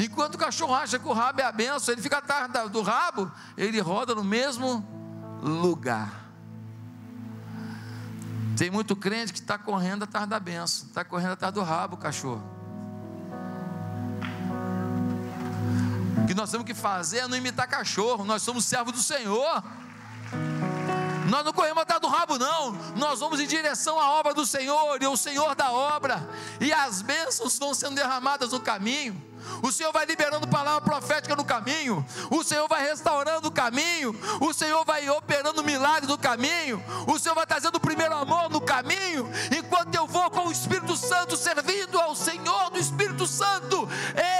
Enquanto 0.00 0.36
o 0.36 0.38
cachorro 0.38 0.72
acha 0.72 0.96
que 0.96 1.08
o 1.08 1.12
rabo 1.12 1.40
é 1.40 1.44
a 1.44 1.50
benção, 1.50 1.92
ele 1.92 2.02
fica 2.02 2.18
atrás 2.18 2.70
do 2.70 2.82
rabo, 2.82 3.28
ele 3.56 3.80
roda 3.80 4.14
no 4.14 4.22
mesmo 4.22 4.86
lugar. 5.42 6.29
Tem 8.56 8.70
muito 8.70 8.94
crente 8.94 9.32
que 9.32 9.38
está 9.38 9.58
correndo 9.58 10.04
atrás 10.04 10.28
da 10.28 10.38
benção, 10.38 10.86
está 10.86 11.04
correndo 11.04 11.32
atrás 11.32 11.52
do 11.52 11.62
rabo, 11.62 11.96
cachorro. 11.96 12.42
O 16.22 16.26
que 16.26 16.34
nós 16.34 16.50
temos 16.50 16.66
que 16.66 16.74
fazer 16.74 17.18
é 17.18 17.28
não 17.28 17.36
imitar 17.36 17.66
cachorro, 17.66 18.24
nós 18.24 18.42
somos 18.42 18.64
servos 18.64 18.92
do 18.92 19.00
Senhor. 19.00 19.62
Nós 21.30 21.44
não 21.44 21.52
corremos 21.52 21.82
atrás 21.82 22.00
do 22.00 22.08
rabo, 22.08 22.38
não. 22.38 22.72
Nós 22.96 23.20
vamos 23.20 23.40
em 23.40 23.46
direção 23.46 24.00
à 24.00 24.10
obra 24.10 24.34
do 24.34 24.44
Senhor 24.44 25.00
e 25.00 25.06
o 25.06 25.16
Senhor 25.16 25.54
da 25.54 25.70
obra. 25.70 26.28
E 26.60 26.72
as 26.72 27.02
bênçãos 27.02 27.52
estão 27.52 27.72
sendo 27.72 27.94
derramadas 27.94 28.50
no 28.50 28.60
caminho. 28.60 29.30
O 29.62 29.70
Senhor 29.70 29.92
vai 29.92 30.04
liberando 30.06 30.46
palavra 30.48 30.80
profética 30.80 31.36
no 31.36 31.44
caminho. 31.44 32.04
O 32.30 32.42
Senhor 32.42 32.68
vai 32.68 32.82
restaurando 32.82 33.48
o 33.48 33.52
caminho. 33.52 34.14
O 34.40 34.52
Senhor 34.52 34.84
vai 34.84 35.08
operando 35.08 35.62
milagres 35.62 36.08
no 36.08 36.18
caminho. 36.18 36.82
O 37.06 37.18
Senhor 37.18 37.34
vai 37.34 37.46
trazendo 37.46 37.76
o 37.76 37.80
primeiro 37.80 38.14
amor 38.14 38.29
caminho. 38.82 39.28
Enquanto 39.56 39.94
eu 39.94 40.06
vou 40.06 40.30
com 40.30 40.48
o 40.48 40.52
Espírito 40.52 40.96
Santo 40.96 41.36
servindo 41.36 41.98
ao 41.98 42.14
Senhor 42.14 42.70
do 42.70 42.78
Espírito 42.78 43.26
Santo, 43.26 43.88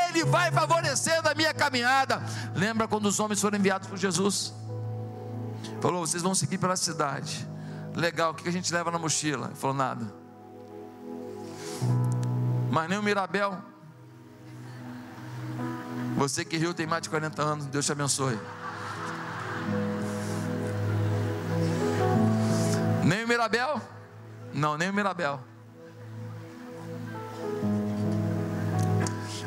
Ele 0.09 0.24
vai 0.24 0.51
favorecendo 0.51 1.28
a 1.28 1.34
minha 1.34 1.53
caminhada. 1.53 2.22
Lembra 2.55 2.88
quando 2.88 3.07
os 3.07 3.20
homens 3.20 3.41
foram 3.41 3.59
enviados 3.59 3.88
por 3.88 3.99
Jesus? 3.99 4.53
Falou: 5.80 6.07
vocês 6.07 6.22
vão 6.22 6.34
seguir 6.34 6.59
pela 6.59 6.76
cidade. 6.76 7.47
Legal, 7.95 8.32
o 8.32 8.34
que 8.34 8.49
a 8.49 8.53
gente 8.53 8.72
leva 8.72 8.91
na 8.91 8.99
mochila? 8.99 9.49
Ele 9.49 9.57
falou: 9.57 9.76
nada. 9.76 10.12
Mas 12.70 12.88
nem 12.88 12.99
o 12.99 13.03
Mirabel. 13.03 13.59
Você 16.16 16.45
que 16.45 16.57
riu 16.57 16.74
tem 16.74 16.86
mais 16.86 17.03
de 17.03 17.09
40 17.09 17.43
anos, 17.43 17.66
Deus 17.66 17.86
te 17.86 17.93
abençoe. 17.93 18.38
Nem 23.05 23.24
o 23.24 23.28
Mirabel? 23.28 23.80
Não, 24.53 24.76
nem 24.76 24.90
o 24.90 24.92
Mirabel. 24.92 25.40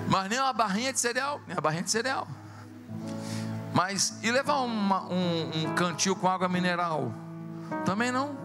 Mas 0.07 0.29
nem 0.29 0.39
uma 0.39 0.53
barrinha 0.53 0.93
de 0.93 0.99
cereal, 0.99 1.41
nem 1.47 1.57
a 1.57 1.61
barrinha 1.61 1.83
de 1.83 1.91
cereal. 1.91 2.27
Mas 3.73 4.19
e 4.21 4.31
levar 4.31 4.59
uma, 4.59 5.03
um, 5.05 5.63
um 5.63 5.75
cantil 5.75 6.15
com 6.15 6.29
água 6.29 6.47
mineral? 6.47 7.11
Também 7.85 8.11
não. 8.11 8.37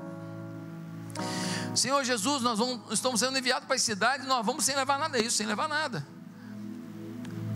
Senhor 1.75 2.03
Jesus, 2.03 2.43
nós 2.43 2.59
vamos, 2.59 2.81
estamos 2.91 3.21
sendo 3.21 3.39
enviados 3.39 3.67
para 3.67 3.77
a 3.77 3.79
cidade, 3.79 4.27
nós 4.27 4.45
vamos 4.45 4.65
sem 4.65 4.75
levar 4.75 4.99
nada 4.99 5.21
disso, 5.21 5.37
sem 5.37 5.47
levar 5.47 5.69
nada. 5.69 6.05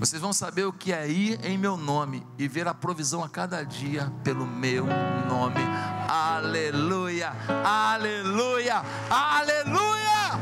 Vocês 0.03 0.20
vão 0.20 0.32
saber 0.32 0.64
o 0.64 0.72
que 0.72 0.92
é 0.92 1.09
ir 1.09 1.38
em 1.44 1.57
meu 1.57 1.76
nome 1.76 2.26
e 2.36 2.48
ver 2.48 2.66
a 2.66 2.74
provisão 2.74 3.22
a 3.22 3.28
cada 3.28 3.62
dia 3.62 4.12
pelo 4.24 4.44
meu 4.44 4.84
nome. 5.28 5.61
Aleluia, 6.09 7.32
aleluia, 7.64 8.82
aleluia. 9.09 10.40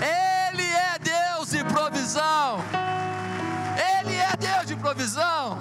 Ele 0.00 0.62
é 0.62 0.98
Deus 0.98 1.50
de 1.50 1.62
provisão. 1.64 2.64
Ele 3.76 4.16
é 4.16 4.34
Deus 4.38 4.66
de 4.66 4.76
provisão. 4.76 5.58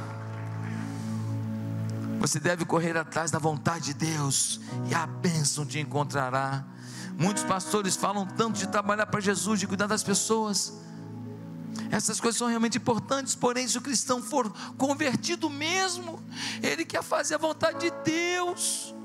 Você 2.22 2.40
deve 2.40 2.64
correr 2.64 2.96
atrás 2.96 3.30
da 3.30 3.40
vontade 3.40 3.88
de 3.88 3.94
Deus 3.94 4.62
e 4.90 4.96
a 4.96 5.06
bênção 5.06 5.66
te 5.66 5.82
encontrará. 5.82 6.64
Muitos 7.18 7.44
pastores 7.44 7.98
falam 7.98 8.26
tanto 8.26 8.58
de 8.58 8.68
trabalhar 8.68 9.08
para 9.08 9.20
Jesus, 9.20 9.60
de 9.60 9.68
cuidar 9.68 9.88
das 9.88 10.02
pessoas. 10.02 10.88
Essas 11.92 12.20
coisas 12.20 12.38
são 12.38 12.48
realmente 12.48 12.78
importantes, 12.78 13.36
porém, 13.36 13.68
se 13.68 13.78
o 13.78 13.82
cristão 13.82 14.22
for 14.22 14.52
convertido 14.78 15.50
mesmo, 15.50 16.22
ele 16.62 16.86
quer 16.86 17.04
fazer 17.04 17.36
a 17.36 17.38
vontade 17.38 17.80
de 17.80 17.92
Deus. 18.04 18.96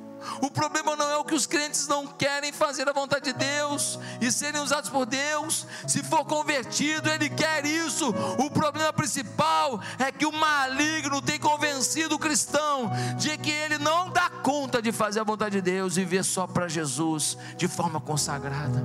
O 0.41 0.51
problema 0.51 0.97
não 0.97 1.09
é 1.09 1.17
o 1.17 1.25
que 1.25 1.35
os 1.35 1.47
crentes 1.47 1.87
não 1.89 2.07
querem 2.07 2.53
fazer 2.53 2.89
a 2.89 2.93
vontade 2.93 3.33
de 3.33 3.39
Deus 3.39 3.99
e 4.21 4.31
serem 4.31 4.61
usados 4.61 4.89
por 4.89 5.05
Deus. 5.07 5.67
Se 5.87 6.03
for 6.03 6.25
convertido, 6.25 7.09
ele 7.09 7.29
quer 7.29 7.65
isso. 7.65 8.11
O 8.39 8.51
problema 8.51 8.93
principal 8.93 9.81
é 9.99 10.11
que 10.13 10.27
o 10.27 10.33
maligno 10.33 11.21
tem 11.21 11.39
convencido 11.39 12.15
o 12.15 12.19
cristão 12.19 12.91
de 13.17 13.37
que 13.39 13.51
ele 13.51 13.79
não 13.79 14.11
dá 14.11 14.31
conta 14.31 14.81
de 14.81 14.93
fazer 14.93 15.21
a 15.21 15.25
vontade 15.25 15.57
de 15.57 15.63
Deus 15.63 15.97
e 15.97 16.01
viver 16.01 16.25
só 16.25 16.47
para 16.47 16.69
Jesus 16.69 17.37
de 17.57 17.69
forma 17.69 18.01
consagrada. 18.01 18.83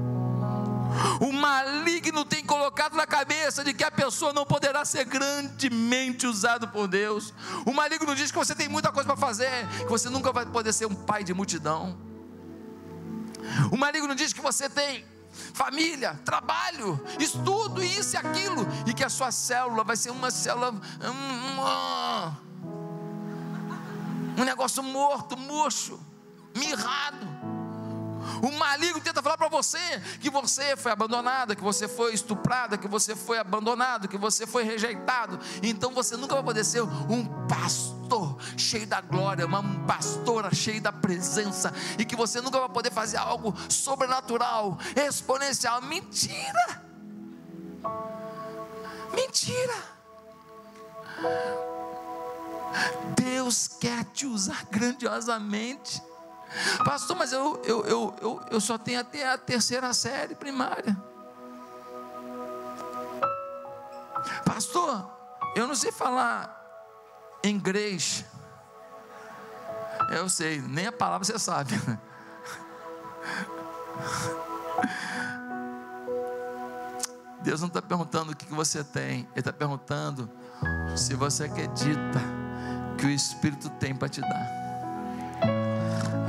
O 1.20 1.32
maligno 1.32 2.26
tem 2.26 2.44
colocado 2.44 2.96
na 2.96 3.06
cabeça 3.06 3.64
de 3.64 3.74
que 3.74 3.84
a 3.84 3.92
pessoa 3.92 4.34
não 4.34 4.46
poderá 4.46 4.86
ser 4.86 5.06
grandemente 5.06 6.26
usado 6.26 6.68
por 6.68 6.88
Deus. 6.88 7.34
O 7.66 7.74
maligno 7.74 8.16
diz 8.16 8.32
que 8.32 8.38
você 8.38 8.56
tem 8.56 8.68
muita 8.68 8.92
coisa 8.92 9.08
para 9.08 9.18
fazer, 9.18 9.68
que 9.80 9.86
você 9.86 10.10
nunca 10.10 10.32
vai 10.32 10.46
poder 10.46 10.74
ser 10.74 10.86
um 10.86 10.96
pai 10.96 11.24
de 11.24 11.34
multidão. 11.34 11.98
O 13.72 13.78
maligno 13.78 14.16
diz 14.16 14.34
que 14.34 14.42
você 14.42 14.70
tem 14.70 15.06
família, 15.54 16.20
trabalho, 16.26 17.00
estudo, 17.20 17.84
isso 17.84 18.16
e 18.16 18.18
aquilo, 18.18 18.68
e 18.86 18.94
que 18.94 19.04
a 19.04 19.10
sua 19.10 19.32
célula 19.32 19.84
vai 19.84 19.96
ser 19.96 20.12
uma 20.12 20.32
célula. 20.32 20.74
Uma, 21.54 22.38
um 24.38 24.44
negócio 24.44 24.82
morto, 24.84 25.38
murcho, 25.38 26.00
mirrado. 26.56 27.37
O 28.42 28.52
maligno 28.58 29.02
tenta 29.02 29.22
falar 29.22 29.38
para 29.38 29.50
você 29.50 29.80
que 30.20 30.30
você 30.30 30.76
foi 30.76 30.92
abandonada, 30.92 31.56
que 31.56 31.64
você 31.64 31.88
foi 31.88 32.14
estuprada, 32.14 32.78
que 32.78 32.88
você 32.88 33.16
foi 33.16 33.38
abandonado, 33.38 34.08
que 34.08 34.18
você 34.18 34.46
foi 34.46 34.64
rejeitado. 34.64 35.40
Então 35.64 35.94
você 35.94 36.16
nunca 36.18 36.36
vai 36.36 36.44
poder 36.44 36.64
ser 36.64 36.82
um 36.82 37.48
pastor 37.48 38.38
cheio 38.58 38.88
da 38.88 39.02
glória, 39.02 39.46
uma 39.46 39.64
pastora 39.86 40.54
cheia 40.54 40.80
da 40.80 40.92
presença, 40.92 41.74
e 41.98 42.06
que 42.06 42.16
você 42.16 42.42
nunca 42.42 42.60
vai 42.60 42.70
poder 42.70 42.92
fazer 42.92 43.18
algo 43.18 43.54
sobrenatural, 43.70 44.78
exponencial. 44.96 45.82
Mentira! 45.82 46.84
Mentira! 49.14 49.98
Deus 53.16 53.68
quer 53.68 54.04
te 54.06 54.26
usar 54.26 54.66
grandiosamente. 54.70 56.02
Pastor, 56.84 57.16
mas 57.16 57.32
eu, 57.32 57.62
eu, 57.66 57.86
eu, 57.86 58.16
eu, 58.22 58.42
eu 58.52 58.62
só 58.62 58.78
tenho 58.78 59.00
até 59.00 59.30
a 59.30 59.38
terceira 59.38 59.94
série 59.94 60.36
primária. 60.36 60.98
Pastor, 64.46 65.10
eu 65.56 65.68
não 65.68 65.76
sei 65.76 65.92
falar 65.92 66.56
inglês. 67.44 68.26
Eu 70.12 70.30
sei, 70.30 70.62
nem 70.62 70.88
a 70.88 70.92
palavra 70.92 71.26
você 71.26 71.38
sabe. 71.38 71.74
Deus 77.42 77.62
não 77.62 77.68
está 77.68 77.82
perguntando 77.82 78.32
o 78.32 78.36
que 78.36 78.46
você 78.54 78.84
tem, 78.84 79.20
Ele 79.32 79.40
está 79.40 79.54
perguntando 79.54 80.30
se 80.96 81.14
você 81.16 81.46
acredita 81.46 82.20
que 82.98 83.06
o 83.06 83.10
Espírito 83.10 83.70
tem 83.72 83.96
para 83.96 84.10
te 84.10 84.22
dar. 84.22 84.57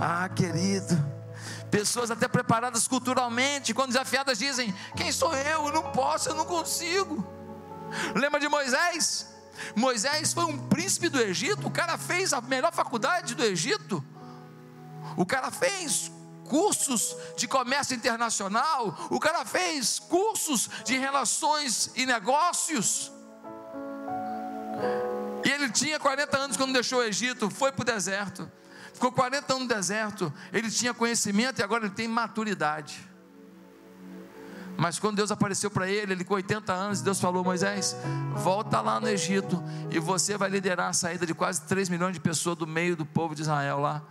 Ah, 0.00 0.28
querido. 0.28 0.96
Pessoas 1.70 2.10
até 2.10 2.28
preparadas 2.28 2.86
culturalmente, 2.86 3.74
quando 3.74 3.88
desafiadas, 3.88 4.38
dizem: 4.38 4.74
Quem 4.96 5.10
sou 5.12 5.34
eu? 5.34 5.66
Eu 5.66 5.72
não 5.72 5.92
posso, 5.92 6.28
eu 6.28 6.34
não 6.34 6.44
consigo. 6.44 7.26
Lembra 8.14 8.40
de 8.40 8.48
Moisés? 8.48 9.26
Moisés 9.74 10.32
foi 10.32 10.44
um 10.44 10.68
príncipe 10.68 11.08
do 11.08 11.20
Egito, 11.20 11.66
o 11.66 11.70
cara 11.70 11.98
fez 11.98 12.32
a 12.32 12.40
melhor 12.40 12.72
faculdade 12.72 13.34
do 13.34 13.44
Egito. 13.44 14.04
O 15.16 15.26
cara 15.26 15.50
fez 15.50 16.10
cursos 16.48 17.16
de 17.36 17.48
comércio 17.48 17.94
internacional, 17.94 18.96
o 19.10 19.18
cara 19.18 19.44
fez 19.44 19.98
cursos 19.98 20.70
de 20.84 20.96
relações 20.96 21.90
e 21.96 22.06
negócios. 22.06 23.12
E 25.44 25.50
ele 25.50 25.70
tinha 25.70 25.98
40 25.98 26.38
anos 26.38 26.56
quando 26.56 26.72
deixou 26.72 27.00
o 27.00 27.04
Egito, 27.04 27.50
foi 27.50 27.72
para 27.72 27.82
o 27.82 27.84
deserto. 27.84 28.50
Ficou 28.98 29.12
40 29.12 29.52
anos 29.54 29.68
no 29.68 29.72
deserto. 29.72 30.32
Ele 30.52 30.68
tinha 30.68 30.92
conhecimento 30.92 31.60
e 31.60 31.62
agora 31.62 31.86
ele 31.86 31.94
tem 31.94 32.08
maturidade. 32.08 33.08
Mas 34.76 34.98
quando 34.98 35.18
Deus 35.18 35.30
apareceu 35.30 35.70
para 35.70 35.88
ele, 35.88 36.14
ele 36.14 36.24
com 36.24 36.34
80 36.34 36.72
anos, 36.72 37.00
Deus 37.00 37.20
falou: 37.20 37.44
Moisés, 37.44 37.96
volta 38.34 38.80
lá 38.80 38.98
no 38.98 39.08
Egito 39.08 39.62
e 39.88 40.00
você 40.00 40.36
vai 40.36 40.50
liderar 40.50 40.88
a 40.88 40.92
saída 40.92 41.24
de 41.24 41.32
quase 41.32 41.60
3 41.62 41.88
milhões 41.88 42.12
de 42.12 42.18
pessoas 42.18 42.56
do 42.56 42.66
meio 42.66 42.96
do 42.96 43.06
povo 43.06 43.36
de 43.36 43.42
Israel 43.42 43.78
lá, 43.78 44.02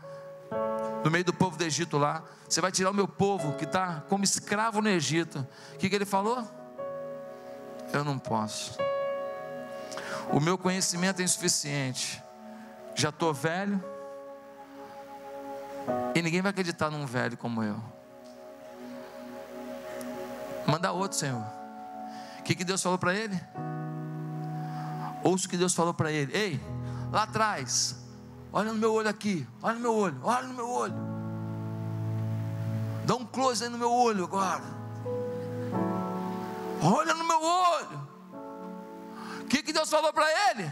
do 1.04 1.12
meio 1.12 1.26
do 1.26 1.34
povo 1.34 1.58
do 1.58 1.66
Egito 1.66 1.98
lá. 1.98 2.24
Você 2.48 2.62
vai 2.62 2.72
tirar 2.72 2.92
o 2.92 2.94
meu 2.94 3.10
povo 3.10 3.58
que 3.58 3.66
está 3.66 4.06
como 4.08 4.24
escravo 4.24 4.82
no 4.82 4.88
Egito. 4.88 5.46
O 5.74 5.78
que, 5.80 5.90
que 5.90 5.96
ele 5.98 6.06
falou? 6.06 6.50
Eu 7.92 8.06
não 8.06 8.18
posso. 8.18 8.78
O 10.32 10.40
meu 10.40 10.58
conhecimento 10.58 11.22
é 11.22 11.26
insuficiente. 11.26 12.24
Já 12.96 13.10
estou 13.10 13.34
velho. 13.34 13.84
E 16.16 16.22
ninguém 16.22 16.42
vai 16.42 16.52
acreditar 16.52 16.90
num 16.90 17.06
velho 17.06 17.38
como 17.38 17.64
eu. 17.64 17.82
Manda 20.66 20.92
outro, 20.92 21.18
Senhor. 21.18 21.46
O 22.40 22.44
que, 22.44 22.56
que 22.56 22.64
Deus 22.64 22.82
falou 22.82 22.98
para 22.98 23.14
ele? 23.14 23.40
Ouça 25.24 25.48
o 25.48 25.50
que 25.50 25.58
Deus 25.58 25.74
falou 25.74 25.94
para 25.94 26.12
ele. 26.12 26.36
Ei, 26.36 26.62
lá 27.12 27.24
atrás, 27.24 27.96
olha 28.52 28.72
no 28.72 28.80
meu 28.80 28.94
olho 28.94 29.10
aqui, 29.10 29.48
olha 29.62 29.76
no 29.76 29.82
meu 29.82 29.96
olho, 29.96 30.20
olha 30.24 30.48
no 30.48 30.54
meu 30.54 30.70
olho. 30.70 31.18
Dá 33.06 33.16
um 33.16 33.26
close 33.26 33.64
aí 33.64 33.70
no 33.70 33.78
meu 33.78 33.92
olho 33.92 34.26
agora. 34.26 34.64
Olha 36.82 37.14
no 37.14 37.24
meu 37.24 37.42
olho. 37.42 38.08
O 39.42 39.46
que, 39.46 39.64
que 39.64 39.72
Deus 39.72 39.90
falou 39.90 40.12
para 40.12 40.26
ele? 40.50 40.70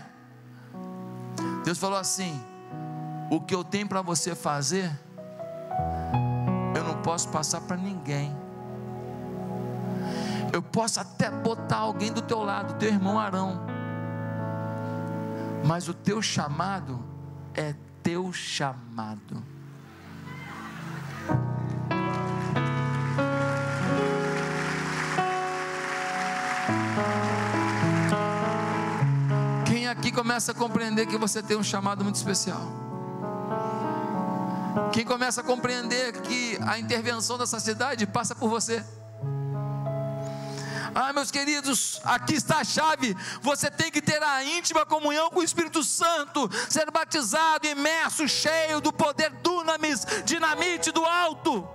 Deus 1.64 1.78
falou 1.78 1.98
assim: 1.98 2.44
O 3.32 3.40
que 3.40 3.56
eu 3.56 3.64
tenho 3.64 3.88
para 3.88 4.02
você 4.02 4.36
fazer, 4.36 4.92
posso 7.06 7.30
passar 7.30 7.62
para 7.62 7.78
ninguém. 7.78 8.36
Eu 10.52 10.64
posso 10.64 11.00
até 11.00 11.30
botar 11.30 11.78
alguém 11.78 12.12
do 12.12 12.20
teu 12.20 12.44
lado, 12.44 12.74
teu 12.80 12.90
irmão 12.90 13.20
Arão. 13.20 13.62
Mas 15.64 15.88
o 15.88 15.94
teu 15.94 16.20
chamado 16.20 17.00
é 17.54 17.76
teu 18.02 18.34
chamado. 18.34 19.44
Quem 29.68 29.88
aqui 29.88 30.12
começa 30.12 30.54
a 30.54 30.56
compreender 30.56 31.06
que 31.06 31.20
você 31.20 31.44
tem 31.44 31.56
um 31.56 31.64
chamado 31.64 32.04
muito 32.04 32.16
especial? 32.16 32.85
Quem 34.92 35.06
começa 35.06 35.42
a 35.42 35.44
compreender 35.44 36.22
que 36.22 36.58
a 36.66 36.78
intervenção 36.78 37.38
dessa 37.38 37.60
cidade 37.60 38.06
passa 38.06 38.36
por 38.36 38.50
você? 38.50 38.84
Ah, 40.94 41.12
meus 41.12 41.30
queridos, 41.30 42.00
aqui 42.06 42.36
está 42.36 42.60
a 42.60 42.64
chave. 42.64 43.16
Você 43.42 43.70
tem 43.70 43.92
que 43.92 44.02
ter 44.02 44.24
a 44.24 44.44
íntima 44.46 44.86
comunhão 44.86 45.30
com 45.30 45.40
o 45.40 45.44
Espírito 45.44 45.84
Santo, 45.84 46.50
ser 46.70 46.90
batizado, 46.90 47.68
imerso, 47.68 48.28
cheio 48.30 48.80
do 48.80 48.94
poder 48.94 49.30
dunamis, 49.44 50.06
dinamite 50.24 50.92
do 50.92 51.04
alto. 51.04 51.68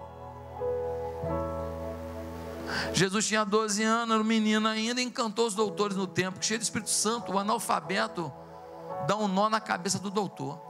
Jesus 2.94 3.26
tinha 3.26 3.44
12 3.44 3.82
anos, 3.82 4.14
era 4.14 4.22
um 4.22 4.26
menino 4.26 4.66
ainda, 4.68 5.03
encantou 5.03 5.46
os 5.46 5.55
doutores 5.55 5.96
no 5.96 6.07
templo, 6.07 6.42
cheio 6.42 6.59
do 6.59 6.62
Espírito 6.62 6.90
Santo, 6.90 7.32
o 7.32 7.38
analfabeto 7.38 8.32
dá 9.07 9.16
um 9.16 9.28
nó 9.28 9.51
na 9.51 9.61
cabeça 9.61 9.98
do 9.98 10.11
doutor. 10.11 10.61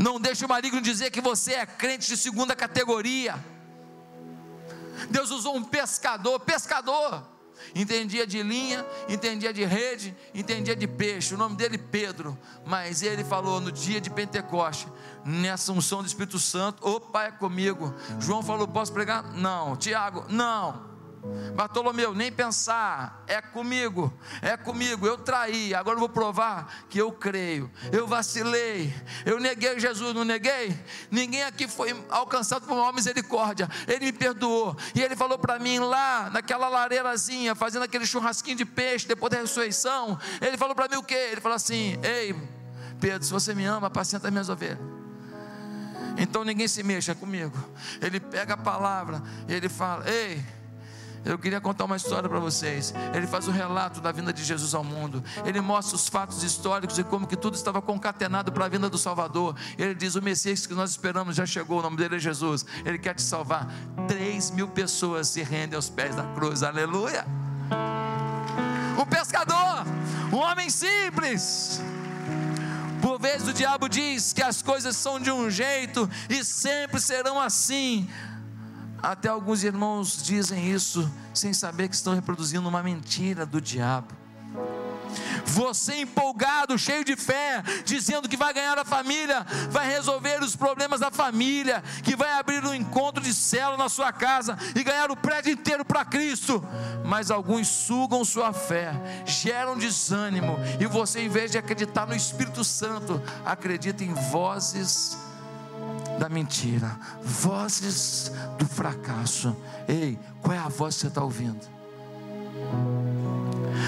Não 0.00 0.18
deixe 0.18 0.46
o 0.46 0.48
maligno 0.48 0.80
dizer 0.80 1.10
que 1.10 1.20
você 1.20 1.52
é 1.52 1.66
crente 1.66 2.08
de 2.08 2.16
segunda 2.16 2.56
categoria. 2.56 3.38
Deus 5.10 5.30
usou 5.30 5.54
um 5.54 5.62
pescador, 5.62 6.40
pescador, 6.40 7.22
entendia 7.74 8.26
de 8.26 8.42
linha, 8.42 8.84
entendia 9.10 9.52
de 9.52 9.62
rede, 9.62 10.16
entendia 10.34 10.74
de 10.74 10.86
peixe, 10.86 11.34
o 11.34 11.38
nome 11.38 11.54
dele 11.54 11.76
Pedro, 11.76 12.38
mas 12.64 13.02
ele 13.02 13.22
falou 13.22 13.60
no 13.60 13.70
dia 13.70 14.00
de 14.00 14.08
Pentecoste, 14.08 14.88
nessa 15.22 15.70
unção 15.70 16.00
do 16.00 16.06
Espírito 16.06 16.38
Santo, 16.38 16.82
opa, 16.86 17.24
é 17.24 17.30
comigo. 17.30 17.94
João 18.18 18.42
falou: 18.42 18.66
posso 18.66 18.94
pregar? 18.94 19.22
Não. 19.34 19.76
Tiago, 19.76 20.24
não. 20.30 20.89
Bartolomeu, 21.54 22.14
nem 22.14 22.32
pensar, 22.32 23.22
é 23.26 23.42
comigo, 23.42 24.12
é 24.40 24.56
comigo, 24.56 25.06
eu 25.06 25.18
traí, 25.18 25.74
agora 25.74 25.96
eu 25.96 26.00
vou 26.00 26.08
provar 26.08 26.86
que 26.88 26.98
eu 26.98 27.12
creio, 27.12 27.70
eu 27.92 28.06
vacilei, 28.06 28.94
eu 29.26 29.38
neguei 29.38 29.78
Jesus, 29.78 30.14
não 30.14 30.24
neguei? 30.24 30.74
Ninguém 31.10 31.42
aqui 31.42 31.68
foi 31.68 31.94
alcançado 32.08 32.66
por 32.66 32.72
uma 32.72 32.92
misericórdia, 32.92 33.68
ele 33.86 34.06
me 34.06 34.12
perdoou, 34.12 34.74
e 34.94 35.02
ele 35.02 35.14
falou 35.14 35.38
para 35.38 35.58
mim 35.58 35.78
lá, 35.78 36.30
naquela 36.30 36.68
lareirazinha, 36.68 37.54
fazendo 37.54 37.82
aquele 37.82 38.06
churrasquinho 38.06 38.56
de 38.56 38.64
peixe, 38.64 39.06
depois 39.06 39.30
da 39.30 39.40
ressurreição, 39.40 40.18
ele 40.40 40.56
falou 40.56 40.74
para 40.74 40.88
mim 40.88 40.96
o 40.96 41.02
que? 41.02 41.14
Ele 41.14 41.40
falou 41.40 41.56
assim: 41.56 41.98
Ei, 42.02 42.34
Pedro, 42.98 43.24
se 43.24 43.32
você 43.32 43.54
me 43.54 43.64
ama, 43.64 43.88
apacenta 43.88 44.28
as 44.28 44.32
minhas 44.32 44.48
ovelhas. 44.48 44.78
Então 46.16 46.44
ninguém 46.44 46.66
se 46.68 46.82
mexa 46.82 47.14
comigo. 47.14 47.56
Ele 48.00 48.20
pega 48.20 48.54
a 48.54 48.56
palavra, 48.56 49.22
ele 49.48 49.68
fala: 49.68 50.08
Ei, 50.08 50.42
eu 51.24 51.38
queria 51.38 51.60
contar 51.60 51.84
uma 51.84 51.96
história 51.96 52.28
para 52.28 52.38
vocês. 52.38 52.94
Ele 53.14 53.26
faz 53.26 53.46
o 53.46 53.50
relato 53.50 54.00
da 54.00 54.10
vinda 54.10 54.32
de 54.32 54.42
Jesus 54.42 54.74
ao 54.74 54.82
mundo. 54.82 55.22
Ele 55.44 55.60
mostra 55.60 55.96
os 55.96 56.08
fatos 56.08 56.42
históricos 56.42 56.98
e 56.98 57.04
como 57.04 57.26
que 57.26 57.36
tudo 57.36 57.54
estava 57.54 57.82
concatenado 57.82 58.50
para 58.52 58.64
a 58.64 58.68
vinda 58.68 58.88
do 58.88 58.98
Salvador. 58.98 59.54
Ele 59.78 59.94
diz: 59.94 60.14
o 60.14 60.22
Messias 60.22 60.66
que 60.66 60.74
nós 60.74 60.90
esperamos 60.90 61.36
já 61.36 61.44
chegou. 61.44 61.80
O 61.80 61.82
nome 61.82 61.96
dele 61.96 62.16
é 62.16 62.18
Jesus. 62.18 62.64
Ele 62.84 62.98
quer 62.98 63.14
te 63.14 63.22
salvar. 63.22 63.68
Três 64.08 64.50
mil 64.50 64.68
pessoas 64.68 65.28
se 65.28 65.42
rendem 65.42 65.76
aos 65.76 65.90
pés 65.90 66.16
da 66.16 66.24
cruz. 66.34 66.62
Aleluia. 66.62 67.26
Um 68.98 69.06
pescador, 69.06 69.84
um 70.32 70.36
homem 70.36 70.70
simples. 70.70 71.80
Por 73.00 73.18
vezes 73.18 73.48
o 73.48 73.52
diabo 73.52 73.88
diz 73.88 74.32
que 74.32 74.42
as 74.42 74.60
coisas 74.60 74.94
são 74.94 75.18
de 75.18 75.30
um 75.30 75.50
jeito 75.50 76.08
e 76.28 76.44
sempre 76.44 77.00
serão 77.00 77.40
assim 77.40 78.08
até 79.02 79.28
alguns 79.28 79.64
irmãos 79.64 80.22
dizem 80.22 80.70
isso 80.70 81.10
sem 81.32 81.52
saber 81.52 81.88
que 81.88 81.94
estão 81.94 82.14
reproduzindo 82.14 82.68
uma 82.68 82.82
mentira 82.82 83.46
do 83.46 83.60
diabo. 83.60 84.20
Você 85.44 85.96
empolgado, 85.96 86.78
cheio 86.78 87.04
de 87.04 87.16
fé, 87.16 87.62
dizendo 87.84 88.28
que 88.28 88.36
vai 88.36 88.52
ganhar 88.54 88.78
a 88.78 88.84
família, 88.84 89.44
vai 89.70 89.88
resolver 89.88 90.42
os 90.42 90.54
problemas 90.54 91.00
da 91.00 91.10
família, 91.10 91.82
que 92.02 92.14
vai 92.14 92.32
abrir 92.32 92.64
um 92.64 92.74
encontro 92.74 93.22
de 93.22 93.34
célula 93.34 93.76
na 93.76 93.88
sua 93.88 94.12
casa 94.12 94.56
e 94.74 94.84
ganhar 94.84 95.10
o 95.10 95.16
prédio 95.16 95.52
inteiro 95.52 95.84
para 95.84 96.04
Cristo. 96.04 96.64
Mas 97.04 97.30
alguns 97.30 97.68
sugam 97.68 98.24
sua 98.24 98.52
fé, 98.52 98.92
geram 99.26 99.76
desânimo, 99.76 100.56
e 100.78 100.86
você, 100.86 101.20
em 101.20 101.28
vez 101.28 101.50
de 101.50 101.58
acreditar 101.58 102.06
no 102.06 102.14
Espírito 102.14 102.62
Santo, 102.62 103.20
acredita 103.44 104.04
em 104.04 104.14
vozes 104.14 105.16
da 106.20 106.28
mentira, 106.28 107.00
vozes 107.22 108.30
do 108.58 108.66
fracasso. 108.66 109.56
Ei, 109.88 110.18
qual 110.42 110.52
é 110.52 110.58
a 110.58 110.68
voz 110.68 110.94
que 110.94 111.00
você 111.00 111.06
está 111.06 111.24
ouvindo? 111.24 111.66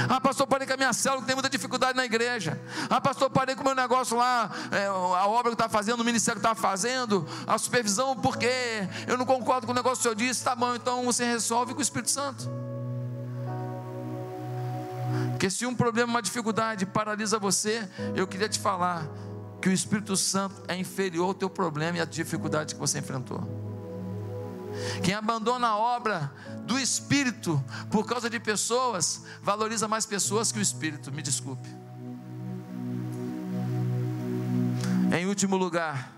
Ah, 0.09 0.19
pastor, 0.19 0.47
parei 0.47 0.67
com 0.67 0.73
a 0.73 0.77
minha 0.79 0.95
célula, 0.95 1.27
tem 1.27 1.35
muita 1.37 1.51
dificuldade 1.51 1.95
na 1.95 2.07
igreja. 2.07 2.59
Ah, 2.89 3.03
pastor, 3.03 3.29
parei 3.29 3.55
com 3.55 3.61
o 3.61 3.67
meu 3.67 3.75
negócio 3.75 4.17
lá, 4.17 4.51
é, 4.71 4.87
a 4.87 5.27
obra 5.27 5.51
que 5.51 5.57
está 5.57 5.69
fazendo, 5.69 6.01
o 6.01 6.05
ministério 6.05 6.41
que 6.41 6.47
está 6.47 6.59
fazendo, 6.59 7.29
a 7.47 7.59
supervisão, 7.59 8.17
porque 8.17 8.49
eu 9.07 9.19
não 9.19 9.27
concordo 9.27 9.67
com 9.67 9.73
o 9.73 9.77
negócio 9.77 9.99
que 9.99 10.01
o 10.01 10.03
senhor 10.05 10.15
disse. 10.15 10.43
Tá 10.43 10.57
bom, 10.57 10.75
então 10.75 11.05
você 11.05 11.27
resolve 11.27 11.75
com 11.75 11.81
o 11.81 11.83
Espírito 11.83 12.11
Santo. 12.11 12.51
Porque 15.33 15.51
se 15.51 15.67
um 15.67 15.75
problema, 15.75 16.11
uma 16.11 16.23
dificuldade 16.23 16.87
paralisa 16.87 17.39
você, 17.39 17.87
eu 18.17 18.27
queria 18.27 18.49
te 18.49 18.59
falar, 18.59 19.07
que 19.63 19.69
o 19.69 19.73
Espírito 19.73 20.17
Santo 20.17 20.61
é 20.67 20.77
inferior 20.77 21.29
ao 21.29 21.35
teu 21.35 21.49
problema 21.49 21.99
e 21.99 22.01
à 22.01 22.05
dificuldade 22.05 22.75
que 22.75 22.81
você 22.81 22.99
enfrentou. 22.99 23.41
Quem 25.05 25.15
abandona 25.15 25.69
a 25.69 25.77
obra 25.77 26.33
do 26.67 26.79
Espírito 26.79 27.63
por 27.89 28.05
causa 28.05 28.29
de 28.29 28.41
pessoas, 28.41 29.23
valoriza 29.41 29.87
mais 29.87 30.05
pessoas 30.05 30.51
que 30.51 30.59
o 30.59 30.63
Espírito, 30.63 31.13
me 31.13 31.23
desculpe. 31.23 31.69
Em 35.17 35.27
último 35.27 35.57
lugar, 35.57 36.13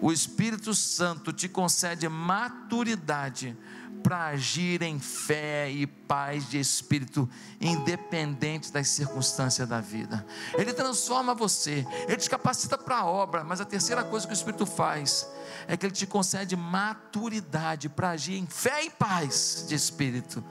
o 0.00 0.10
Espírito 0.10 0.74
Santo 0.74 1.32
te 1.32 1.48
concede 1.48 2.08
maturidade 2.08 3.56
para 4.02 4.26
agir 4.26 4.82
em 4.82 4.98
fé 4.98 5.70
e 5.70 5.86
paz 5.86 6.48
de 6.48 6.58
espírito, 6.58 7.28
independente 7.60 8.72
das 8.72 8.88
circunstâncias 8.88 9.68
da 9.68 9.80
vida. 9.80 10.26
Ele 10.54 10.72
transforma 10.72 11.34
você, 11.34 11.86
ele 12.08 12.16
te 12.16 12.28
capacita 12.28 12.76
para 12.76 12.98
a 12.98 13.06
obra, 13.06 13.44
mas 13.44 13.60
a 13.60 13.64
terceira 13.64 14.02
coisa 14.02 14.26
que 14.26 14.32
o 14.32 14.34
Espírito 14.34 14.66
faz 14.66 15.28
é 15.68 15.76
que 15.76 15.86
ele 15.86 15.92
te 15.92 16.06
concede 16.06 16.56
maturidade 16.56 17.88
para 17.88 18.10
agir 18.10 18.36
em 18.36 18.46
fé 18.46 18.84
e 18.84 18.90
paz 18.90 19.64
de 19.68 19.74
espírito, 19.74 20.42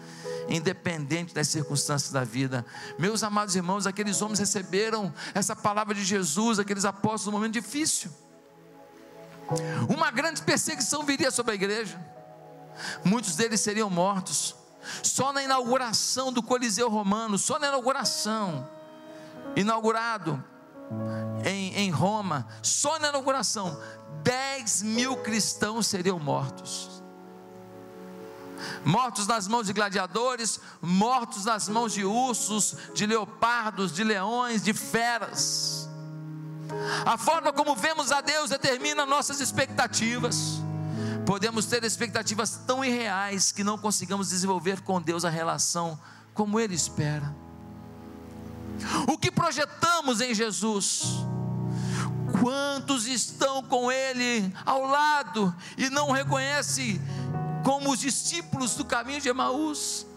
independente 0.47 1.33
das 1.33 1.47
circunstâncias 1.47 2.11
da 2.11 2.23
vida. 2.23 2.65
Meus 2.97 3.23
amados 3.23 3.55
irmãos, 3.55 3.85
aqueles 3.87 4.21
homens 4.21 4.39
receberam 4.39 5.13
essa 5.33 5.55
palavra 5.55 5.93
de 5.93 6.03
Jesus, 6.03 6.59
aqueles 6.59 6.85
apóstolos, 6.85 7.25
num 7.25 7.31
momento 7.33 7.53
difícil. 7.53 8.11
Uma 9.89 10.11
grande 10.11 10.41
perseguição 10.41 11.03
viria 11.03 11.31
sobre 11.31 11.53
a 11.53 11.55
igreja 11.55 12.18
muitos 13.03 13.35
deles 13.35 13.61
seriam 13.61 13.89
mortos. 13.89 14.55
Só 15.03 15.31
na 15.31 15.43
inauguração 15.43 16.31
do 16.31 16.41
Coliseu 16.41 16.89
Romano, 16.89 17.37
só 17.37 17.59
na 17.59 17.67
inauguração, 17.67 18.67
inaugurado 19.55 20.43
em, 21.45 21.75
em 21.75 21.91
Roma, 21.91 22.47
só 22.61 22.97
na 22.99 23.09
inauguração, 23.09 23.79
10 24.23 24.83
mil 24.83 25.17
cristãos 25.17 25.87
seriam 25.87 26.19
mortos. 26.19 26.99
Mortos 28.83 29.25
nas 29.25 29.47
mãos 29.47 29.67
de 29.67 29.73
gladiadores, 29.73 30.59
mortos 30.81 31.45
nas 31.45 31.69
mãos 31.69 31.93
de 31.93 32.03
ursos, 32.03 32.75
de 32.93 33.05
leopardos, 33.05 33.93
de 33.93 34.03
leões, 34.03 34.61
de 34.63 34.73
feras. 34.73 35.87
A 37.05 37.17
forma 37.17 37.53
como 37.53 37.75
vemos 37.75 38.11
a 38.11 38.21
Deus 38.21 38.49
determina 38.49 39.05
nossas 39.05 39.39
expectativas. 39.39 40.61
Podemos 41.29 41.67
ter 41.67 41.83
expectativas 41.83 42.59
tão 42.65 42.83
irreais 42.83 43.51
que 43.51 43.63
não 43.63 43.77
consigamos 43.77 44.29
desenvolver 44.29 44.81
com 44.81 44.99
Deus 44.99 45.23
a 45.23 45.29
relação 45.29 45.99
como 46.33 46.59
Ele 46.59 46.73
espera. 46.73 47.35
O 49.07 49.15
que 49.15 49.29
projetamos 49.29 50.21
em 50.21 50.33
Jesus? 50.33 51.03
Quantos 52.41 53.05
estão 53.05 53.61
com 53.61 53.91
Ele 53.91 54.51
ao 54.65 54.81
lado 54.87 55.55
e 55.77 55.87
não 55.91 56.09
reconhecem 56.09 56.99
como 57.63 57.91
os 57.91 57.99
discípulos 57.99 58.73
do 58.73 58.83
caminho 58.83 59.21
de 59.21 59.29
Emaús? 59.29 60.07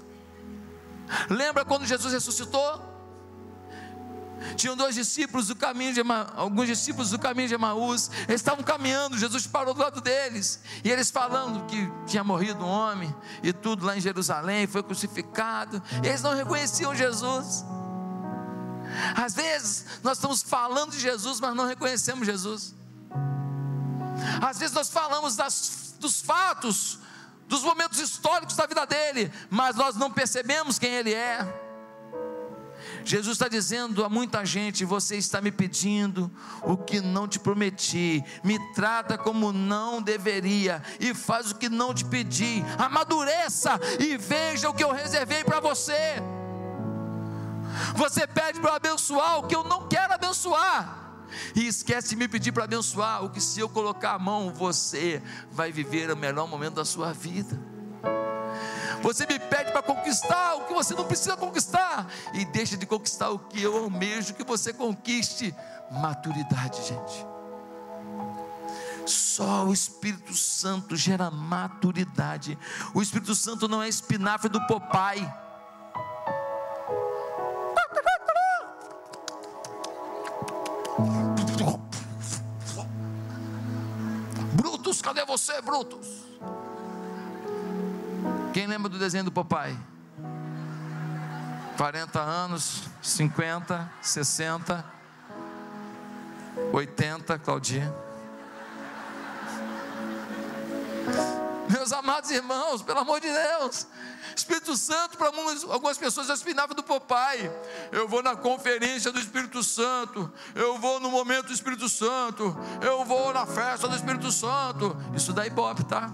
Lembra 1.28 1.62
quando 1.62 1.84
Jesus 1.84 2.14
ressuscitou? 2.14 2.91
Tinham 4.56 4.76
dois 4.76 4.94
discípulos 4.94 5.48
do 5.48 5.56
caminho 5.56 5.92
de 5.92 6.02
alguns 6.36 6.66
discípulos 6.66 7.10
do 7.10 7.18
caminho 7.18 7.48
de 7.48 7.54
Emaús, 7.54 8.10
eles 8.28 8.40
estavam 8.40 8.64
caminhando, 8.64 9.18
Jesus 9.18 9.46
parou 9.46 9.74
do 9.74 9.80
lado 9.80 10.00
deles, 10.00 10.60
e 10.84 10.90
eles 10.90 11.10
falando 11.10 11.66
que 11.66 11.90
tinha 12.06 12.22
morrido 12.22 12.64
um 12.64 12.68
homem, 12.68 13.14
e 13.42 13.52
tudo 13.52 13.86
lá 13.86 13.96
em 13.96 14.00
Jerusalém, 14.00 14.66
foi 14.66 14.82
crucificado, 14.82 15.82
eles 16.02 16.22
não 16.22 16.34
reconheciam 16.34 16.94
Jesus. 16.94 17.64
Às 19.14 19.34
vezes 19.34 19.86
nós 20.02 20.18
estamos 20.18 20.42
falando 20.42 20.92
de 20.92 21.00
Jesus, 21.00 21.40
mas 21.40 21.54
não 21.54 21.66
reconhecemos 21.66 22.26
Jesus. 22.26 22.74
Às 24.40 24.58
vezes 24.58 24.74
nós 24.74 24.88
falamos 24.90 25.36
das, 25.36 25.94
dos 25.98 26.20
fatos, 26.20 26.98
dos 27.48 27.62
momentos 27.62 27.98
históricos 27.98 28.56
da 28.56 28.66
vida 28.66 28.86
dele, 28.86 29.32
mas 29.50 29.76
nós 29.76 29.96
não 29.96 30.10
percebemos 30.10 30.78
quem 30.78 30.92
ele 30.92 31.12
é. 31.12 31.61
Jesus 33.04 33.34
está 33.36 33.48
dizendo 33.48 34.04
a 34.04 34.08
muita 34.08 34.44
gente: 34.44 34.84
você 34.84 35.16
está 35.16 35.40
me 35.40 35.50
pedindo 35.50 36.30
o 36.62 36.76
que 36.76 37.00
não 37.00 37.26
te 37.26 37.38
prometi, 37.38 38.22
me 38.42 38.58
trata 38.74 39.18
como 39.18 39.52
não 39.52 40.00
deveria 40.00 40.82
e 41.00 41.14
faz 41.14 41.50
o 41.50 41.56
que 41.56 41.68
não 41.68 41.92
te 41.94 42.04
pedi. 42.04 42.64
Amadureça 42.78 43.78
e 43.98 44.16
veja 44.16 44.68
o 44.68 44.74
que 44.74 44.84
eu 44.84 44.92
reservei 44.92 45.44
para 45.44 45.60
você. 45.60 46.22
Você 47.94 48.26
pede 48.26 48.60
para 48.60 48.76
abençoar 48.76 49.38
o 49.38 49.46
que 49.46 49.56
eu 49.56 49.64
não 49.64 49.88
quero 49.88 50.12
abençoar. 50.12 51.00
E 51.54 51.66
esquece 51.66 52.10
de 52.10 52.16
me 52.16 52.28
pedir 52.28 52.52
para 52.52 52.64
abençoar 52.64 53.24
o 53.24 53.30
que, 53.30 53.40
se 53.40 53.58
eu 53.58 53.68
colocar 53.68 54.12
a 54.12 54.18
mão, 54.18 54.52
você 54.52 55.22
vai 55.50 55.72
viver 55.72 56.10
o 56.10 56.16
melhor 56.16 56.46
momento 56.46 56.74
da 56.74 56.84
sua 56.84 57.12
vida. 57.12 57.71
Você 59.02 59.26
me 59.26 59.38
pede 59.38 59.72
para 59.72 59.82
conquistar 59.82 60.54
o 60.54 60.64
que 60.64 60.72
você 60.72 60.94
não 60.94 61.04
precisa 61.04 61.36
conquistar. 61.36 62.06
E 62.32 62.44
deixa 62.44 62.76
de 62.76 62.86
conquistar 62.86 63.30
o 63.30 63.38
que 63.38 63.60
eu 63.60 63.76
almejo 63.76 64.34
que 64.34 64.44
você 64.44 64.72
conquiste. 64.72 65.54
Maturidade, 65.90 66.78
gente. 66.86 67.26
Só 69.04 69.64
o 69.64 69.72
Espírito 69.72 70.32
Santo 70.34 70.96
gera 70.96 71.30
maturidade. 71.30 72.56
O 72.94 73.02
Espírito 73.02 73.34
Santo 73.34 73.66
não 73.66 73.82
é 73.82 73.88
espinafre 73.88 74.48
do 74.48 74.64
papai. 74.66 75.20
Brutus, 84.54 85.02
cadê 85.02 85.24
você, 85.24 85.60
Brutus? 85.60 86.22
Quem 88.52 88.66
lembra 88.66 88.90
do 88.90 88.98
desenho 88.98 89.24
do 89.24 89.32
papai? 89.32 89.74
40 91.78 92.20
anos, 92.20 92.82
50, 93.00 93.90
60, 94.02 94.84
80, 96.70 97.38
Claudinha. 97.38 97.94
Meus 101.70 101.92
amados 101.92 102.30
irmãos, 102.30 102.82
pelo 102.82 102.98
amor 102.98 103.20
de 103.20 103.32
Deus, 103.32 103.86
Espírito 104.36 104.76
Santo, 104.76 105.16
para 105.16 105.28
algumas 105.28 105.96
pessoas 105.96 106.28
é 106.28 106.34
espinava 106.34 106.74
do 106.74 106.82
papai. 106.82 107.50
Eu 107.90 108.06
vou 108.06 108.22
na 108.22 108.36
conferência 108.36 109.10
do 109.10 109.18
Espírito 109.18 109.62
Santo, 109.62 110.30
eu 110.54 110.78
vou 110.78 111.00
no 111.00 111.10
momento 111.10 111.46
do 111.46 111.54
Espírito 111.54 111.88
Santo, 111.88 112.54
eu 112.82 113.02
vou 113.06 113.32
na 113.32 113.46
festa 113.46 113.88
do 113.88 113.96
Espírito 113.96 114.30
Santo. 114.30 114.94
Isso 115.14 115.32
dá 115.32 115.46
ibope, 115.46 115.84
tá? 115.84 116.12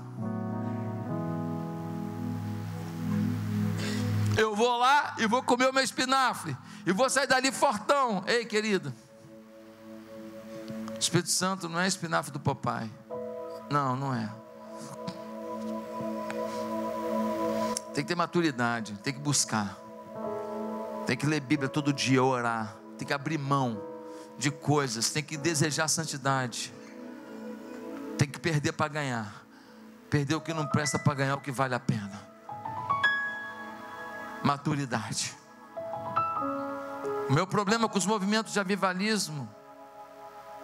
Eu 4.38 4.54
vou 4.54 4.78
lá 4.78 5.16
e 5.18 5.26
vou 5.26 5.42
comer 5.42 5.68
o 5.68 5.72
meu 5.72 5.82
espinafre, 5.82 6.56
e 6.86 6.92
vou 6.92 7.10
sair 7.10 7.26
dali 7.26 7.50
fortão. 7.50 8.22
Ei, 8.24 8.44
querido, 8.44 8.94
Espírito 10.98 11.28
Santo 11.28 11.68
não 11.68 11.80
é 11.80 11.88
espinafre 11.88 12.30
do 12.30 12.38
papai. 12.38 12.88
Não, 13.68 13.96
não 13.96 14.14
é. 14.14 14.32
Tem 17.92 18.04
que 18.04 18.08
ter 18.08 18.14
maturidade, 18.14 18.94
tem 19.02 19.12
que 19.12 19.18
buscar. 19.18 19.76
Tem 21.04 21.16
que 21.16 21.26
ler 21.26 21.40
Bíblia 21.40 21.68
todo 21.68 21.92
dia, 21.92 22.22
orar. 22.22 22.76
Tem 22.96 23.06
que 23.06 23.12
abrir 23.12 23.38
mão 23.38 23.82
de 24.38 24.52
coisas, 24.52 25.10
tem 25.10 25.22
que 25.22 25.36
desejar 25.36 25.88
santidade. 25.88 26.72
Tem 28.16 28.28
que 28.28 28.38
perder 28.38 28.70
para 28.72 28.86
ganhar. 28.86 29.44
Perder 30.08 30.36
o 30.36 30.40
que 30.40 30.54
não 30.54 30.66
presta 30.66 30.96
para 30.96 31.14
ganhar 31.14 31.34
o 31.34 31.40
que 31.40 31.50
vale 31.50 31.74
a 31.74 31.80
pena 31.80 32.27
maturidade. 34.42 35.36
O 37.28 37.32
meu 37.32 37.46
problema 37.46 37.88
com 37.88 37.98
os 37.98 38.06
movimentos 38.06 38.52
de 38.52 38.60
avivalismo, 38.60 39.48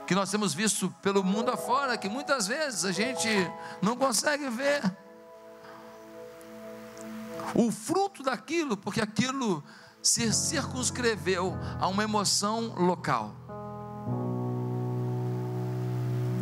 que 0.07 0.15
nós 0.15 0.31
temos 0.31 0.55
visto 0.55 0.91
pelo 1.03 1.23
mundo 1.23 1.51
afora, 1.51 1.97
que 1.97 2.09
muitas 2.09 2.47
vezes 2.47 2.85
a 2.85 2.93
gente 2.93 3.29
não 3.83 3.97
consegue 3.97 4.49
ver 4.49 4.83
o 7.55 7.71
fruto 7.71 8.23
daquilo, 8.23 8.77
porque 8.77 9.01
aquilo 9.01 9.63
se 10.03 10.33
circunscreveu 10.33 11.55
a 11.81 11.87
uma 11.89 12.03
emoção 12.03 12.75
local. 12.77 13.35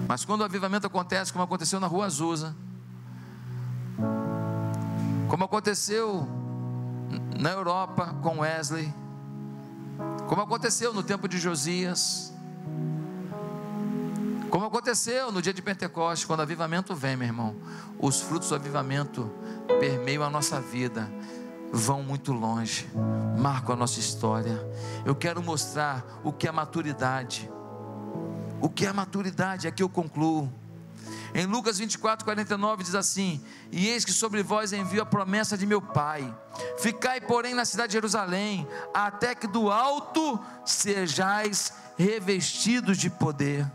Mas 0.08 0.24
quando 0.24 0.42
o 0.42 0.44
avivamento 0.44 0.86
acontece, 0.86 1.32
como 1.32 1.44
aconteceu 1.44 1.80
na 1.80 1.86
Rua 1.86 2.06
Azusa, 2.06 2.54
como 5.28 5.44
aconteceu 5.44 6.28
na 7.42 7.50
Europa 7.50 8.14
com 8.22 8.38
Wesley, 8.38 8.94
como 10.28 10.40
aconteceu 10.40 10.94
no 10.94 11.02
tempo 11.02 11.26
de 11.26 11.38
Josias, 11.38 12.32
como 14.48 14.64
aconteceu 14.64 15.32
no 15.32 15.42
dia 15.42 15.52
de 15.52 15.60
Pentecostes, 15.60 16.24
quando 16.24 16.38
o 16.38 16.42
avivamento 16.42 16.94
vem, 16.94 17.16
meu 17.16 17.26
irmão, 17.26 17.56
os 17.98 18.20
frutos 18.20 18.50
do 18.50 18.54
avivamento 18.54 19.28
permeiam 19.80 20.22
a 20.22 20.30
nossa 20.30 20.60
vida, 20.60 21.10
vão 21.72 22.00
muito 22.04 22.32
longe, 22.32 22.88
marcam 23.36 23.74
a 23.74 23.76
nossa 23.76 23.98
história. 23.98 24.64
Eu 25.04 25.16
quero 25.16 25.42
mostrar 25.42 26.04
o 26.22 26.32
que 26.32 26.46
é 26.46 26.52
maturidade. 26.52 27.50
O 28.60 28.68
que 28.68 28.86
é 28.86 28.92
maturidade? 28.92 29.66
Aqui 29.66 29.82
eu 29.82 29.88
concluo. 29.88 30.48
Em 31.34 31.46
Lucas 31.46 31.78
24, 31.78 32.24
49 32.24 32.84
diz 32.84 32.94
assim: 32.94 33.42
E 33.70 33.88
eis 33.88 34.04
que 34.04 34.12
sobre 34.12 34.42
vós 34.42 34.72
envio 34.72 35.02
a 35.02 35.06
promessa 35.06 35.56
de 35.56 35.64
meu 35.64 35.80
Pai. 35.80 36.34
Ficai, 36.78 37.20
porém, 37.20 37.54
na 37.54 37.64
cidade 37.64 37.88
de 37.88 37.94
Jerusalém, 37.94 38.68
até 38.92 39.34
que 39.34 39.46
do 39.46 39.70
alto 39.70 40.38
sejais 40.64 41.72
revestidos 41.96 42.98
de 42.98 43.08
poder. 43.08 43.66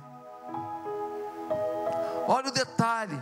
Olha 2.27 2.49
o 2.49 2.53
detalhe: 2.53 3.19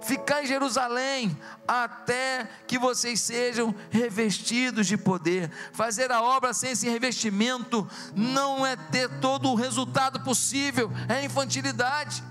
ficar 0.00 0.42
em 0.42 0.46
Jerusalém 0.46 1.38
até 1.66 2.48
que 2.66 2.80
vocês 2.80 3.20
sejam 3.20 3.72
revestidos 3.90 4.88
de 4.88 4.96
poder. 4.96 5.52
Fazer 5.72 6.10
a 6.10 6.20
obra 6.20 6.52
sem 6.52 6.72
esse 6.72 6.88
revestimento 6.88 7.88
não 8.16 8.66
é 8.66 8.74
ter 8.74 9.08
todo 9.20 9.50
o 9.50 9.54
resultado 9.54 10.18
possível, 10.20 10.90
é 11.08 11.24
infantilidade. 11.24 12.24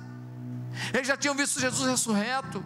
Eles 0.94 1.08
já 1.08 1.18
tinham 1.18 1.36
visto 1.36 1.60
Jesus 1.60 1.90
ressurreto. 1.90 2.64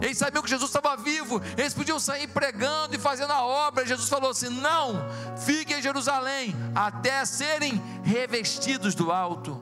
Eles 0.00 0.16
sabiam 0.18 0.42
que 0.42 0.50
Jesus 0.50 0.70
estava 0.70 0.96
vivo, 0.96 1.42
eles 1.56 1.74
podiam 1.74 1.98
sair 1.98 2.28
pregando 2.28 2.94
e 2.94 2.98
fazendo 2.98 3.32
a 3.32 3.44
obra. 3.44 3.84
Jesus 3.84 4.08
falou 4.08 4.30
assim: 4.30 4.48
Não, 4.48 4.94
fiquem 5.36 5.78
em 5.78 5.82
Jerusalém 5.82 6.54
até 6.74 7.24
serem 7.24 7.82
revestidos 8.04 8.94
do 8.94 9.10
alto. 9.10 9.60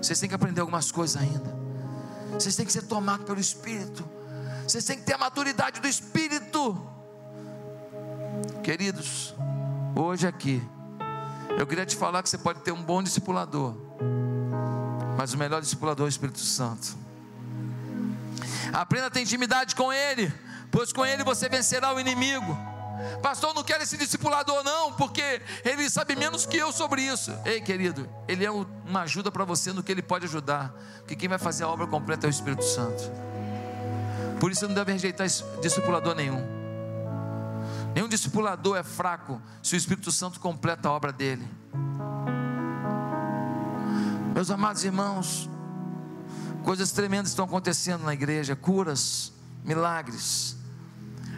Vocês 0.00 0.18
têm 0.18 0.28
que 0.28 0.34
aprender 0.34 0.60
algumas 0.60 0.90
coisas 0.90 1.20
ainda. 1.20 1.56
Vocês 2.32 2.56
têm 2.56 2.66
que 2.66 2.72
ser 2.72 2.82
tomados 2.82 3.24
pelo 3.24 3.38
Espírito. 3.38 4.08
Vocês 4.66 4.84
têm 4.84 4.98
que 4.98 5.04
ter 5.04 5.14
a 5.14 5.18
maturidade 5.18 5.80
do 5.80 5.88
Espírito. 5.88 6.80
Queridos, 8.62 9.34
hoje 9.94 10.26
aqui, 10.26 10.62
eu 11.58 11.66
queria 11.66 11.84
te 11.84 11.96
falar 11.96 12.22
que 12.22 12.28
você 12.28 12.38
pode 12.38 12.60
ter 12.60 12.72
um 12.72 12.82
bom 12.82 13.02
discipulador, 13.02 13.74
mas 15.20 15.34
o 15.34 15.36
melhor 15.36 15.60
discipulador 15.60 16.06
é 16.06 16.08
o 16.08 16.08
Espírito 16.08 16.38
Santo. 16.38 16.96
Aprenda 18.72 19.08
a 19.08 19.10
ter 19.10 19.20
intimidade 19.20 19.76
com 19.76 19.92
Ele, 19.92 20.32
pois 20.70 20.94
com 20.94 21.04
Ele 21.04 21.22
você 21.22 21.46
vencerá 21.46 21.94
o 21.94 22.00
inimigo. 22.00 22.56
Pastor, 23.22 23.52
não 23.52 23.62
quero 23.62 23.82
esse 23.82 23.98
discipulador, 23.98 24.64
não, 24.64 24.94
porque 24.94 25.42
ele 25.62 25.90
sabe 25.90 26.16
menos 26.16 26.46
que 26.46 26.56
eu 26.56 26.72
sobre 26.72 27.02
isso. 27.02 27.32
Ei, 27.44 27.60
querido, 27.60 28.08
ele 28.26 28.46
é 28.46 28.50
uma 28.50 29.02
ajuda 29.02 29.30
para 29.30 29.44
você 29.44 29.74
no 29.74 29.82
que 29.82 29.92
ele 29.92 30.00
pode 30.00 30.24
ajudar, 30.24 30.72
porque 31.00 31.16
quem 31.16 31.28
vai 31.28 31.38
fazer 31.38 31.64
a 31.64 31.68
obra 31.68 31.86
completa 31.86 32.26
é 32.26 32.28
o 32.28 32.30
Espírito 32.30 32.64
Santo. 32.64 33.02
Por 34.38 34.50
isso, 34.50 34.66
não 34.66 34.74
deve 34.74 34.92
rejeitar 34.92 35.26
discipulador 35.60 36.14
nenhum. 36.14 36.42
Nenhum 37.94 38.08
discipulador 38.08 38.78
é 38.78 38.82
fraco 38.82 39.40
se 39.62 39.74
o 39.74 39.76
Espírito 39.76 40.10
Santo 40.10 40.40
completa 40.40 40.88
a 40.88 40.92
obra 40.92 41.12
dele. 41.12 41.46
Meus 44.32 44.48
amados 44.48 44.84
irmãos, 44.84 45.50
coisas 46.62 46.92
tremendas 46.92 47.30
estão 47.30 47.44
acontecendo 47.44 48.04
na 48.04 48.14
igreja 48.14 48.54
curas, 48.54 49.32
milagres. 49.64 50.56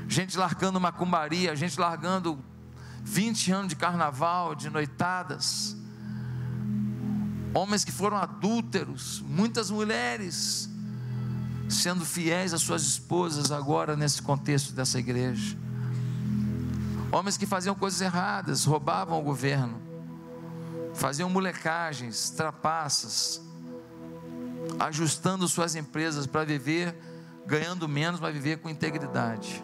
Gente 0.07 0.36
largando 0.36 0.78
macumbaria, 0.78 1.57
gente 1.57 1.80
largando 1.80 2.38
20 3.03 3.51
anos 3.51 3.68
de 3.68 3.76
carnaval, 3.76 4.55
de 4.55 4.68
noitadas, 4.68 5.74
homens 7.55 7.82
que 7.82 7.90
foram 7.90 8.18
adúlteros, 8.18 9.22
muitas 9.26 9.70
mulheres 9.70 10.68
sendo 11.68 12.05
fiéis 12.05 12.53
às 12.53 12.61
suas 12.61 12.82
esposas 12.82 13.51
agora 13.51 13.97
nesse 13.97 14.20
contexto 14.20 14.74
dessa 14.74 14.99
igreja. 14.99 15.57
Homens 17.11 17.38
que 17.38 17.47
faziam 17.47 17.74
coisas 17.74 18.01
erradas, 18.03 18.64
roubavam 18.64 19.18
o 19.18 19.22
governo, 19.22 19.80
faziam 20.95 21.28
molecagens, 21.28 22.30
trapaças, 22.30 23.40
ajustando 24.78 25.49
suas 25.49 25.74
empresas 25.74 26.26
para 26.26 26.45
viver 26.45 26.95
ganhando 27.47 27.88
menos, 27.88 28.20
mas 28.20 28.32
viver 28.32 28.59
com 28.59 28.68
integridade 28.68 29.62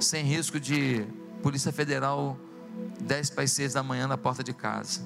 sem 0.00 0.24
risco 0.24 0.60
de 0.60 1.06
Polícia 1.42 1.72
Federal 1.72 2.38
10 3.00 3.30
para 3.30 3.44
as 3.44 3.52
6 3.52 3.74
da 3.74 3.82
manhã 3.82 4.06
na 4.06 4.16
porta 4.16 4.42
de 4.42 4.52
casa. 4.52 5.00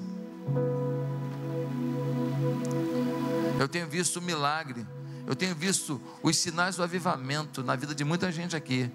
Eu 3.59 3.67
tenho 3.67 3.87
visto 3.87 4.17
o 4.17 4.21
milagre, 4.21 4.85
eu 5.25 5.35
tenho 5.35 5.55
visto 5.55 6.01
os 6.21 6.37
sinais 6.37 6.75
do 6.75 6.83
avivamento 6.83 7.63
na 7.63 7.75
vida 7.75 7.95
de 7.95 8.03
muita 8.03 8.31
gente 8.31 8.55
aqui, 8.55 8.91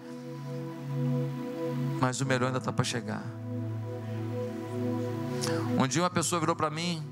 mas 2.01 2.21
o 2.21 2.27
melhor 2.27 2.49
ainda 2.49 2.59
está 2.59 2.73
para 2.73 2.85
chegar. 2.85 3.25
Um 5.79 5.87
dia 5.87 6.03
uma 6.03 6.11
pessoa 6.11 6.41
virou 6.41 6.57
para 6.57 6.71
mim 6.71 7.03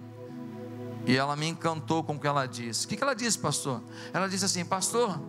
e 1.06 1.16
ela 1.16 1.36
me 1.36 1.46
encantou 1.46 2.02
com 2.02 2.16
o 2.16 2.20
que 2.20 2.26
ela 2.26 2.46
disse. 2.46 2.84
O 2.84 2.88
que 2.88 3.02
ela 3.02 3.14
disse, 3.14 3.38
pastor? 3.38 3.82
Ela 4.12 4.28
disse 4.28 4.44
assim: 4.44 4.64
Pastor, 4.64 5.20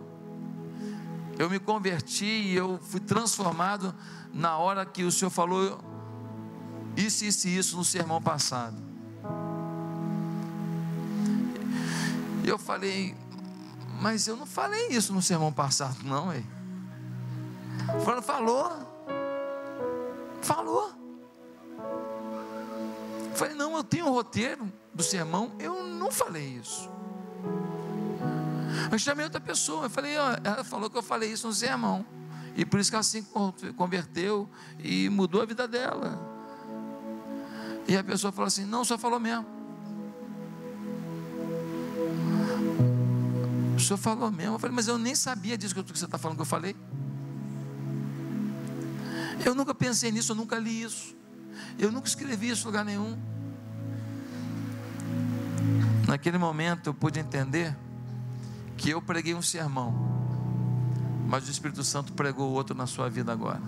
eu 1.38 1.48
me 1.48 1.60
converti 1.60 2.24
e 2.24 2.56
eu 2.56 2.80
fui 2.82 2.98
transformado 2.98 3.94
na 4.34 4.58
hora 4.58 4.84
que 4.84 5.04
o 5.04 5.12
Senhor 5.12 5.30
falou 5.30 5.78
isso, 6.96 7.24
isso 7.24 7.46
e 7.46 7.56
isso 7.56 7.76
no 7.76 7.84
sermão 7.84 8.20
passado. 8.20 8.76
E 12.42 12.48
eu 12.48 12.58
falei, 12.58 13.14
mas 14.00 14.26
eu 14.26 14.36
não 14.36 14.46
falei 14.46 14.88
isso 14.88 15.12
no 15.12 15.22
sermão 15.22 15.52
passado, 15.52 15.98
não, 16.02 16.32
ei. 16.32 16.44
Falando, 18.04 18.22
falou. 18.22 18.72
Falou. 20.42 20.97
Falei, 23.38 23.54
não, 23.54 23.76
eu 23.76 23.84
tenho 23.84 24.06
o 24.06 24.08
um 24.08 24.12
roteiro 24.12 24.70
do 24.92 25.00
sermão, 25.00 25.52
eu 25.60 25.84
não 25.84 26.10
falei 26.10 26.44
isso. 26.60 26.90
Eu 28.90 28.98
chamei 28.98 29.24
outra 29.24 29.40
pessoa, 29.40 29.84
eu 29.84 29.90
falei, 29.90 30.18
ó, 30.18 30.36
ela 30.42 30.64
falou 30.64 30.90
que 30.90 30.98
eu 30.98 31.02
falei 31.02 31.32
isso 31.32 31.46
no 31.46 31.52
sermão. 31.52 32.04
E 32.56 32.64
por 32.64 32.80
isso 32.80 32.90
que 32.90 32.96
ela 32.96 33.04
se 33.04 33.24
converteu 33.76 34.50
e 34.80 35.08
mudou 35.08 35.40
a 35.40 35.46
vida 35.46 35.68
dela. 35.68 36.18
E 37.86 37.96
a 37.96 38.02
pessoa 38.02 38.32
falou 38.32 38.48
assim: 38.48 38.64
não, 38.64 38.84
só 38.84 38.98
falou 38.98 39.20
mesmo. 39.20 39.46
O 43.76 43.80
senhor 43.80 43.98
falou 43.98 44.32
mesmo. 44.32 44.56
Eu 44.56 44.58
falei, 44.58 44.74
mas 44.74 44.88
eu 44.88 44.98
nem 44.98 45.14
sabia 45.14 45.56
disso 45.56 45.72
que 45.72 45.82
você 45.82 46.04
está 46.06 46.18
falando 46.18 46.38
que 46.38 46.42
eu 46.42 46.46
falei. 46.46 46.74
Eu 49.44 49.54
nunca 49.54 49.72
pensei 49.72 50.10
nisso, 50.10 50.32
eu 50.32 50.36
nunca 50.36 50.58
li 50.58 50.82
isso. 50.82 51.17
Eu 51.78 51.92
nunca 51.92 52.08
escrevi 52.08 52.50
isso 52.50 52.64
em 52.64 52.66
lugar 52.66 52.84
nenhum. 52.84 53.16
Naquele 56.08 56.38
momento 56.38 56.88
eu 56.88 56.94
pude 56.94 57.20
entender 57.20 57.76
que 58.76 58.90
eu 58.90 59.00
preguei 59.00 59.34
um 59.34 59.42
sermão, 59.42 59.94
mas 61.28 61.46
o 61.46 61.50
Espírito 61.50 61.84
Santo 61.84 62.12
pregou 62.14 62.50
outro 62.50 62.74
na 62.74 62.86
sua 62.86 63.08
vida 63.08 63.32
agora. 63.32 63.60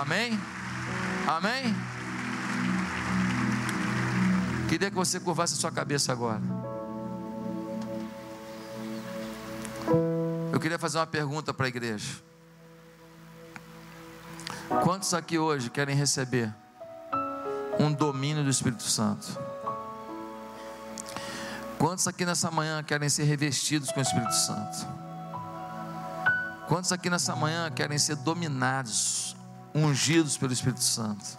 Amém? 0.00 0.38
Amém? 1.26 1.74
Queria 4.68 4.90
que 4.90 4.96
você 4.96 5.18
curvasse 5.18 5.54
a 5.54 5.56
sua 5.56 5.72
cabeça 5.72 6.12
agora. 6.12 6.42
Eu 10.52 10.60
queria 10.60 10.78
fazer 10.78 10.98
uma 10.98 11.06
pergunta 11.06 11.52
para 11.54 11.66
a 11.66 11.68
igreja. 11.68 12.26
Quantos 14.68 15.14
aqui 15.14 15.38
hoje 15.38 15.70
querem 15.70 15.94
receber 15.94 16.52
um 17.78 17.92
domínio 17.92 18.42
do 18.42 18.50
Espírito 18.50 18.82
Santo? 18.82 19.38
Quantos 21.78 22.08
aqui 22.08 22.26
nessa 22.26 22.50
manhã 22.50 22.82
querem 22.82 23.08
ser 23.08 23.24
revestidos 23.24 23.92
com 23.92 24.00
o 24.00 24.02
Espírito 24.02 24.34
Santo? 24.34 24.86
Quantos 26.66 26.90
aqui 26.90 27.08
nessa 27.08 27.36
manhã 27.36 27.70
querem 27.70 27.96
ser 27.96 28.16
dominados, 28.16 29.36
ungidos 29.72 30.36
pelo 30.36 30.52
Espírito 30.52 30.82
Santo? 30.82 31.38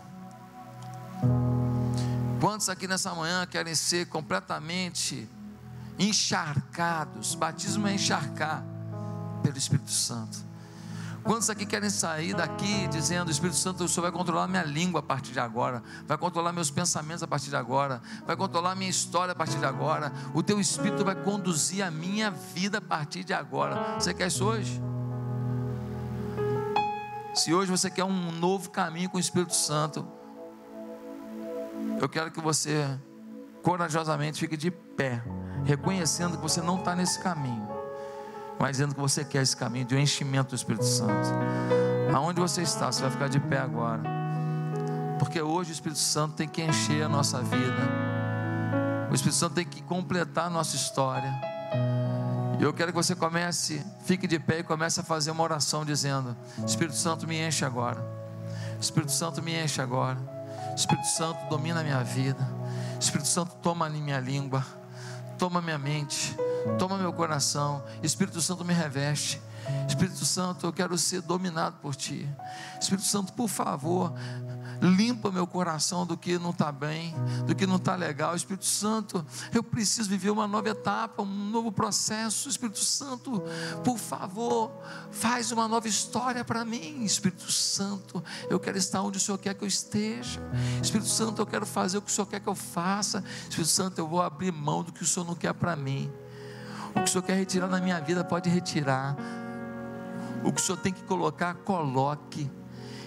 Quantos 2.40 2.70
aqui 2.70 2.88
nessa 2.88 3.14
manhã 3.14 3.46
querem 3.46 3.76
ser 3.76 4.08
completamente 4.08 5.28
encharcados? 6.00 7.36
Batismo 7.36 7.88
é 7.88 7.96
encharcar 7.96 8.64
pelo 9.44 9.58
Espírito 9.58 9.92
Santo. 9.92 10.38
Quantos 11.28 11.50
aqui 11.50 11.66
querem 11.66 11.90
sair 11.90 12.34
daqui 12.34 12.88
dizendo: 12.88 13.30
Espírito 13.30 13.58
Santo, 13.58 13.84
o 13.84 13.88
Senhor 13.90 14.04
vai 14.04 14.12
controlar 14.14 14.48
minha 14.48 14.64
língua 14.64 15.02
a 15.02 15.04
partir 15.04 15.34
de 15.34 15.40
agora, 15.42 15.84
vai 16.08 16.18
controlar 16.18 16.54
meus 16.54 16.72
pensamentos 16.72 17.22
a 17.22 17.28
partir 17.28 17.50
de 17.50 17.56
agora, 17.58 18.02
vai 18.26 18.38
controlar 18.38 18.76
minha 18.76 18.90
história 18.90 19.34
a 19.34 19.36
partir 19.36 19.58
de 19.60 19.66
agora, 19.66 20.14
o 20.34 20.42
teu 20.42 20.58
Espírito 20.58 21.04
vai 21.04 21.16
conduzir 21.16 21.84
a 21.84 21.92
minha 21.92 22.32
vida 22.32 22.78
a 22.78 22.82
partir 22.82 23.26
de 23.26 23.34
agora. 23.34 24.00
Você 24.00 24.14
quer 24.14 24.28
isso 24.28 24.46
hoje? 24.46 24.82
Se 27.36 27.54
hoje 27.54 27.70
você 27.70 27.92
quer 27.92 28.06
um 28.06 28.32
novo 28.32 28.70
caminho 28.70 29.10
com 29.10 29.18
o 29.18 29.20
Espírito 29.20 29.54
Santo, 29.54 30.08
eu 32.00 32.08
quero 32.08 32.32
que 32.32 32.40
você 32.40 32.88
corajosamente 33.62 34.40
fique 34.40 34.56
de 34.56 34.72
pé, 34.72 35.22
reconhecendo 35.66 36.38
que 36.38 36.42
você 36.42 36.62
não 36.62 36.80
está 36.80 36.96
nesse 36.96 37.20
caminho 37.20 37.77
mas 38.60 38.72
dizendo 38.72 38.96
que 38.96 39.02
você 39.02 39.24
quer 39.24 39.42
esse 39.42 39.56
caminho 39.56 39.86
de 39.86 39.96
um 39.96 40.00
enchimento 40.00 40.50
do 40.50 40.56
Espírito 40.56 40.86
Santo. 40.86 41.30
Aonde 42.14 42.40
você 42.40 42.62
está, 42.62 42.92
você 42.92 43.02
vai 43.02 43.12
ficar 43.12 43.28
de 43.28 43.40
pé 43.40 43.60
agora. 43.60 44.02
Porque 45.20 45.42
hoje 45.42 45.72
o 45.72 45.74
Espírito 45.74 46.00
Santo 46.00 46.36
tem 46.36 46.48
que 46.48 46.62
encher 46.62 47.04
a 47.04 47.10
nossa 47.10 47.42
vida. 47.42 48.08
O 49.10 49.16
Espírito 49.16 49.38
Santo 49.38 49.56
tem 49.56 49.66
que 49.66 49.82
completar 49.82 50.48
a 50.48 50.50
nossa 50.50 50.76
história. 50.76 51.34
E 52.60 52.64
eu 52.64 52.74
quero 52.74 52.92
que 52.92 52.96
você 52.96 53.16
comece, 53.16 53.86
fique 54.06 54.26
de 54.28 54.40
pé 54.40 54.60
e 54.60 54.64
comece 54.64 55.00
a 55.00 55.04
fazer 55.04 55.32
uma 55.32 55.44
oração 55.44 55.86
dizendo: 55.86 56.36
Espírito 56.66 56.96
Santo 56.96 57.28
me 57.28 57.40
enche 57.40 57.64
agora. 57.64 58.04
Espírito 58.80 59.12
Santo 59.12 59.42
me 59.42 59.56
enche 59.56 59.82
agora. 59.82 60.18
Espírito 60.76 61.08
Santo 61.08 61.50
domina 61.50 61.82
a 61.82 61.84
minha 61.84 62.04
vida. 62.04 62.58
Espírito 63.00 63.28
Santo, 63.28 63.56
toma 63.62 63.90
minha 63.90 64.20
língua, 64.20 64.66
toma 65.38 65.62
minha 65.62 65.78
mente, 65.78 66.36
toma 66.78 66.98
meu 66.98 67.14
coração. 67.14 67.84
Espírito 68.02 68.42
Santo, 68.42 68.64
me 68.66 68.74
reveste. 68.74 69.42
Espírito 69.88 70.26
Santo, 70.26 70.66
eu 70.66 70.74
quero 70.74 70.98
ser 70.98 71.22
dominado 71.22 71.78
por 71.82 71.96
Ti. 71.96 72.28
Espírito 72.80 73.06
Santo, 73.06 73.34
por 73.34 73.48
favor, 73.50 74.14
limpa 74.82 75.32
meu 75.32 75.46
coração 75.46 76.06
do 76.06 76.18
que 76.18 76.38
não 76.38 76.52
está 76.52 76.72
bem, 76.72 77.14
do 77.46 77.56
que 77.56 77.66
não 77.68 77.76
está 77.78 77.96
legal. 77.96 78.36
Espírito 78.36 78.66
Santo, 78.66 79.26
eu 79.54 79.64
preciso 79.64 80.10
viver 80.10 80.30
uma 80.30 80.48
nova 80.48 80.70
etapa, 80.70 81.22
um 81.22 81.50
novo 81.50 81.72
processo. 81.72 82.48
Espírito 82.48 82.80
Santo, 82.80 83.44
por 83.84 83.98
favor, 83.98 84.72
faz 85.12 85.52
uma 85.52 85.68
nova 85.68 85.88
história 85.88 86.46
para 86.46 86.64
mim. 86.64 87.04
Espírito 87.04 87.52
Santo, 87.52 88.24
eu 88.50 88.60
quero 88.60 88.78
estar 88.78 89.02
onde 89.02 89.18
o 89.18 89.22
Senhor 89.22 89.38
quer 89.38 89.54
que 89.54 89.64
eu 89.64 89.68
esteja. 89.68 90.42
Espírito 90.82 91.10
Santo, 91.10 91.42
eu 91.42 91.46
quero 91.46 91.66
fazer 91.66 91.98
o 91.98 92.02
que 92.02 92.12
o 92.12 92.14
Senhor 92.14 92.28
quer 92.28 92.40
que 92.40 92.48
eu 92.48 92.56
faça. 92.56 93.24
Espírito 93.42 93.70
Santo, 93.70 94.00
eu 94.00 94.08
vou 94.08 94.22
abrir 94.22 94.52
mão 94.52 94.84
do 94.84 94.92
que 94.92 95.04
o 95.04 95.06
Senhor 95.06 95.26
não 95.26 95.36
quer 95.36 95.54
para 95.54 95.76
mim. 95.76 96.12
O 96.98 97.04
que 97.04 97.06
o 97.06 97.08
Senhor 97.08 97.24
quer 97.24 97.36
retirar 97.36 97.68
na 97.68 97.80
minha 97.80 98.00
vida, 98.02 98.24
pode 98.24 98.50
retirar. 98.50 99.16
O 100.44 100.52
que 100.52 100.60
o 100.60 100.64
Senhor 100.64 100.78
tem 100.78 100.92
que 100.92 101.04
colocar, 101.04 101.54
coloque. 101.56 102.50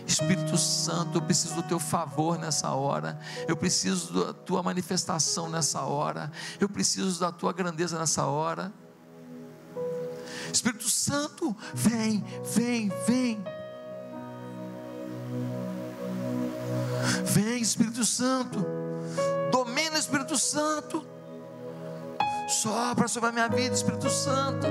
Espírito 0.07 0.57
Santo, 0.57 1.19
eu 1.19 1.23
preciso 1.23 1.55
do 1.55 1.63
teu 1.63 1.79
favor 1.79 2.37
nessa 2.39 2.73
hora, 2.73 3.19
eu 3.47 3.57
preciso 3.57 4.27
da 4.27 4.33
tua 4.33 4.61
manifestação 4.63 5.49
nessa 5.49 5.83
hora, 5.83 6.33
eu 6.59 6.69
preciso 6.69 7.21
da 7.21 7.31
tua 7.31 7.53
grandeza 7.53 7.99
nessa 7.99 8.27
hora. 8.27 8.73
Espírito 10.53 10.89
Santo, 10.89 11.57
vem, 11.73 12.25
vem, 12.45 12.93
vem. 13.07 13.45
Vem, 17.25 17.63
Espírito 17.63 18.05
Santo, 18.05 18.67
domina, 19.53 19.97
Espírito 19.97 20.37
Santo, 20.37 21.07
sopra 22.51 23.09
sobre 23.09 23.31
a 23.31 23.33
minha 23.33 23.49
vida, 23.49 23.75
Espírito 23.75 24.11
Santo 24.11 24.67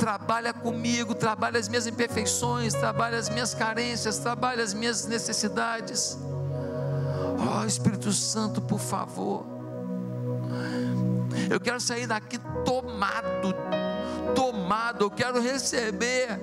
trabalha 0.00 0.54
comigo, 0.54 1.14
trabalha 1.14 1.58
as 1.58 1.68
minhas 1.68 1.86
imperfeições, 1.86 2.72
trabalha 2.72 3.18
as 3.18 3.28
minhas 3.28 3.52
carências, 3.52 4.18
trabalha 4.18 4.64
as 4.64 4.72
minhas 4.72 5.06
necessidades. 5.06 6.18
Ó 7.38 7.60
oh, 7.60 7.66
Espírito 7.66 8.10
Santo, 8.10 8.62
por 8.62 8.80
favor. 8.80 9.44
Eu 11.50 11.60
quero 11.60 11.78
sair 11.80 12.06
daqui 12.06 12.38
tomado, 12.64 13.54
tomado, 14.34 15.04
eu 15.04 15.10
quero 15.10 15.40
receber 15.40 16.40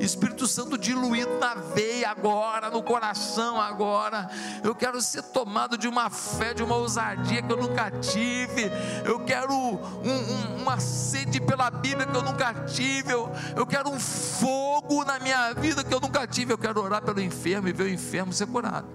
Espírito 0.00 0.46
Santo 0.46 0.78
diluído 0.78 1.38
na 1.38 1.54
veia 1.54 2.10
agora, 2.10 2.70
no 2.70 2.82
coração 2.82 3.60
agora. 3.60 4.28
Eu 4.62 4.74
quero 4.74 5.00
ser 5.00 5.22
tomado 5.22 5.76
de 5.76 5.88
uma 5.88 6.08
fé, 6.10 6.54
de 6.54 6.62
uma 6.62 6.76
ousadia 6.76 7.42
que 7.42 7.52
eu 7.52 7.56
nunca 7.56 7.90
tive. 7.90 8.70
Eu 9.04 9.20
quero 9.20 9.52
um, 9.52 9.78
um, 10.04 10.62
uma 10.62 10.78
sede 10.78 11.40
pela 11.40 11.70
Bíblia 11.70 12.06
que 12.06 12.16
eu 12.16 12.22
nunca 12.22 12.54
tive. 12.66 13.12
Eu, 13.12 13.30
eu 13.56 13.66
quero 13.66 13.90
um 13.90 13.98
fogo 13.98 15.04
na 15.04 15.18
minha 15.18 15.52
vida 15.54 15.82
que 15.82 15.92
eu 15.92 16.00
nunca 16.00 16.26
tive. 16.26 16.52
Eu 16.52 16.58
quero 16.58 16.82
orar 16.82 17.02
pelo 17.02 17.20
enfermo 17.20 17.68
e 17.68 17.72
ver 17.72 17.84
o 17.84 17.88
enfermo 17.88 18.32
ser 18.32 18.46
curado. 18.46 18.86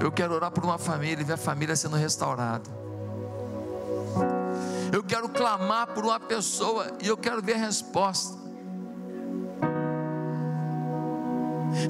Eu 0.00 0.10
quero 0.10 0.34
orar 0.34 0.50
por 0.50 0.64
uma 0.64 0.78
família 0.78 1.20
e 1.20 1.24
ver 1.24 1.34
a 1.34 1.36
família 1.36 1.76
sendo 1.76 1.96
restaurada. 1.96 2.70
Eu 4.92 5.04
quero 5.04 5.28
clamar 5.28 5.88
por 5.88 6.04
uma 6.04 6.18
pessoa 6.18 6.90
e 7.00 7.06
eu 7.06 7.16
quero 7.16 7.42
ver 7.42 7.54
a 7.54 7.58
resposta. 7.58 8.39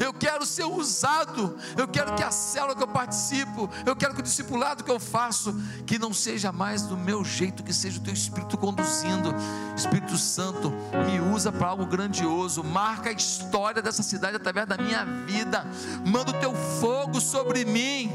Eu 0.00 0.12
quero 0.12 0.44
ser 0.44 0.64
usado, 0.64 1.56
eu 1.76 1.88
quero 1.88 2.14
que 2.14 2.22
a 2.22 2.30
célula 2.30 2.74
que 2.74 2.82
eu 2.82 2.88
participo, 2.88 3.68
eu 3.84 3.96
quero 3.96 4.14
que 4.14 4.20
o 4.20 4.22
discipulado 4.22 4.84
que 4.84 4.90
eu 4.90 5.00
faço, 5.00 5.54
que 5.86 5.98
não 5.98 6.12
seja 6.12 6.52
mais 6.52 6.82
do 6.82 6.96
meu 6.96 7.24
jeito, 7.24 7.62
que 7.62 7.72
seja 7.72 7.98
o 7.98 8.02
teu 8.02 8.14
Espírito 8.14 8.56
conduzindo. 8.58 9.34
Espírito 9.76 10.16
Santo, 10.16 10.72
me 11.06 11.20
usa 11.34 11.50
para 11.50 11.68
algo 11.68 11.86
grandioso, 11.86 12.62
marca 12.62 13.10
a 13.10 13.12
história 13.12 13.82
dessa 13.82 14.02
cidade 14.02 14.36
através 14.36 14.66
da 14.66 14.76
minha 14.76 15.04
vida, 15.04 15.64
manda 16.04 16.30
o 16.30 16.40
teu 16.40 16.54
fogo 16.80 17.20
sobre 17.20 17.64
mim. 17.64 18.10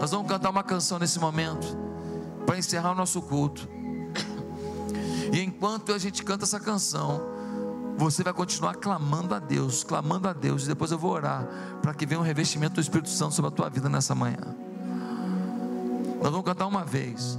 Nós 0.00 0.10
vamos 0.10 0.28
cantar 0.28 0.50
uma 0.50 0.62
canção 0.62 0.98
nesse 0.98 1.18
momento, 1.18 1.66
para 2.44 2.58
encerrar 2.58 2.92
o 2.92 2.94
nosso 2.94 3.22
culto. 3.22 3.68
E 5.32 5.40
enquanto 5.40 5.92
a 5.92 5.98
gente 5.98 6.22
canta 6.22 6.44
essa 6.44 6.60
canção, 6.60 7.35
você 7.96 8.22
vai 8.22 8.32
continuar 8.32 8.74
clamando 8.74 9.34
a 9.34 9.38
Deus, 9.38 9.82
clamando 9.82 10.28
a 10.28 10.32
Deus, 10.32 10.64
e 10.64 10.68
depois 10.68 10.90
eu 10.90 10.98
vou 10.98 11.12
orar 11.12 11.46
para 11.80 11.94
que 11.94 12.04
venha 12.06 12.20
um 12.20 12.24
revestimento 12.24 12.74
do 12.74 12.80
Espírito 12.80 13.08
Santo 13.08 13.34
sobre 13.34 13.48
a 13.48 13.52
tua 13.52 13.68
vida 13.68 13.88
nessa 13.88 14.14
manhã. 14.14 14.54
Nós 16.22 16.30
vamos 16.30 16.44
cantar 16.44 16.66
uma 16.66 16.84
vez. 16.84 17.38